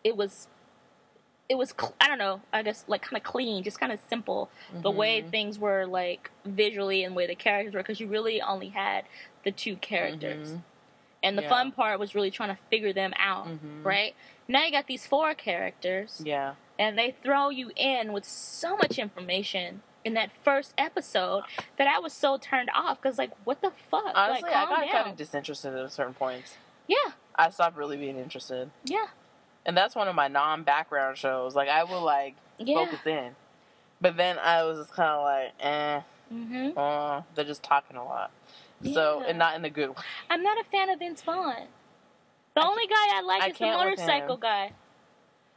[0.02, 0.48] it was,
[1.48, 2.40] it was cl- I don't know.
[2.52, 4.50] I guess like kind of clean, just kind of simple.
[4.72, 5.30] The way Mhm.
[5.30, 9.04] things were like visually and the way the characters were, because you really only had
[9.44, 10.62] the two characters, Mhm.
[11.22, 11.48] and the Yeah.
[11.48, 13.46] fun part was really trying to figure them out.
[13.48, 13.84] Mhm.
[13.84, 14.14] Right
[14.48, 16.54] now, you got these four characters, Yeah.
[16.78, 21.42] And they throw you in with so much information in that first episode
[21.78, 24.80] that I was so turned off because like what the fuck Honestly, like I got
[24.80, 26.54] down kind of disinterested at certain points.
[26.86, 28.70] yeah I stopped really being interested.
[28.84, 29.06] yeah
[29.64, 31.54] And that's one of my non-background shows.
[31.54, 33.30] Like I will like yeah focus in,
[34.00, 36.00] but then I was just kind of like, eh.
[36.32, 36.78] Mm-hmm.
[36.78, 38.30] Uh, they're just talking a lot.
[38.94, 39.26] So Yeah.
[39.28, 39.96] and not in a good way.
[40.30, 41.66] I'm not a fan of Vince Vaughn.
[42.54, 44.72] The only guy I like I is the motorcycle guy.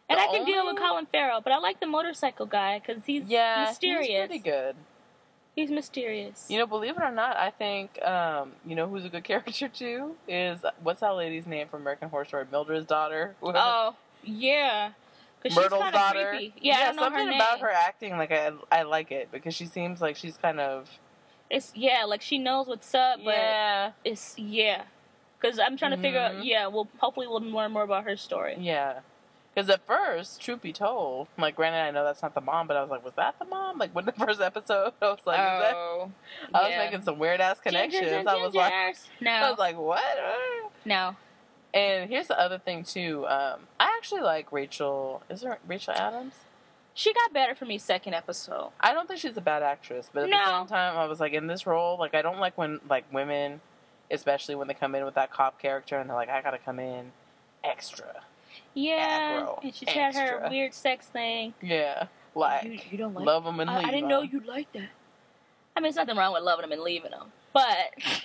[0.09, 3.25] And I can deal with Colin Farrell, but I like the motorcycle guy because he's
[3.27, 4.07] Yeah, mysterious.
[4.07, 4.75] he's pretty good.
[5.55, 6.45] He's mysterious.
[6.49, 9.67] You know, believe it or not, I think um, you know who's a good character
[9.67, 12.45] too is what's that lady's name from American Horror Story?
[12.51, 13.35] Mildred's daughter.
[13.43, 14.91] oh yeah,
[15.41, 16.29] because she's Myrtle's daughter.
[16.29, 16.53] creepy.
[16.61, 20.01] Yeah, know something her about her acting like I I like it because she seems
[20.01, 20.89] like she's kind of
[21.49, 24.83] It's yeah, like she knows what's up, but yeah it's yeah.
[25.39, 26.33] Because I'm trying to figure out.
[26.33, 26.41] Mhm.
[26.45, 28.55] Yeah, well, hopefully we'll learn more about her story.
[28.59, 28.99] yeah.
[29.53, 32.77] Because at first, truth be told, like granted, I know that's not the mom, but
[32.77, 33.77] I was like, was that the mom?
[33.77, 36.11] Like when the first episode, I was like, oh,
[36.53, 38.07] I was making some weird ass connections.
[38.07, 38.73] Gingers and I was like,
[39.19, 40.03] no, I was like, what?
[40.85, 41.15] no.
[41.73, 43.25] And here's the other thing too.
[43.27, 45.21] Um, I actually like Rachel.
[45.29, 46.31] Is there Rachel McAdams?
[46.93, 48.71] She got better for me second episode.
[48.79, 51.33] I don't think she's a bad actress, but at the same time, I was like
[51.33, 51.97] in this role.
[51.97, 53.61] Like I don't like when like women,
[54.11, 56.79] especially when they come in with that cop character and they're like, I gotta come
[56.79, 57.11] in
[57.63, 58.23] extra.
[58.73, 59.63] Yeah, Aggro.
[59.63, 61.53] and she had her weird sex thing.
[61.61, 63.25] Yeah, like you, you don't like.
[63.25, 63.87] love them and I, leave.
[63.87, 64.89] I didn't know you'd like that.
[65.75, 67.63] I mean, there's nothing wrong with loving them and leaving them, but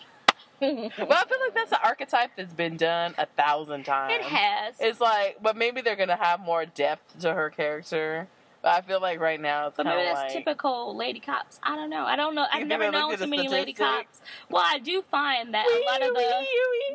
[0.60, 0.70] But
[1.12, 4.14] I feel like that's an archetype that's been done a thousand times.
[4.14, 4.76] it has.
[4.80, 8.28] It's like, but maybe they're gonna have more depth to her character.
[8.64, 11.20] But I feel like right now it's But kind maybe of that's like typical lady
[11.20, 11.60] cops.
[11.62, 12.06] I don't know.
[12.06, 12.46] I don't know.
[12.50, 14.22] I've never known too many lady cops.
[14.48, 16.44] Well, I do find that a lot of the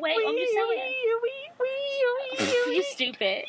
[0.00, 0.92] Wait, I'm just saying.
[2.74, 3.44] you stupid.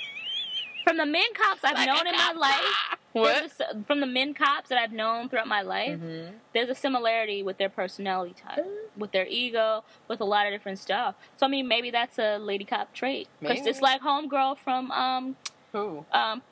[0.83, 2.75] From the men cops I've known in my life,
[3.13, 3.51] What?
[3.59, 6.33] a from the men cops that I've known throughout my life, Mhm.
[6.53, 8.65] there's a similarity with their personality type,
[8.95, 11.15] with their ego, with a lot of different stuff.
[11.37, 13.27] So I mean, maybe that's a lady cop trait.
[13.39, 15.37] Because it's like homegirl from um
[15.71, 16.05] Who?
[16.11, 16.43] um.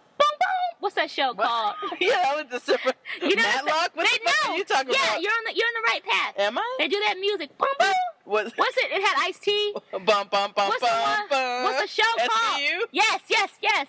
[0.79, 1.47] What's that show What?
[1.47, 1.75] called?
[1.99, 2.93] yeah, that was the super.
[3.21, 3.91] You know Matlock.
[3.95, 4.53] What they the fuck know.
[4.53, 5.21] are you talking yeah, about?
[5.21, 6.39] you're on the you're on the right path.
[6.39, 6.75] Am I?
[6.79, 7.57] They do that music.
[7.57, 7.93] Boom boom.
[8.25, 8.53] What?
[8.55, 8.91] What's it?
[8.91, 9.73] It had Ice T.
[9.91, 11.63] Bum bum bum What's the bum one- bum.
[11.63, 12.61] What's the show called?
[12.61, 12.79] SVU?
[12.91, 13.87] Yes, yes, yes.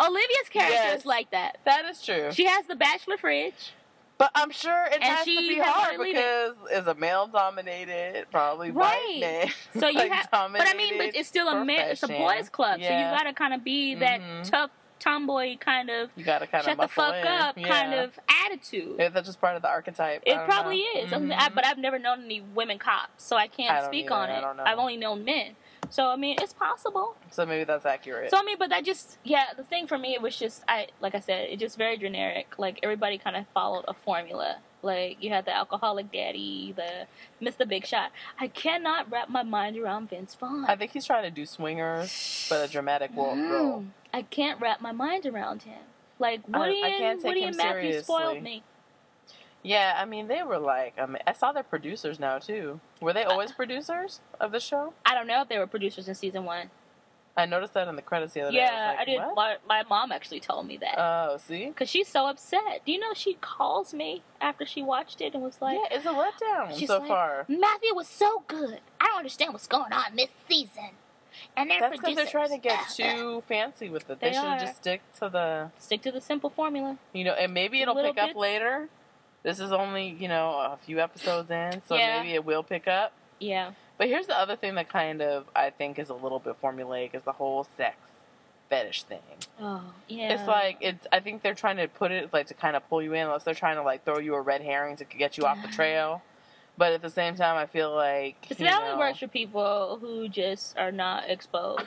[0.00, 1.00] Olivia's character Yes.
[1.00, 1.58] is like that.
[1.64, 2.32] That is true.
[2.32, 3.72] She has the bachelor fridge.
[4.18, 8.26] but I'm sure it And has to be hard to because it's a male dominated,
[8.32, 8.98] probably Right.
[9.06, 9.48] white man.
[9.78, 12.48] So you like, have, but I mean, but it's still a man, it's a boys'
[12.48, 12.80] club.
[12.80, 14.50] So you gotta kind of be that Mhm.
[14.50, 14.70] tough
[15.04, 17.26] tomboy kind of You gotta kind shut of the fuck in.
[17.26, 17.68] up yeah.
[17.68, 18.96] kind of attitude.
[18.98, 20.22] Yeah, that's just part of the archetype.
[20.24, 21.00] It probably know.
[21.02, 21.32] is, Mhm.
[21.36, 24.14] I- but I've never known any women cops, so I can't I speak either.
[24.14, 24.62] on it.
[24.62, 25.56] I've only known men,
[25.90, 27.16] so I mean, it's possible.
[27.30, 28.30] so maybe that's accurate.
[28.30, 30.88] So I mean, but that just yeah, the thing for me it was just I
[31.00, 32.54] like I said, it just very generic.
[32.58, 34.56] Like everybody kind of followed a formula.
[34.82, 37.06] Like you had the alcoholic daddy, the
[37.42, 37.66] Mr.
[37.66, 38.10] Big Shot.
[38.38, 40.66] I cannot wrap my mind around Vince Vaughn.
[40.68, 43.80] I think he's trying to do swingers, but a dramatic wo- role.
[43.80, 43.88] Mm.
[44.14, 45.80] I can't wrap my mind around him.
[46.20, 48.02] Like I- Woody I and can't take Woody and Matthew seriously.
[48.02, 48.62] spoiled me.
[49.64, 52.80] Yeah, I mean, they were like, I mean, I saw they're producers now too.
[53.00, 54.92] Were they always producers of the show?
[55.04, 56.70] I don't know if they were producers in season one.
[57.36, 58.58] I noticed that in the credits the other day.
[58.58, 59.16] Yeah, I like, did.
[59.16, 59.34] What?
[59.34, 60.94] My, my mom actually told me that.
[60.96, 61.72] Oh, see.
[61.74, 62.82] Cause she's so upset.
[62.86, 66.06] Do you know she calls me after she watched it and was like, yeah, it's
[66.06, 67.46] a letdown She's so like, far.
[67.48, 68.78] Matthew was so good.
[69.00, 70.90] I don't understand what's going on this season.
[71.56, 74.20] And they're That's because they're trying to get too fancy with it.
[74.20, 74.58] They, They should are.
[74.58, 76.98] just stick to the, Stick to the simple formula.
[77.12, 78.88] you know, and maybe it'll pick up later.
[79.42, 82.18] This is only, you know, a few episodes in, so Yeah.
[82.20, 83.12] maybe it will pick up.
[83.40, 83.72] Yeah.
[83.98, 87.14] But here's the other thing that kind of I think is a little bit formulaic
[87.14, 87.96] is the whole sex
[88.70, 89.18] fetish thing.
[89.60, 90.32] Oh, yeah.
[90.34, 91.06] It's like it's.
[91.12, 93.44] I think they're trying to put it like to kind of pull you in, unless
[93.44, 96.22] they're trying to like throw you a red herring to get you off the trail.
[96.76, 100.28] But at the same time, I feel like Because that only works for people who
[100.28, 101.86] just are not exposed.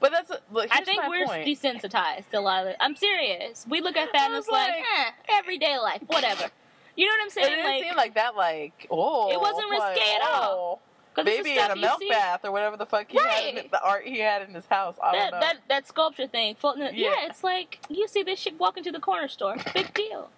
[0.00, 1.44] But that's look, I think my we're point.
[1.44, 2.76] desensitized to a lot of it.
[2.78, 3.66] I'm serious.
[3.68, 5.10] We look at that and it's like, like- eh,
[5.40, 6.50] everyday life, whatever.
[6.94, 7.46] You know what I'm saying?
[7.52, 8.36] It didn't Like, seem like that.
[8.36, 10.80] Like oh, It wasn't like, risque at all.
[11.16, 12.08] oh, Baby in a milk see.
[12.08, 13.70] bath or whatever the fuck he had, in, Right.
[13.72, 14.94] the art he had in his house.
[15.02, 15.46] I That, don't know.
[15.46, 16.82] that that sculpture thing, floating.
[16.84, 16.90] Yeah.
[16.94, 17.26] Yeah.
[17.28, 19.56] it's like you see this shit walking to the corner store.
[19.74, 20.30] Big deal.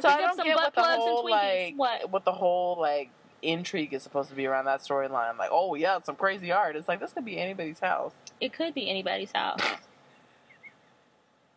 [0.00, 1.30] So I don't some get butt what the and whole Twinkies.
[1.30, 1.74] like
[2.10, 2.24] What?
[2.24, 3.10] the whole like
[3.42, 5.38] intrigue is supposed to be around that storyline.
[5.38, 6.76] Like oh yeah, some crazy art.
[6.76, 8.12] It's like this could be anybody's house.
[8.40, 9.60] It could be anybody's house.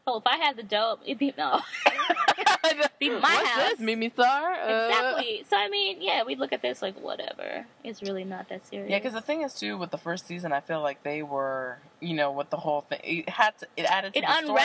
[0.06, 1.62] Oh, if I had the dope, it'd be no.
[3.00, 3.70] Be my What's house.
[3.72, 4.54] this, Mimi Star?
[4.54, 5.46] Uh, exactly.
[5.50, 7.66] So I mean, yeah, we look at this like whatever.
[7.84, 8.90] It's really not that serious.
[8.90, 11.80] Yeah, because the thing is too with the first season, I feel like they were,
[12.00, 14.56] you know, with the whole thing, it had to, it added to It the unraveled.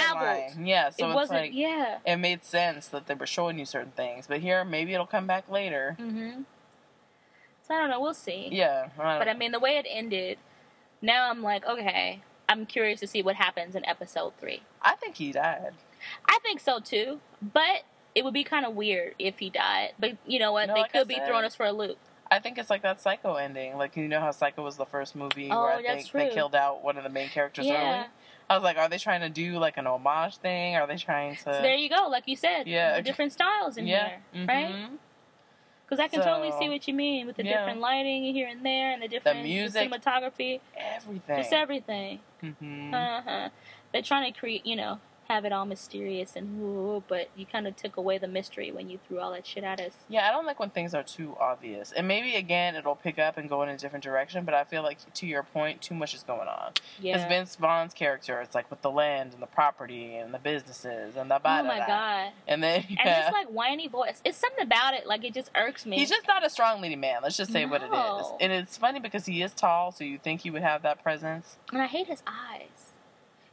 [0.58, 0.66] storyline.
[0.66, 1.40] Yeah, so it it's wasn't.
[1.40, 1.98] like yeah.
[2.06, 5.26] it made sense that they were showing you certain things, but here maybe it'll come
[5.26, 5.96] back later.
[6.00, 6.42] Mm-hmm.
[7.66, 8.00] So I don't know.
[8.00, 8.48] We'll see.
[8.50, 10.38] Yeah, I But I mean, the way it ended,
[11.02, 14.62] now I'm like, okay, I'm curious to see what happens in episode three.
[14.80, 15.74] I think he died.
[16.26, 17.82] I think so too, but
[18.14, 19.92] it would be kind of weird if he died.
[19.98, 20.68] But you know what?
[20.68, 21.98] No, they like could be throwing us for a loop.
[22.30, 23.76] I think it's like that Psycho ending.
[23.76, 26.54] Like you know how Psycho was the first movie Oh, where I think they killed
[26.54, 28.00] out one of the main characters Yeah.
[28.00, 28.06] early.
[28.50, 30.76] I was like, are they trying to do like an homage thing?
[30.76, 31.42] Are they trying to?
[31.42, 32.08] So there you go.
[32.10, 33.00] Like you said, Yeah.
[33.00, 34.16] different styles in yeah.
[34.32, 34.68] here, right?
[34.68, 34.88] mhm.
[35.84, 37.58] Because I can totally see what you mean with the yeah.
[37.60, 39.90] different lighting here and there, and the different music.
[39.90, 41.36] cinematography, Everything.
[41.38, 42.20] just everything.
[42.42, 42.92] Mhm.
[42.92, 43.48] Uh-huh.
[43.92, 47.66] They're trying to create, you know, have it all mysterious and woo, but you kind
[47.66, 49.92] of took away the mystery when you threw all that shit at us.
[50.08, 51.92] Yeah, I don't like when things are too obvious.
[51.92, 54.82] And maybe again it'll pick up and go in a different direction, but I feel
[54.82, 56.72] like to your point, too much is going on.
[57.00, 57.14] Yeah.
[57.16, 61.16] Because Vince Vaughn's character, it's like with the land and the property and the businesses
[61.16, 62.32] and the oh my god.
[62.46, 64.20] And then And just like whiny voice.
[64.24, 65.98] It's something about it, like it just irks me.
[65.98, 67.20] He's just not a strong leading man.
[67.22, 67.90] Let's just say what it is.
[67.92, 68.36] No.
[68.40, 71.56] And it's funny because he is tall, so you think he would have that presence.
[71.70, 72.87] and I hate his eyes.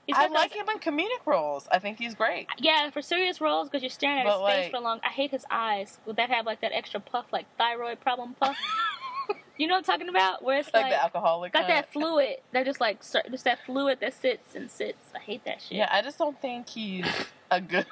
[0.08, 1.68] He's I like those- him in comedic roles.
[1.72, 2.48] I think he's great.
[2.50, 5.00] Uh, yeah, for serious roles, because you're staring at But, his face like- for long.
[5.04, 6.00] I hate his eyes.
[6.06, 8.56] Would that have like that extra puff, like thyroid problem puff?
[9.58, 10.44] you know what I'm talking about?
[10.44, 11.54] Where it's like, like, the alcoholic.
[11.54, 11.74] got kind.
[11.74, 12.38] that fluid.
[12.52, 15.06] They're just like just that fluid that sits and sits.
[15.16, 15.78] I hate that shit.
[15.78, 17.08] Yeah, I just don't think he's
[17.52, 17.86] a good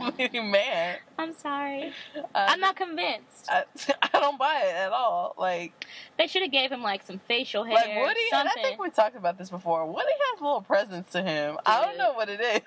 [0.00, 0.96] leading man.
[1.18, 1.92] I'm sorry.
[2.34, 3.48] I I'm not convinced.
[3.48, 3.64] I,
[4.02, 5.34] I don't buy it at all.
[5.38, 5.86] Like,
[6.18, 8.62] They should have gave him like some facial hair, like Woody, and I something.
[8.62, 9.86] think we talked about this before.
[9.86, 11.58] Woody has a little presence to him.
[11.66, 12.60] I don't know what it is.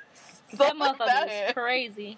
[0.57, 2.17] that Something motherfucker is crazy.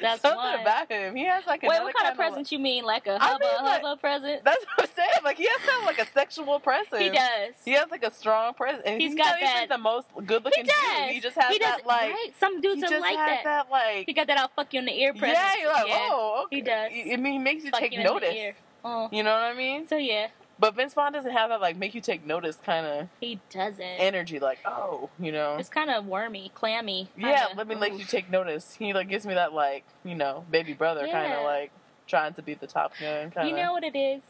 [0.00, 0.60] That's Something why.
[0.62, 1.16] about him.
[1.16, 2.84] He has like a Wait, what kind of present you mean?
[2.84, 4.44] Like a I hubba mean, like- hubba present?
[4.44, 5.10] That's what I'm saying.
[5.24, 7.00] Like he has kind of like a sexual presence.
[7.02, 7.54] He does.
[7.64, 8.82] He has like a strong presence.
[8.86, 11.10] And He's he's, got not even that- the most good looking He dude.
[11.14, 12.12] He just has he does, that like.
[12.12, 12.30] right?
[12.38, 13.70] Some dudes He are like has that.
[13.70, 14.06] like.
[14.06, 15.32] He got that I'll fuck you in the ear present.
[15.32, 16.08] yeah, you're like, yeah.
[16.10, 16.56] oh, okay.
[16.56, 16.90] He does.
[16.92, 18.54] I mean, he makes you Fuck take you notice.
[18.84, 19.08] Oh.
[19.12, 19.86] You know what I mean?
[19.86, 20.28] So yeah,
[20.60, 23.80] But Vince Vaughn doesn't have that like make you take notice kind of he doesn't.
[23.80, 24.38] energy.
[24.38, 25.56] Like, oh, you know.
[25.56, 27.08] it's kind of wormy, clammy.
[27.16, 27.54] Yeah, kinda.
[27.56, 28.74] let me make you take notice.
[28.74, 31.72] He like gives me that like you know baby brother kind of like
[32.06, 33.56] trying to be the top gun kind of.
[33.56, 34.20] You know what it is?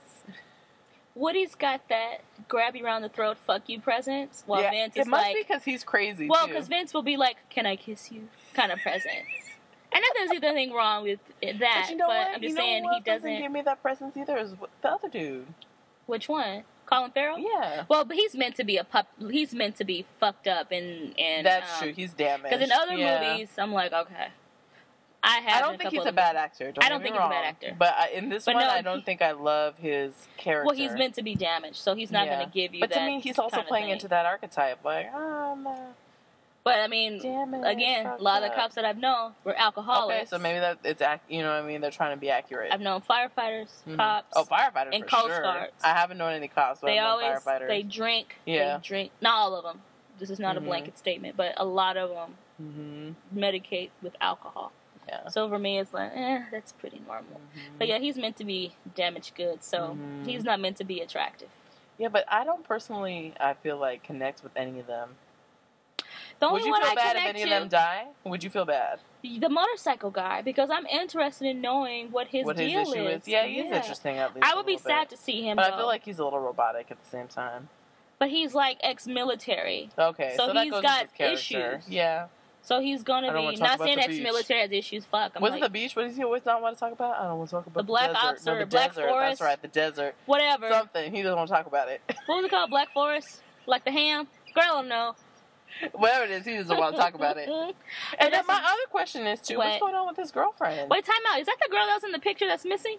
[1.17, 4.45] Woody's got that grab you around the throat, fuck you presence.
[4.47, 6.29] While yeah, Vince it is must like, be because he's crazy.
[6.29, 9.27] well, because Vince will be like, "Can I kiss you?" kind of presence.
[9.93, 12.29] And not there's anything wrong with that, But you know but what?
[12.37, 13.43] I'm just know saying he doesn't doesn't.
[13.43, 14.37] give me that presence either.
[14.39, 15.47] Is the other dude?
[16.11, 16.65] Which one?
[16.87, 17.39] Colin Farrell?
[17.39, 19.07] Yeah, Well, but he's meant to be a pup.
[19.31, 21.93] He's meant to be fucked up and and that's um, true.
[21.95, 22.51] He's damaged.
[22.51, 23.31] Because in other Yeah.
[23.33, 24.29] movies, I'm like, okay.
[25.23, 25.57] I have.
[25.57, 26.73] I don't think he's a bad actor.
[26.73, 27.77] Don't I don't think he's a bad actor.
[27.79, 30.67] But I, in this But one, no, I don't he- think I love his character.
[30.67, 32.37] Well, he's meant to be damaged, so he's not Yeah.
[32.37, 34.85] going to give you But to me, he's also playing into that archetype.
[34.85, 35.55] Like, oh,
[36.63, 37.67] But I mean, damaged.
[37.67, 40.15] again, a lot of the cops that I've known were alcoholics.
[40.15, 41.81] Okay, so maybe that it's ac- you know what I mean.
[41.81, 42.71] They're trying to be accurate.
[42.73, 43.97] I've known firefighters, Mhm.
[43.97, 44.33] cops.
[44.37, 45.43] Oh, firefighters and for Coast sure.
[45.43, 45.73] Guards.
[45.83, 47.67] I haven't known any cops, but they I've known always firefighters.
[47.69, 48.37] they drink.
[48.45, 48.77] Yeah.
[48.77, 49.13] They drink.
[49.23, 49.83] Not all of them.
[50.19, 50.65] This is not a Mhm.
[50.67, 54.71] blanket statement, but a lot of them hmm medicate with alcohol.
[55.09, 55.29] Yeah.
[55.29, 57.41] So for me, it's like, eh, that's pretty normal.
[57.79, 60.27] But yeah, he's meant to be damaged goods, so Mhm.
[60.27, 61.49] he's not meant to be attractive.
[61.97, 63.35] Yeah, but I don't personally.
[63.41, 65.17] I feel like connect with any of them.
[66.41, 68.07] The Would you one feel I bad if any to, of them die?
[68.25, 69.01] Would you feel bad?
[69.23, 73.23] the motorcycle guy, because I'm interested in knowing what his what his deal issue is.
[73.23, 73.29] is?
[73.29, 74.47] Yeah, he's interesting at least.
[74.47, 75.19] I would be little sad bit.
[75.19, 75.75] to see him, but go.
[75.75, 77.69] I feel like he's a little robotic at the same time.
[78.19, 81.87] but he's like ex-military, Okay, So so, that he's goes got his issues.
[81.89, 82.29] Yeah.
[82.63, 85.05] so he's gonna be not saying ex-military has issues.
[85.05, 85.95] Fuck, I'm Was it like, the beach?
[85.95, 87.19] What does he always not want to talk about?
[87.21, 88.25] I don't want to talk about The Black desert.
[88.25, 89.09] Ops no, or the Black desert.
[89.11, 89.39] Forest?
[89.39, 90.15] That's right, the desert.
[90.25, 90.71] whatever.
[90.71, 91.15] Something.
[91.15, 92.01] He doesn't want to talk about it.
[92.25, 92.71] What was it called?
[92.71, 94.29] Black Forest, like the ham.
[94.55, 95.15] Girl, no.
[95.93, 97.49] Whatever it is, he doesn't want to talk about it.
[98.19, 99.67] And then my other question is too: What?
[99.69, 100.91] What's going on with his girlfriend?
[100.91, 101.41] Wait, time out.
[101.41, 102.99] Is that the girl that was in the picture that's missing?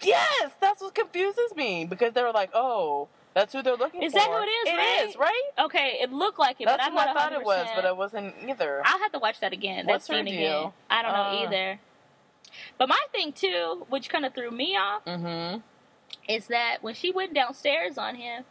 [0.00, 4.12] Yes, that's what confuses me because they were like, "Oh, that's who they're looking Is
[4.12, 5.08] for." Is that who it is, It right?
[5.08, 5.42] is, right?
[5.60, 7.84] Okay, it looked like it, That's but I'm who I not thought it was, but
[7.84, 8.80] it wasn't either.
[8.84, 9.86] I'll have to watch that again.
[9.86, 10.32] What's that her deal?
[10.60, 10.72] again.
[10.90, 11.44] I don't know Uh.
[11.46, 11.80] either.
[12.78, 15.60] But my thing too, which kind of threw me off, mm-hmm.
[16.28, 18.44] is that when she went downstairs on him,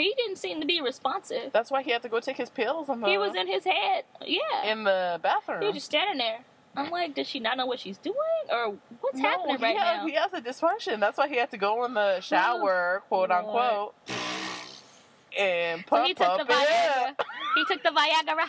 [0.00, 1.52] he didn't seem to be responsive.
[1.52, 2.86] That's why he had to go take his pills.
[2.86, 4.04] He uh, was in his head.
[4.24, 4.64] Yeah.
[4.64, 5.60] in the bathroom.
[5.60, 6.40] he was just standing there.
[6.74, 8.16] I'm like, does she not know what she's doing?
[8.50, 10.06] Or what's no, happening right has, now?
[10.06, 11.00] He has a dysfunction.
[11.00, 13.44] That's why he had to go in the oh, shower, quote Lord.
[13.44, 13.94] unquote,
[15.38, 17.14] and So pump he took up the Viagra.
[17.56, 18.48] he took the Viagra.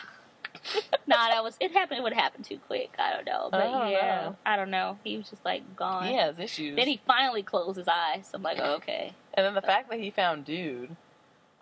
[1.07, 1.71] nah, that was it.
[1.71, 1.99] Happened.
[1.99, 2.91] It would happen too quick.
[2.97, 4.35] I don't know, but I don't yeah, know.
[4.45, 4.97] I don't know.
[5.03, 6.05] He was just like gone.
[6.05, 6.77] He has issues.
[6.77, 8.31] Then he finally closed his eyes.
[8.33, 9.13] I'm like, oh, okay.
[9.33, 10.95] and then the fact that he found dude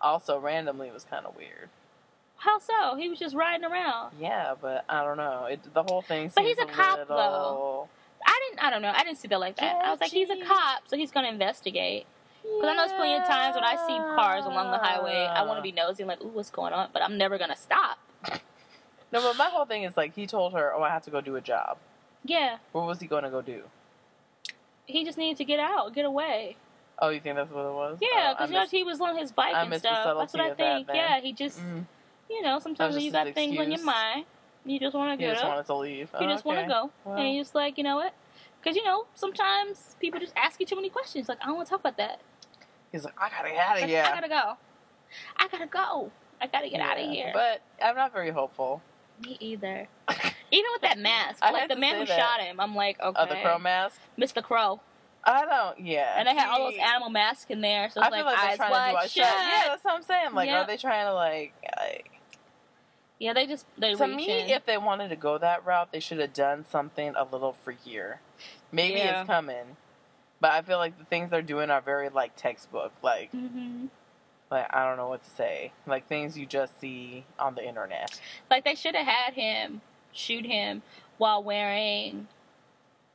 [0.02, 1.68] also randomly was kind of weird.
[2.36, 2.96] How so?
[2.96, 4.14] He was just riding around.
[4.20, 5.46] Yeah, but I don't know.
[5.46, 6.30] It the whole thing.
[6.34, 7.16] But he's a cop, little...
[7.16, 7.88] though.
[8.26, 8.64] I didn't.
[8.64, 8.92] I don't know.
[8.94, 9.76] I didn't see that like that.
[9.76, 12.06] I was like, he's a cop, so he's gonna investigate.
[12.42, 15.44] Because I know there's plenty of times when I see cars along the highway, I
[15.44, 16.88] want to be nosy, and like, ooh, what's going on?
[16.92, 17.98] But I'm never gonna stop.
[19.12, 21.20] No, but my whole thing is like he told her, "Oh, I have to go
[21.20, 21.78] do a job."
[22.24, 23.64] Yeah, What was he going to go do?
[24.86, 26.56] he just needed to get out, get away.
[26.98, 27.98] Oh, you think that's what it was?
[28.00, 30.16] Yeah, Oh, because you know he was on his bike I and stuff.
[30.18, 30.88] That's what I of that think.
[30.92, 31.86] yeah, he just, Mm,
[32.30, 34.26] you know, sometimes when you got things on your mind,
[34.64, 36.10] you just want to he get just wanted to leave.
[36.20, 37.18] You Oh, just want to go, Well.
[37.18, 38.14] and you're just like, you know what?
[38.60, 41.28] Because you know, sometimes people just ask you too many questions.
[41.28, 42.20] Like, I don't want to talk about that.
[42.92, 44.04] He's like, I gotta get out of Like, here.
[44.06, 44.56] I gotta go.
[45.36, 46.12] I gotta go.
[46.40, 47.30] I gotta get out of here.
[47.34, 48.82] But I'm not very hopeful.
[49.24, 49.88] Me either.
[50.50, 52.18] Even with that mask, like the man who that.
[52.18, 53.98] shot him, I'm like, okay, Of the crow mask.
[54.18, 54.42] Mr.
[54.42, 54.80] Crow,
[55.24, 55.80] I don't.
[55.86, 56.14] Yeah.
[56.18, 58.40] and they had all those animal masks in there, so I it's feel like, like
[58.40, 59.34] they're eyes trying wide to do a shut.
[59.38, 60.34] Yeah, that's what I'm saying.
[60.34, 60.62] Like, Yeah.
[60.62, 61.52] are they trying to like?
[61.78, 62.10] like
[63.18, 64.48] Yeah, they just they to reach me, in.
[64.50, 68.16] if they wanted to go that route, they should have done something a little freakier.
[68.72, 69.20] Maybe Yeah.
[69.20, 69.76] it's coming,
[70.40, 72.92] but I feel like the things they're doing are very like textbook.
[73.02, 73.86] Like, hmm
[74.50, 75.72] like I don't know what to say.
[75.86, 78.20] Like things you just see on the internet.
[78.50, 79.80] Like they should have had him
[80.12, 80.82] shoot him
[81.16, 82.26] while wearing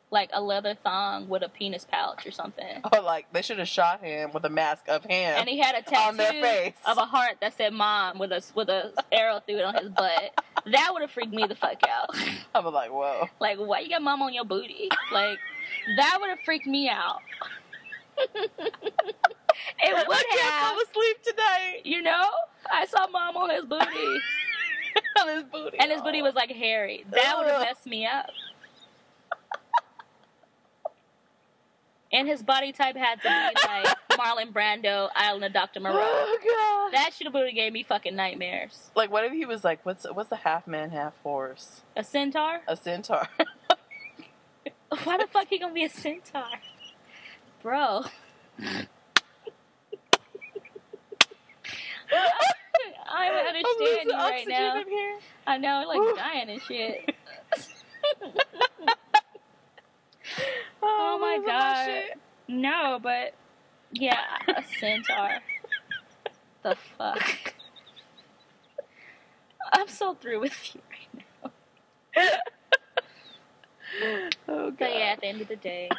[0.10, 2.82] like a leather thong with a penis pouch or something.
[2.94, 5.36] Or like they should have shot him with a mask of him.
[5.38, 6.74] And he had a On their tattoo face.
[6.86, 9.90] of a heart that said "mom" with a with a arrow through it on his
[9.90, 10.34] butt.
[10.72, 12.10] That would have freaked me the fuck out.
[12.56, 13.28] I was like, whoa.
[13.40, 14.90] Like, why you got mom on your booty?
[15.12, 15.38] Like,
[15.98, 17.20] that would have freaked me out.
[18.36, 18.52] it
[19.84, 20.72] I would can't have.
[20.74, 21.82] fall asleep tonight.
[21.84, 22.26] You know,
[22.72, 24.20] I saw mom on his booty,
[25.22, 25.78] on his booty.
[25.80, 27.06] and his booty was like hairy.
[27.12, 28.28] That would have messed me up.
[32.12, 33.30] And his body type had to be
[33.68, 35.80] like Marlon Brando, Island of Dr.
[35.80, 35.98] Moreau.
[36.00, 36.38] Oh
[36.92, 36.98] god.
[36.98, 38.90] That should have really gave me fucking nightmares.
[38.96, 41.82] like what if he was like, what's what's a half man, half horse?
[41.96, 42.62] A centaur?
[42.68, 43.28] A centaur.
[45.04, 46.46] Why the fuck he gonna be a centaur?
[47.62, 48.06] Bro.
[53.10, 54.84] I don't understand you right now.
[55.46, 57.14] I know, like dying and shit.
[60.82, 62.04] Oh, Oh my I'm God.
[62.48, 63.34] No, but
[63.92, 65.30] yeah, a centaur.
[66.64, 67.54] the fuck?
[69.74, 71.52] I'm so through with you right now.
[74.48, 74.78] Oh god.
[74.80, 75.90] But yeah, at the end of the day,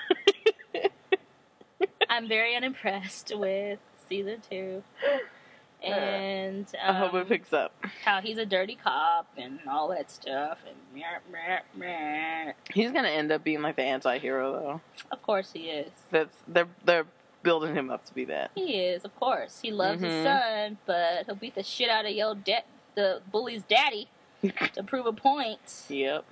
[2.09, 3.79] I'm very unimpressed with
[4.09, 4.83] season two.
[5.83, 7.73] And I hope um, it picks up.
[8.05, 10.59] how he's a dirty cop and all that stuff.
[10.67, 12.53] And meh, meh, meh.
[12.73, 14.81] He's gonna end up being like the anti-hero though.
[15.13, 15.91] of course he is.
[16.11, 17.07] That's they're they're
[17.45, 18.51] building him up to be that.
[18.57, 19.61] He is, of course.
[19.63, 20.25] He loves his Mhm.
[20.25, 22.65] son, but he'll beat the shit out of your da-
[22.97, 24.09] the bully's daddy
[24.75, 25.85] to prove a point.
[25.89, 26.25] Yep.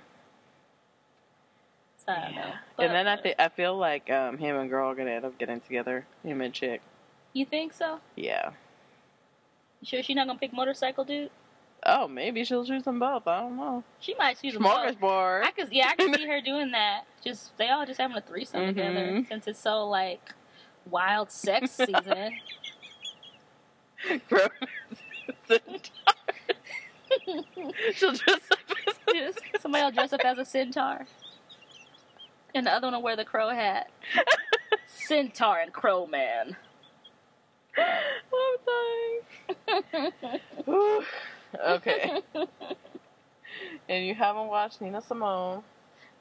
[2.05, 2.53] So I don't know.
[2.79, 5.23] and then I But- think I feel like um, him and girl are gonna end
[5.25, 6.05] up getting together.
[6.23, 6.81] Him and chick.
[7.33, 8.01] you think so?
[8.15, 8.51] Yeah.
[9.81, 11.29] You sure she's not gonna pick motorcycle dude?
[11.85, 13.27] Oh, maybe she'll choose them both.
[13.27, 13.83] I don't know.
[13.99, 14.97] She might choose them both.
[14.99, 15.43] Smorgasbord.
[15.43, 17.03] I could, yeah, I can see her doing that.
[17.23, 19.27] Just they all just having a threesome together Mhm.
[19.27, 20.33] since it's so like
[20.89, 22.33] wild sex season.
[27.93, 31.05] she'll dress up as Just somebody will dress up as a centaur,
[32.53, 33.89] and the other one will wear the crow hat.
[34.87, 36.55] Centaur and crow man.
[37.77, 38.57] I'm
[40.65, 41.01] dying.
[41.65, 42.21] Okay.
[43.89, 45.63] And you haven't watched Nina Simone.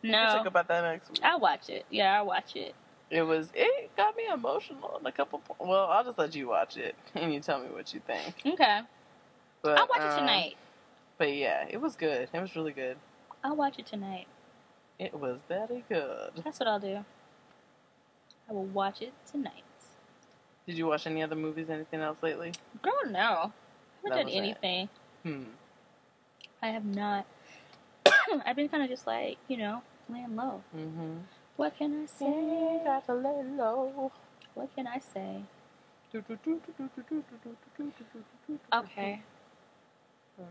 [0.03, 1.21] No, talk about that next week.
[1.23, 1.85] I'll watch it.
[1.91, 2.75] Yeah, I'll watch it.
[3.11, 3.51] It was.
[3.55, 5.41] It got me emotional in a couple.
[5.41, 8.35] Po- well, I'll just let you watch it and you tell me what you think.
[8.47, 8.81] Okay,
[9.63, 10.55] But, I'll watch it um, tonight.
[11.19, 12.29] But yeah, it was good.
[12.33, 12.97] It was really good.
[13.43, 14.27] I'll watch it tonight.
[14.99, 16.31] It was very good.
[16.45, 17.05] That's what I'll do.
[18.49, 19.63] I will watch it tonight.
[20.67, 21.71] Did you watch any other movies?
[21.71, 22.53] Anything else lately?
[22.83, 23.21] Girl, no.
[23.21, 23.53] I haven't
[24.05, 24.33] That done it.
[24.37, 24.89] anything.
[25.23, 25.43] Hmm.
[26.63, 27.27] I have not.
[28.45, 30.63] I've been kind of just like, you know, laying low.
[30.77, 31.19] Mm-hmm.
[31.57, 32.81] What can I say?
[32.85, 34.11] Got to lay low.
[34.55, 35.43] What can I say?
[38.73, 39.23] Okay.
[40.37, 40.45] Hmm.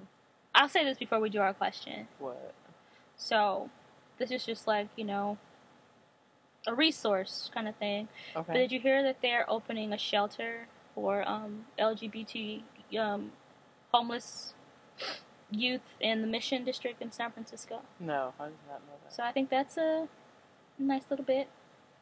[0.54, 2.08] I'll say this before we do our question.
[2.20, 2.54] What?
[3.18, 3.70] So,
[4.18, 5.38] this is just like, you know,
[6.68, 8.08] a resource kind of thing.
[8.34, 12.62] But did you hear that they're opening a shelter for um, LGBT
[13.00, 13.32] um,
[13.92, 14.54] homeless
[15.52, 17.82] youth in the Mission District in San Francisco?
[18.00, 19.14] No, I did not know that.
[19.14, 20.08] So I think that's a
[20.80, 21.48] nice little bit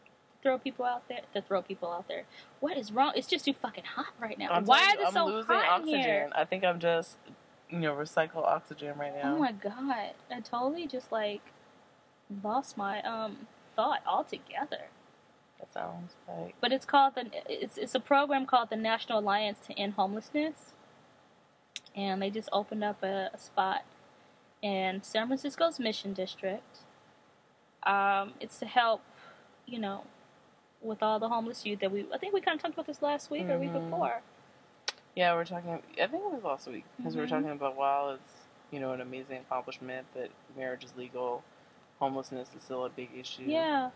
[0.05, 0.11] to
[0.41, 1.21] throw people out there.
[1.33, 2.23] To throw people out there.
[2.59, 3.13] What is wrong?
[3.15, 4.49] It's just too fucking hot right now.
[4.51, 5.99] I'm Why is it I'm so losing hot oxygen.
[5.99, 6.29] here?
[6.33, 7.17] I think I'm just,
[7.69, 9.35] you know, recycle oxygen right now.
[9.35, 10.11] Oh my god!
[10.31, 11.41] I totally just like
[12.43, 14.85] lost my um thought altogether.
[15.59, 16.55] That sounds like.
[16.59, 20.73] But it's called the it's it's a program called the National Alliance to End Homelessness,
[21.95, 23.83] and they just opened up a, a spot
[24.61, 26.79] in San Francisco's Mission District.
[27.83, 29.01] Um, it's to help,
[29.65, 30.03] you know,
[30.81, 32.05] with all the homeless youth that we.
[32.13, 33.89] I think we kind of talked about this last week or week Mhm.
[33.89, 34.21] before.
[35.15, 35.71] Yeah, we're talking.
[36.01, 37.31] I think it was last week because we were Mhm.
[37.31, 38.33] talking about while it's
[38.71, 41.43] you know an amazing accomplishment that marriage is legal,
[42.07, 43.43] homelessness is still a big issue.
[43.43, 43.91] Yeah,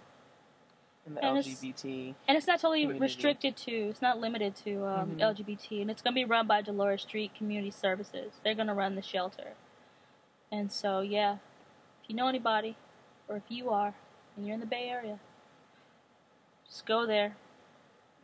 [1.05, 2.15] in the And it's- LGBT.
[2.27, 3.03] and it's not totally Community.
[3.03, 3.71] restricted to.
[3.89, 5.21] It's not limited to um, Mhm.
[5.21, 8.39] LGBT, and it's going to be run by Dolores Street Community Services.
[8.43, 9.53] They're going to run the shelter,
[10.51, 11.33] and so yeah,
[12.03, 12.77] if you know anybody,
[13.27, 13.93] or if you are,
[14.35, 15.19] and you're in the Bay Area,
[16.65, 17.35] just go there,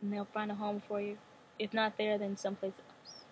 [0.00, 1.18] and they'll find a home for you.
[1.58, 3.24] If not there, then someplace else.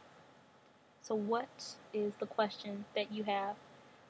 [1.01, 3.57] So, what is the question that you have?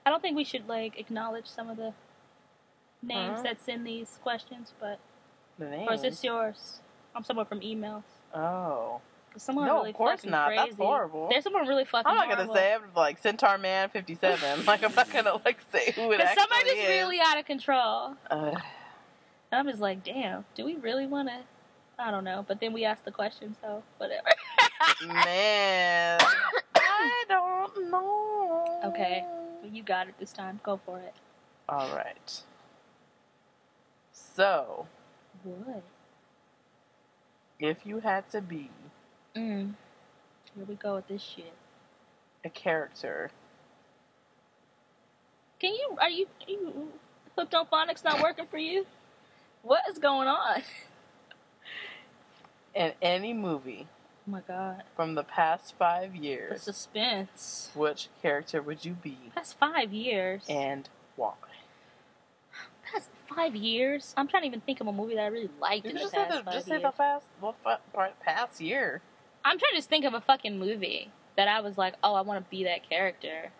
[0.05, 1.94] I don't think we should like acknowledge some of the
[3.03, 3.43] names Huh?
[3.43, 4.99] that's in these questions, but
[5.61, 6.81] or is this yours?
[7.15, 8.03] I'm someone from emails.
[8.35, 9.01] Oh.
[9.37, 10.49] Someone No, really of course not.
[10.49, 10.62] Crazy.
[10.65, 11.29] That's horrible.
[11.31, 12.07] There's someone really fucking.
[12.07, 12.55] I'm not gonna horrible.
[12.55, 14.65] say I'm like Centaur Man 57.
[14.66, 16.89] like I'm not gonna like say who it actually somebody just is.
[16.89, 18.15] really out of control.
[18.31, 18.57] And
[19.53, 21.39] I'm just like, damn, do we really want to?
[21.99, 22.45] I don't know.
[22.47, 24.27] But then we asked the question, so whatever.
[25.07, 26.19] man,
[26.74, 28.81] I don't know.
[28.87, 29.24] Okay.
[29.70, 30.61] you got it this time.
[30.62, 31.15] Go for it.
[31.69, 32.43] All right.
[34.35, 34.87] So,
[35.45, 35.83] What?
[37.59, 38.71] if you had to be
[39.35, 39.75] Mm.
[40.55, 41.53] Here we go with this shit.
[42.45, 43.31] a character,
[45.61, 45.97] Can you?
[46.01, 46.27] Are you?
[46.47, 46.89] you
[47.37, 48.85] hooked on phonics not working for you?
[49.63, 50.63] What is going on?
[52.75, 53.87] in any movie
[54.27, 54.83] Oh my god.
[54.97, 57.71] from the past five The years, suspense.
[57.75, 60.45] which character would you be That's five years.
[60.49, 61.33] and why?
[63.35, 64.15] That's five years.
[64.17, 66.03] I'm trying to even think of a movie that I really liked You in the
[66.03, 66.83] just past say the five just say years.
[66.83, 67.57] the past well,
[68.25, 69.01] past year.
[69.45, 72.21] I'm trying to just think of a fucking movie that I was like, oh, I
[72.21, 73.51] want to be that character.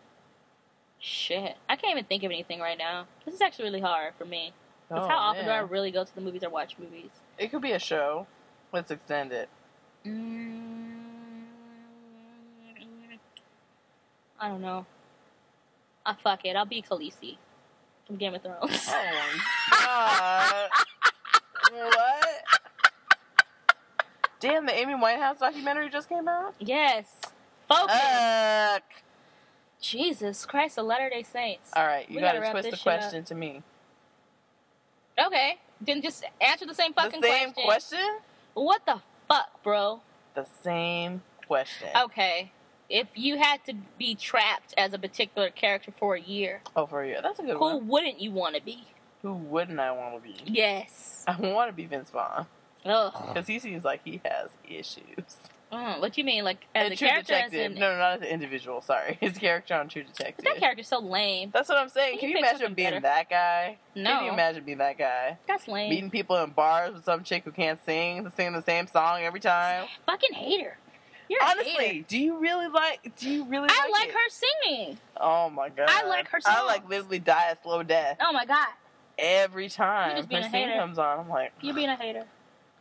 [0.99, 3.07] Shit, I can't even think of anything right now.
[3.24, 4.53] This is actually really hard for me.
[4.89, 7.11] Because Oh, how often do I really go to the movies or watch movies?
[7.39, 8.27] It could be a show.
[8.73, 9.49] Let's extend it.
[10.07, 11.44] Mm,
[14.39, 14.86] I don't know.
[16.07, 16.57] Ah, fuck it.
[16.57, 17.39] I'll be Khaleesi
[18.18, 18.89] Game of Thrones.
[18.90, 19.05] Oh
[19.70, 20.68] my
[21.70, 21.89] god.
[21.94, 22.26] what?
[24.40, 26.55] Damn, the Amy Winehouse documentary just came out?
[26.59, 27.06] yes.
[27.68, 27.97] Focus.
[27.97, 28.82] Fuck.
[29.80, 31.70] Jesus Christ, the Latter Day Saints.
[31.76, 32.98] Alright, you We gotta, gotta twist the shit up.
[33.01, 33.62] question to me.
[35.24, 35.59] Okay.
[35.80, 37.64] Then just answer the same fucking the same question.
[37.64, 38.18] question?
[38.55, 40.01] What the fuck, bro?
[40.34, 41.89] The same question.
[42.05, 42.52] Okay.
[42.94, 47.02] If you had to be trapped as a particular character for a year, Oh, for
[47.05, 47.16] you.
[47.23, 47.73] That's a good who one.
[47.73, 48.85] Who wouldn't you want to be?
[49.23, 50.36] Who wouldn't I want to be?
[50.44, 51.24] Yes.
[51.27, 52.47] I want to be Vince Vaughn.
[52.85, 53.12] Ugh.
[53.28, 55.36] Because he seems like he has issues.
[55.73, 57.32] Mm, what do you mean, like as And a True character?
[57.32, 57.73] Detective.
[57.73, 58.82] in, No, no, not as an individual.
[58.82, 59.16] Sorry.
[59.23, 60.44] His character on True Detective.
[60.44, 61.48] but that character's so lame.
[61.51, 62.14] That's what I'm saying.
[62.16, 63.01] You Can you imagine being better.
[63.01, 63.78] that guy?
[63.94, 65.39] No, Can you imagine being that guy?
[65.48, 65.89] that's lame.
[65.89, 69.40] Meeting people in bars with some chick who can't sing, singing the same song every
[69.40, 69.86] time.
[70.05, 70.77] Fucking hate her.
[71.28, 71.43] You're.
[71.43, 73.15] Honestly, do you really like?
[73.16, 74.99] Do you really I like, like her singing.
[75.19, 76.59] Oh my god, I like her singing.
[76.61, 78.69] I like literally die a slow death Oh my god,
[79.19, 80.74] every time her hater.
[80.78, 81.20] comes on.
[81.20, 82.24] I'm like, you're being a hater.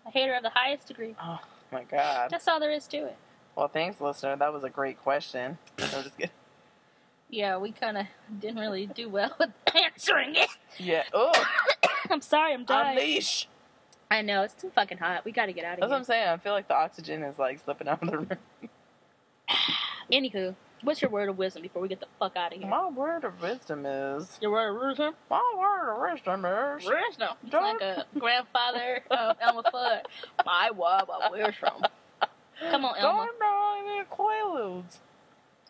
[0.05, 1.15] A hater of the highest degree.
[1.21, 1.39] oh
[1.71, 2.29] my god.
[2.31, 3.15] That's all there is to it.
[3.55, 4.35] Well, thanks, listener.
[4.35, 5.57] That was a great question.
[5.77, 6.31] I'm just kidding.
[7.29, 8.07] Yeah, we kind of
[8.39, 10.49] didn't really do well with answering it.
[10.77, 11.03] Yeah.
[11.13, 11.31] Oh,
[12.09, 12.97] I'm sorry, I'm dying.
[12.97, 13.47] unleash.
[14.11, 15.23] I know it's too fucking hot.
[15.23, 15.87] We got to get out of here.
[15.87, 15.97] That's what.
[15.99, 16.27] I'm saying.
[16.27, 18.29] I feel like the oxygen is like slipping out of the room.
[20.11, 22.67] Anywho, what's your word of wisdom before we get the fuck out of here?
[22.67, 24.37] My word of wisdom is.
[24.41, 25.13] Your word of wisdom?
[25.29, 26.85] My word of wisdom is.
[26.85, 27.37] Wisdom.
[27.45, 30.01] It's like a grandfather of Elmer Fudd.
[30.45, 31.85] My word of wisdom.
[32.69, 33.25] Come on, Elmer.
[33.25, 34.97] Don't buy any Quaaludes.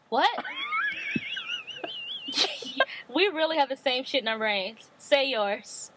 [0.09, 0.43] What?
[3.13, 4.89] we really have the same shit in our brains.
[4.97, 5.91] Say yours.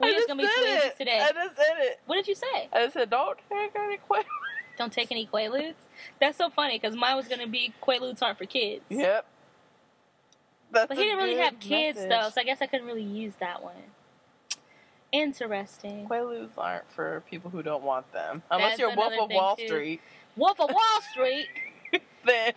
[0.00, 0.98] We're I just gonna be twins it.
[0.98, 1.20] today.
[1.20, 2.00] I just said it.
[2.06, 2.68] What did you say?
[2.72, 4.24] I said, don't take any Quaaludes.
[4.78, 5.74] Don't take any Quaaludes?
[6.20, 8.82] That's so funny because mine was gonna be Quaaludes aren't for kids.
[8.88, 9.26] Yep.
[10.72, 12.10] That's But he didn't really have kids message.
[12.10, 13.74] though, so I guess I couldn't really use that one.
[15.12, 16.06] Interesting.
[16.08, 18.42] Quaaludes aren't for people who don't want them.
[18.50, 19.66] Unless That's you're Wolf of Wall too.
[19.66, 20.00] Street,
[20.36, 21.48] Wolf of Wall Street.
[22.24, 22.52] then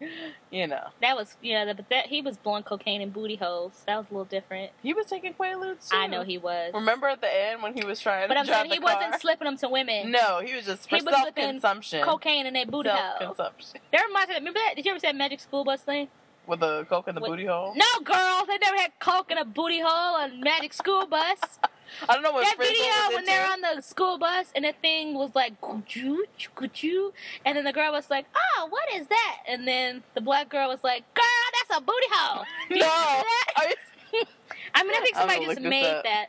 [0.50, 3.82] you know That was yeah, that- but that he was blowing cocaine in booty holes.
[3.86, 4.70] That was a little different.
[4.82, 5.96] he was taking Quaaludes too.
[5.96, 6.72] I know he was.
[6.74, 8.94] Remember at the end when he was trying to, but to I'm saying he car?
[8.94, 10.10] wasn't slipping them to women.
[10.10, 12.04] No, he was just for He was self consumption.
[12.04, 12.98] Cocaine in their booty hole.
[13.18, 14.34] Self consumption That reminds me.
[14.36, 14.74] Remember that?
[14.76, 16.08] Did you ever see that Magic School Bus thing?
[16.48, 17.74] With the coke in the With- booty hole.
[17.76, 21.38] No, girl, they never had coke in a booty hole on Magic School Bus.
[22.08, 25.14] I don't know what that video when they're on the school bus and the thing
[25.14, 27.12] was like "Cuchoo, cuchoo,"
[27.46, 30.68] and then the girl was like, "Oh, what is that?" And then the black girl
[30.68, 31.24] was like, "Girl,
[31.66, 33.74] that's a booty hole." No, that?
[34.12, 34.24] You-
[34.74, 36.04] I mean, if think somebody just made up.
[36.04, 36.26] that.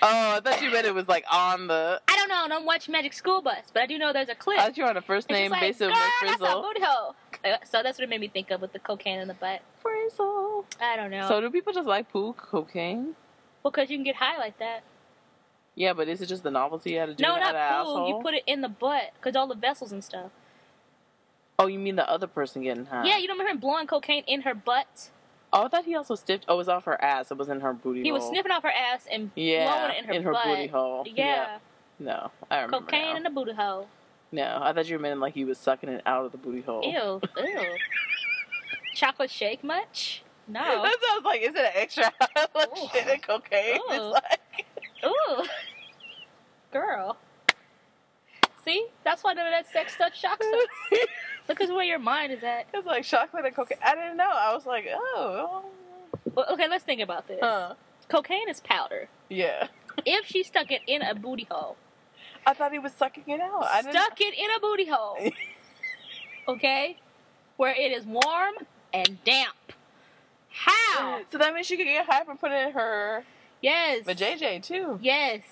[0.00, 2.00] Oh, I thought you meant it was like on the.
[2.08, 2.42] I don't know.
[2.44, 4.58] I don't watch Magic School Bus, but I do know there's a clip.
[4.58, 6.62] I thought you were on a first name like, basis Girl, with that's a Frizzle.
[6.62, 7.14] booty hole.
[7.64, 9.62] So that's what it made me think of with the cocaine in the butt.
[9.80, 10.64] Frizzle.
[10.80, 11.28] I don't know.
[11.28, 13.14] So do people just like poo cocaine?
[13.62, 14.82] Well, because you can get high like that.
[15.74, 18.08] Yeah, but is it just the novelty out of doing No, it not out asshole?
[18.08, 20.30] You put it in the butt because all the vessels and stuff.
[21.58, 23.06] Oh, you mean the other person getting high?
[23.06, 25.10] Yeah, you don't remember him blowing cocaine in her butt?
[25.52, 26.44] Oh, I thought he also sniffed.
[26.48, 27.30] Oh, it was off her ass.
[27.30, 28.04] It was in her booty hole.
[28.04, 28.18] He hole.
[28.18, 30.44] was sniffing off her ass and Yeah, blowing it in her butt.
[30.44, 31.06] booty hole.
[31.14, 31.58] Yeah,
[31.98, 33.16] No, I remember cocaine now.
[33.18, 33.88] in the booty hole.
[34.32, 36.82] No, I thought you meant like he was sucking it out of the booty hole.
[36.82, 37.60] Ew, ew.
[38.94, 40.22] Chocolate shake much?
[40.48, 40.60] No.
[40.82, 42.04] That sounds like is it an extra
[42.56, 42.88] Ooh.
[42.92, 43.76] shit and cocaine?
[43.76, 43.90] Ooh.
[43.90, 44.66] It's like
[45.06, 45.44] Ooh,
[46.72, 47.16] girl.
[48.64, 50.98] See, that's why none of that sex stuff shocks us.
[51.48, 52.66] Look at where your mind is at.
[52.72, 53.78] it's like chocolate and cocaine.
[53.84, 54.30] I didn't know.
[54.32, 55.64] I was like, oh,
[56.34, 57.40] Well, okay, let's think about this.
[57.42, 57.74] huh.
[58.08, 59.08] Cocaine is powder.
[59.28, 59.66] Yeah.
[60.06, 61.76] If she stuck it in a booty hole,
[62.46, 63.64] I thought he was sucking it out.
[63.64, 65.16] I stuck it in a booty hole,
[66.48, 66.98] okay,
[67.56, 68.54] where it is warm
[68.92, 69.54] and damp.
[70.48, 71.20] How?
[71.30, 73.24] So that means she could get high and put it in her
[73.62, 74.02] Yes.
[74.04, 74.98] But JJ too.
[75.00, 75.42] Yes.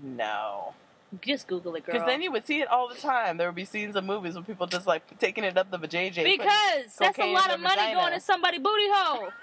[0.00, 0.74] No.
[1.20, 1.92] Just Google it, girl.
[1.92, 3.36] Because then you would see it all the time.
[3.36, 6.24] There would be scenes of movies with people just like taking it up the vajayjay.
[6.24, 8.00] because that's a lot of money vagina.
[8.00, 9.28] going to somebody booty hole.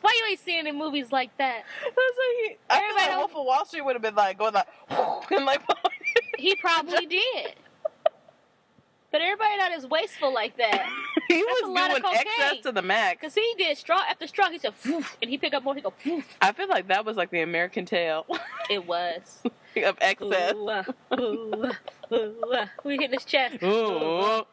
[0.00, 1.64] That's why you ain't seeing in movies like that.
[1.82, 2.56] That's what he.
[2.70, 4.66] I feel Everybody like don't- Wolf of Wall Street would have been like going like
[5.30, 5.60] and like.
[6.38, 7.54] He probably did.
[9.10, 10.86] But everybody not as wasteful like that.
[11.28, 13.20] he That's was a lot of doing excess to the max.
[13.22, 14.48] Cause he did straw after straw.
[14.50, 15.74] He said, "Phew," and he pick up more.
[15.74, 18.24] He go, "Phew." I feel like that was like the American tale
[18.70, 19.42] it was.
[19.76, 20.52] of excess.
[20.54, 20.84] Ooh, uh,
[21.18, 22.66] ooh, uh, ooh, uh.
[22.84, 23.56] We hitting his chest.
[23.62, 24.44] Ooh.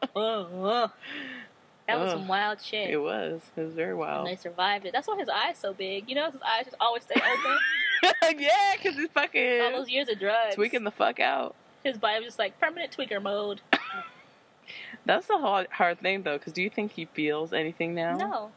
[1.88, 2.18] That was Ugh.
[2.18, 2.90] some wild shit.
[2.90, 3.40] It was.
[3.56, 4.26] It was very wild.
[4.26, 4.92] And they survived it.
[4.92, 6.08] That's why his eyes so big.
[6.08, 7.58] You know, his eyes just always stay open.
[8.40, 10.56] yeah, because he's fucking All those years of drugs.
[10.56, 11.54] tweaking the fuck out.
[11.84, 13.60] His body was just like permanent tweaker mode.
[15.04, 18.16] That's the hard, hard thing though, because do you think he feels anything now?
[18.16, 18.50] No.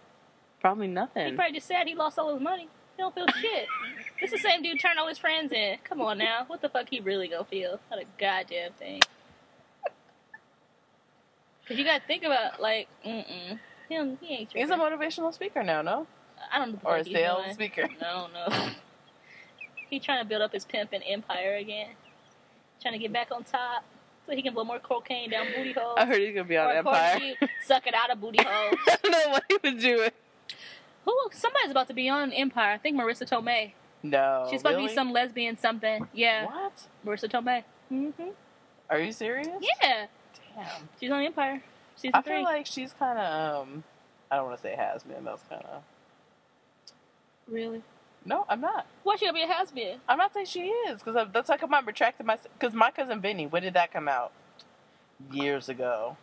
[0.60, 1.30] Probably nothing.
[1.30, 2.68] He probably just said he lost all his money.
[2.98, 3.68] He don't feel shit.
[4.20, 5.78] This the same dude turned all his friends in.
[5.84, 6.46] Come on now.
[6.48, 7.80] What the fuck he really gonna feel?
[7.92, 9.02] Not a goddamn thing.
[11.70, 13.60] Cause you gotta think about like, mm-mm.
[13.88, 16.08] He, he ain't He's a motivational speaker now, no?
[16.52, 17.54] I don't know Or a sales doing.
[17.54, 17.88] speaker.
[18.02, 18.70] No, no.
[19.90, 21.90] he trying to build up his pimp and empire again.
[22.82, 23.84] Trying to get back on top
[24.26, 25.96] so he can blow more cocaine down booty holes.
[25.98, 27.20] I heard he's gonna be on or Empire.
[27.64, 28.76] suck it out of booty holes.
[28.88, 30.12] I don't know what he was doing.
[31.06, 31.16] Who?
[31.32, 32.74] Somebody's about to be on Empire.
[32.74, 33.74] I think Marisa Tomei.
[34.02, 34.48] No.
[34.50, 34.88] She's supposed really?
[34.88, 36.08] to be some lesbian something.
[36.14, 36.88] Yeah, What?
[37.06, 37.64] Marisa Tomei.
[37.92, 38.30] Mm-hmm.
[38.90, 39.48] Are you serious?
[39.82, 40.08] Yeah,
[41.00, 41.62] She's on the Empire.
[41.96, 42.36] Season I three.
[42.36, 43.84] feel like she's kind of um.
[44.32, 45.24] I don't want to say has been.
[45.26, 45.82] That's kind of.
[47.48, 47.82] really?
[48.26, 48.86] No, I'm not.
[49.04, 50.00] Why she gonna be a has been?
[50.08, 53.48] I'm not saying she is because that's like I'm retracting my because my cousin Vinny.
[53.48, 54.32] When did that come out?
[55.32, 56.18] Years ago.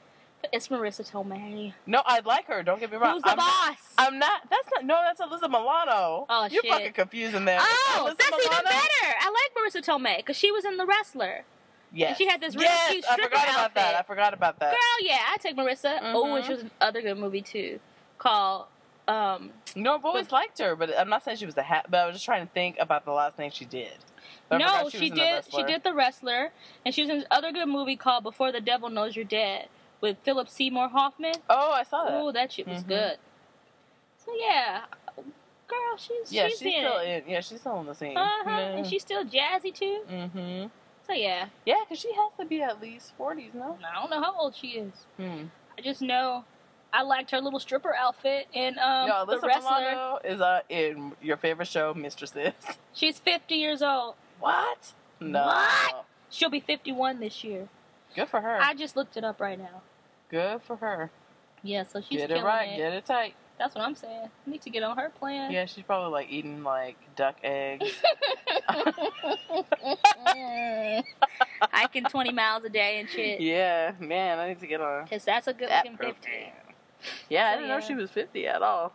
[0.53, 1.73] It's Marisa Tomei.
[1.87, 2.63] No, I like her.
[2.63, 3.15] Don't get me wrong.
[3.15, 3.79] Who's the I'm Not, boss?
[3.99, 4.43] I'm not.
[4.49, 4.85] That's not.
[4.85, 6.27] No, that's Alyssa Milano.
[6.29, 6.71] Oh, You're shit.
[6.71, 7.59] fucking confusing there.
[7.61, 9.17] oh, Alyssa that's even better.
[9.21, 11.45] I like Marisa Tomei because she was in The Wrestler.
[11.93, 12.19] Yes.
[12.19, 13.95] she had this really yes, cute I stripper forgot about that.
[13.95, 14.71] I forgot about that.
[14.73, 15.99] Girl, yeah, I take Marisa.
[16.03, 17.79] Oh, and she was another good movie too,
[18.19, 18.67] called
[19.09, 19.51] um.
[19.75, 21.87] No, I've always liked her, but I'm not saying she was a hat.
[21.89, 23.93] But I was just trying to think about the last thing she did.
[24.49, 25.45] But no, she, The did.
[25.55, 26.51] She did The Wrestler,
[26.85, 29.69] and she was in this other good movie called Before the Devil Knows You're Dead
[30.01, 31.35] with Philip Seymour Hoffman.
[31.49, 32.13] Oh, I saw that.
[32.15, 32.89] Oh, that shit was Mhm.
[32.89, 33.17] good.
[34.25, 34.83] So yeah,
[35.69, 37.25] girl, she's yeah, she's, she's in still it.
[37.25, 37.31] in.
[37.31, 38.17] Yeah, she's still in the scene.
[38.17, 40.01] Uh huh, and she's still jazzy too.
[40.11, 40.67] Mm-hmm.
[41.07, 43.79] So yeah, Yeah, because she has to be at least 40s, no?
[43.89, 44.93] I don't know how old she is.
[45.17, 45.45] Hmm.
[45.79, 46.45] I just know
[46.93, 49.71] I liked her little stripper outfit and um, no, the Alyssa wrestler.
[49.79, 52.53] Milano is uh, in your favorite show, Mistresses.
[52.93, 54.15] She's 50 years old.
[54.41, 54.95] What?
[55.21, 55.45] No.
[55.45, 56.05] What?
[56.31, 57.69] She'll be 51 this year.
[58.15, 58.59] Good for her.
[58.61, 59.83] I just looked it up right now.
[60.31, 61.11] Good for her.
[61.63, 62.71] Yeah, so she's get it right.
[62.71, 62.77] it.
[62.77, 63.35] Get it tight.
[63.59, 64.29] That's what I'm saying.
[64.47, 65.51] I need to get on her plan.
[65.51, 67.91] Yeah, she's probably like eating like duck eggs.
[71.73, 73.41] Hiking 20 miles a day and shit.
[73.41, 76.13] yeah, man, I need to get on Cause that's a good that looking 50.
[76.13, 76.53] program.
[77.29, 78.93] Yeah, I didn't know she was 50 at all.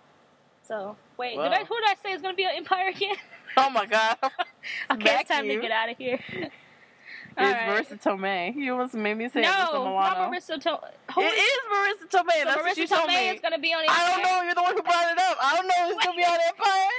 [0.63, 3.15] So wait, did I, who did I say is gonna be on Empire again?
[3.57, 4.17] Oh my god.
[4.91, 5.55] okay, Back it's time you.
[5.55, 6.19] to get out of here.
[7.37, 7.85] It's right.
[7.87, 8.55] Marisa Tomei.
[8.55, 9.93] You almost made me say Alyssa No, Milano.
[9.93, 10.91] not Marisa Tomei.
[11.17, 12.39] It is- is Marisa Tomei.
[12.39, 13.29] so That's what Marisa she told Tomei me.
[13.29, 13.97] is gonna be on Empire.
[13.97, 14.41] I don't know.
[14.43, 15.37] You're the one who brought it up.
[15.41, 16.89] I don't know who's gonna be on Empire.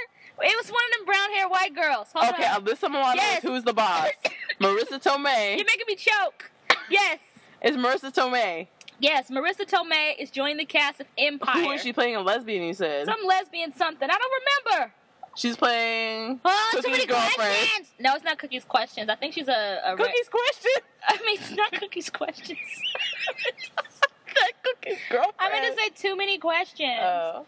[0.41, 2.07] It was one of them brown hair white girls.
[2.13, 2.33] Hold on.
[2.33, 2.65] Okay, on.
[2.65, 3.13] Alyssa Milano.
[3.15, 3.43] Yes.
[3.43, 4.09] Who's the boss?
[4.59, 6.51] Marisa Tomei You're making me choke.
[6.89, 7.19] Yes.
[7.61, 8.67] It's Marisa Tomei.
[8.99, 11.61] Yes, Marisa Tomei is joining the cast of Empire.
[11.63, 12.63] Who is she playing a lesbian?
[12.63, 14.09] You said Some lesbian something.
[14.09, 14.31] I don't
[14.71, 14.93] remember.
[15.35, 17.35] She's playing Oh, too Cookie's many girlfriend.
[17.37, 17.93] questions.
[17.99, 19.09] No, it's not Cookie's questions.
[19.09, 20.71] I think she's a, a Cookie's question.
[21.07, 22.59] I mean, it's not Cookie's questions.
[24.35, 25.33] that Cookie's girlfriend.
[25.39, 26.99] I'm gonna say too many questions.
[27.01, 27.45] Oh.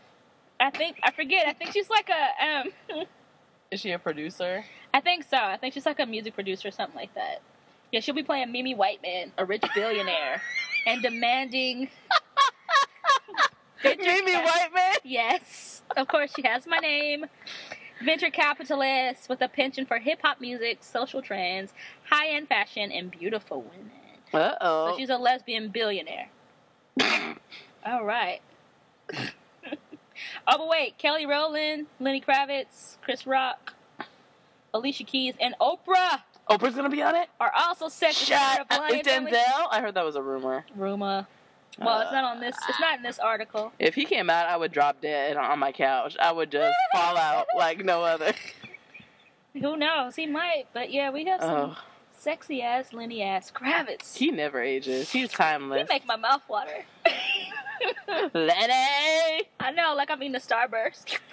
[0.60, 1.48] I think I forget.
[1.48, 2.62] I think she's like a
[2.94, 3.04] um.
[3.72, 4.64] is she a producer?
[4.94, 5.38] I think so.
[5.38, 7.42] I think she's like a music producer or something like that.
[7.92, 10.42] Yeah, she'll be playing Mimi Whiteman, a rich billionaire,
[10.88, 11.90] and demanding.
[13.84, 14.96] Mimi Whiteman.
[15.04, 17.26] Yes, of course she has my name.
[18.04, 21.74] Venture capitalist with a penchant for hip hop music, social trends,
[22.10, 23.92] high end fashion, and beautiful women.
[24.34, 24.92] Uh oh.
[24.92, 26.30] So she's a lesbian billionaire.
[27.86, 28.42] All right.
[29.14, 29.28] oh,
[30.46, 33.74] but wait, Kelly Rowland, Lenny Kravitz, Chris Rock,
[34.74, 37.28] Alicia Keys, and Oprah Oprah's gonna be on it.
[37.40, 38.92] are also set Shut up.
[38.92, 39.68] Is Denzel?
[39.72, 40.66] I heard that was a rumor.
[40.76, 41.28] Rumor.
[41.80, 42.56] Well, it's not on this.
[42.70, 43.72] It's not in this article.
[43.80, 46.16] If he came out, I would drop dead on my couch.
[46.20, 48.34] I would just fall out like no other.
[49.54, 50.16] Who knows?
[50.16, 50.66] He might.
[50.74, 51.78] But yeah, we have some Oh,
[52.14, 54.18] sexy ass Lenny ass Kravitz.
[54.18, 55.12] he never ages.
[55.12, 55.88] He's timeless.
[55.88, 56.86] He make my mouth water.
[58.34, 59.44] Lenny.
[59.60, 61.18] I know, like I'm eating a Starburst.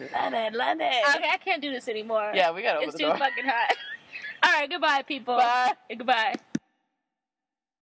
[0.00, 0.84] Lenny, Lenny.
[0.84, 2.32] Okay, I can't do this anymore.
[2.34, 3.18] Yeah, we gotta it's too door.
[3.18, 3.74] fucking hot.
[4.42, 5.36] All right, goodbye, people.
[5.36, 5.72] Bye.
[5.88, 6.34] Goodbye.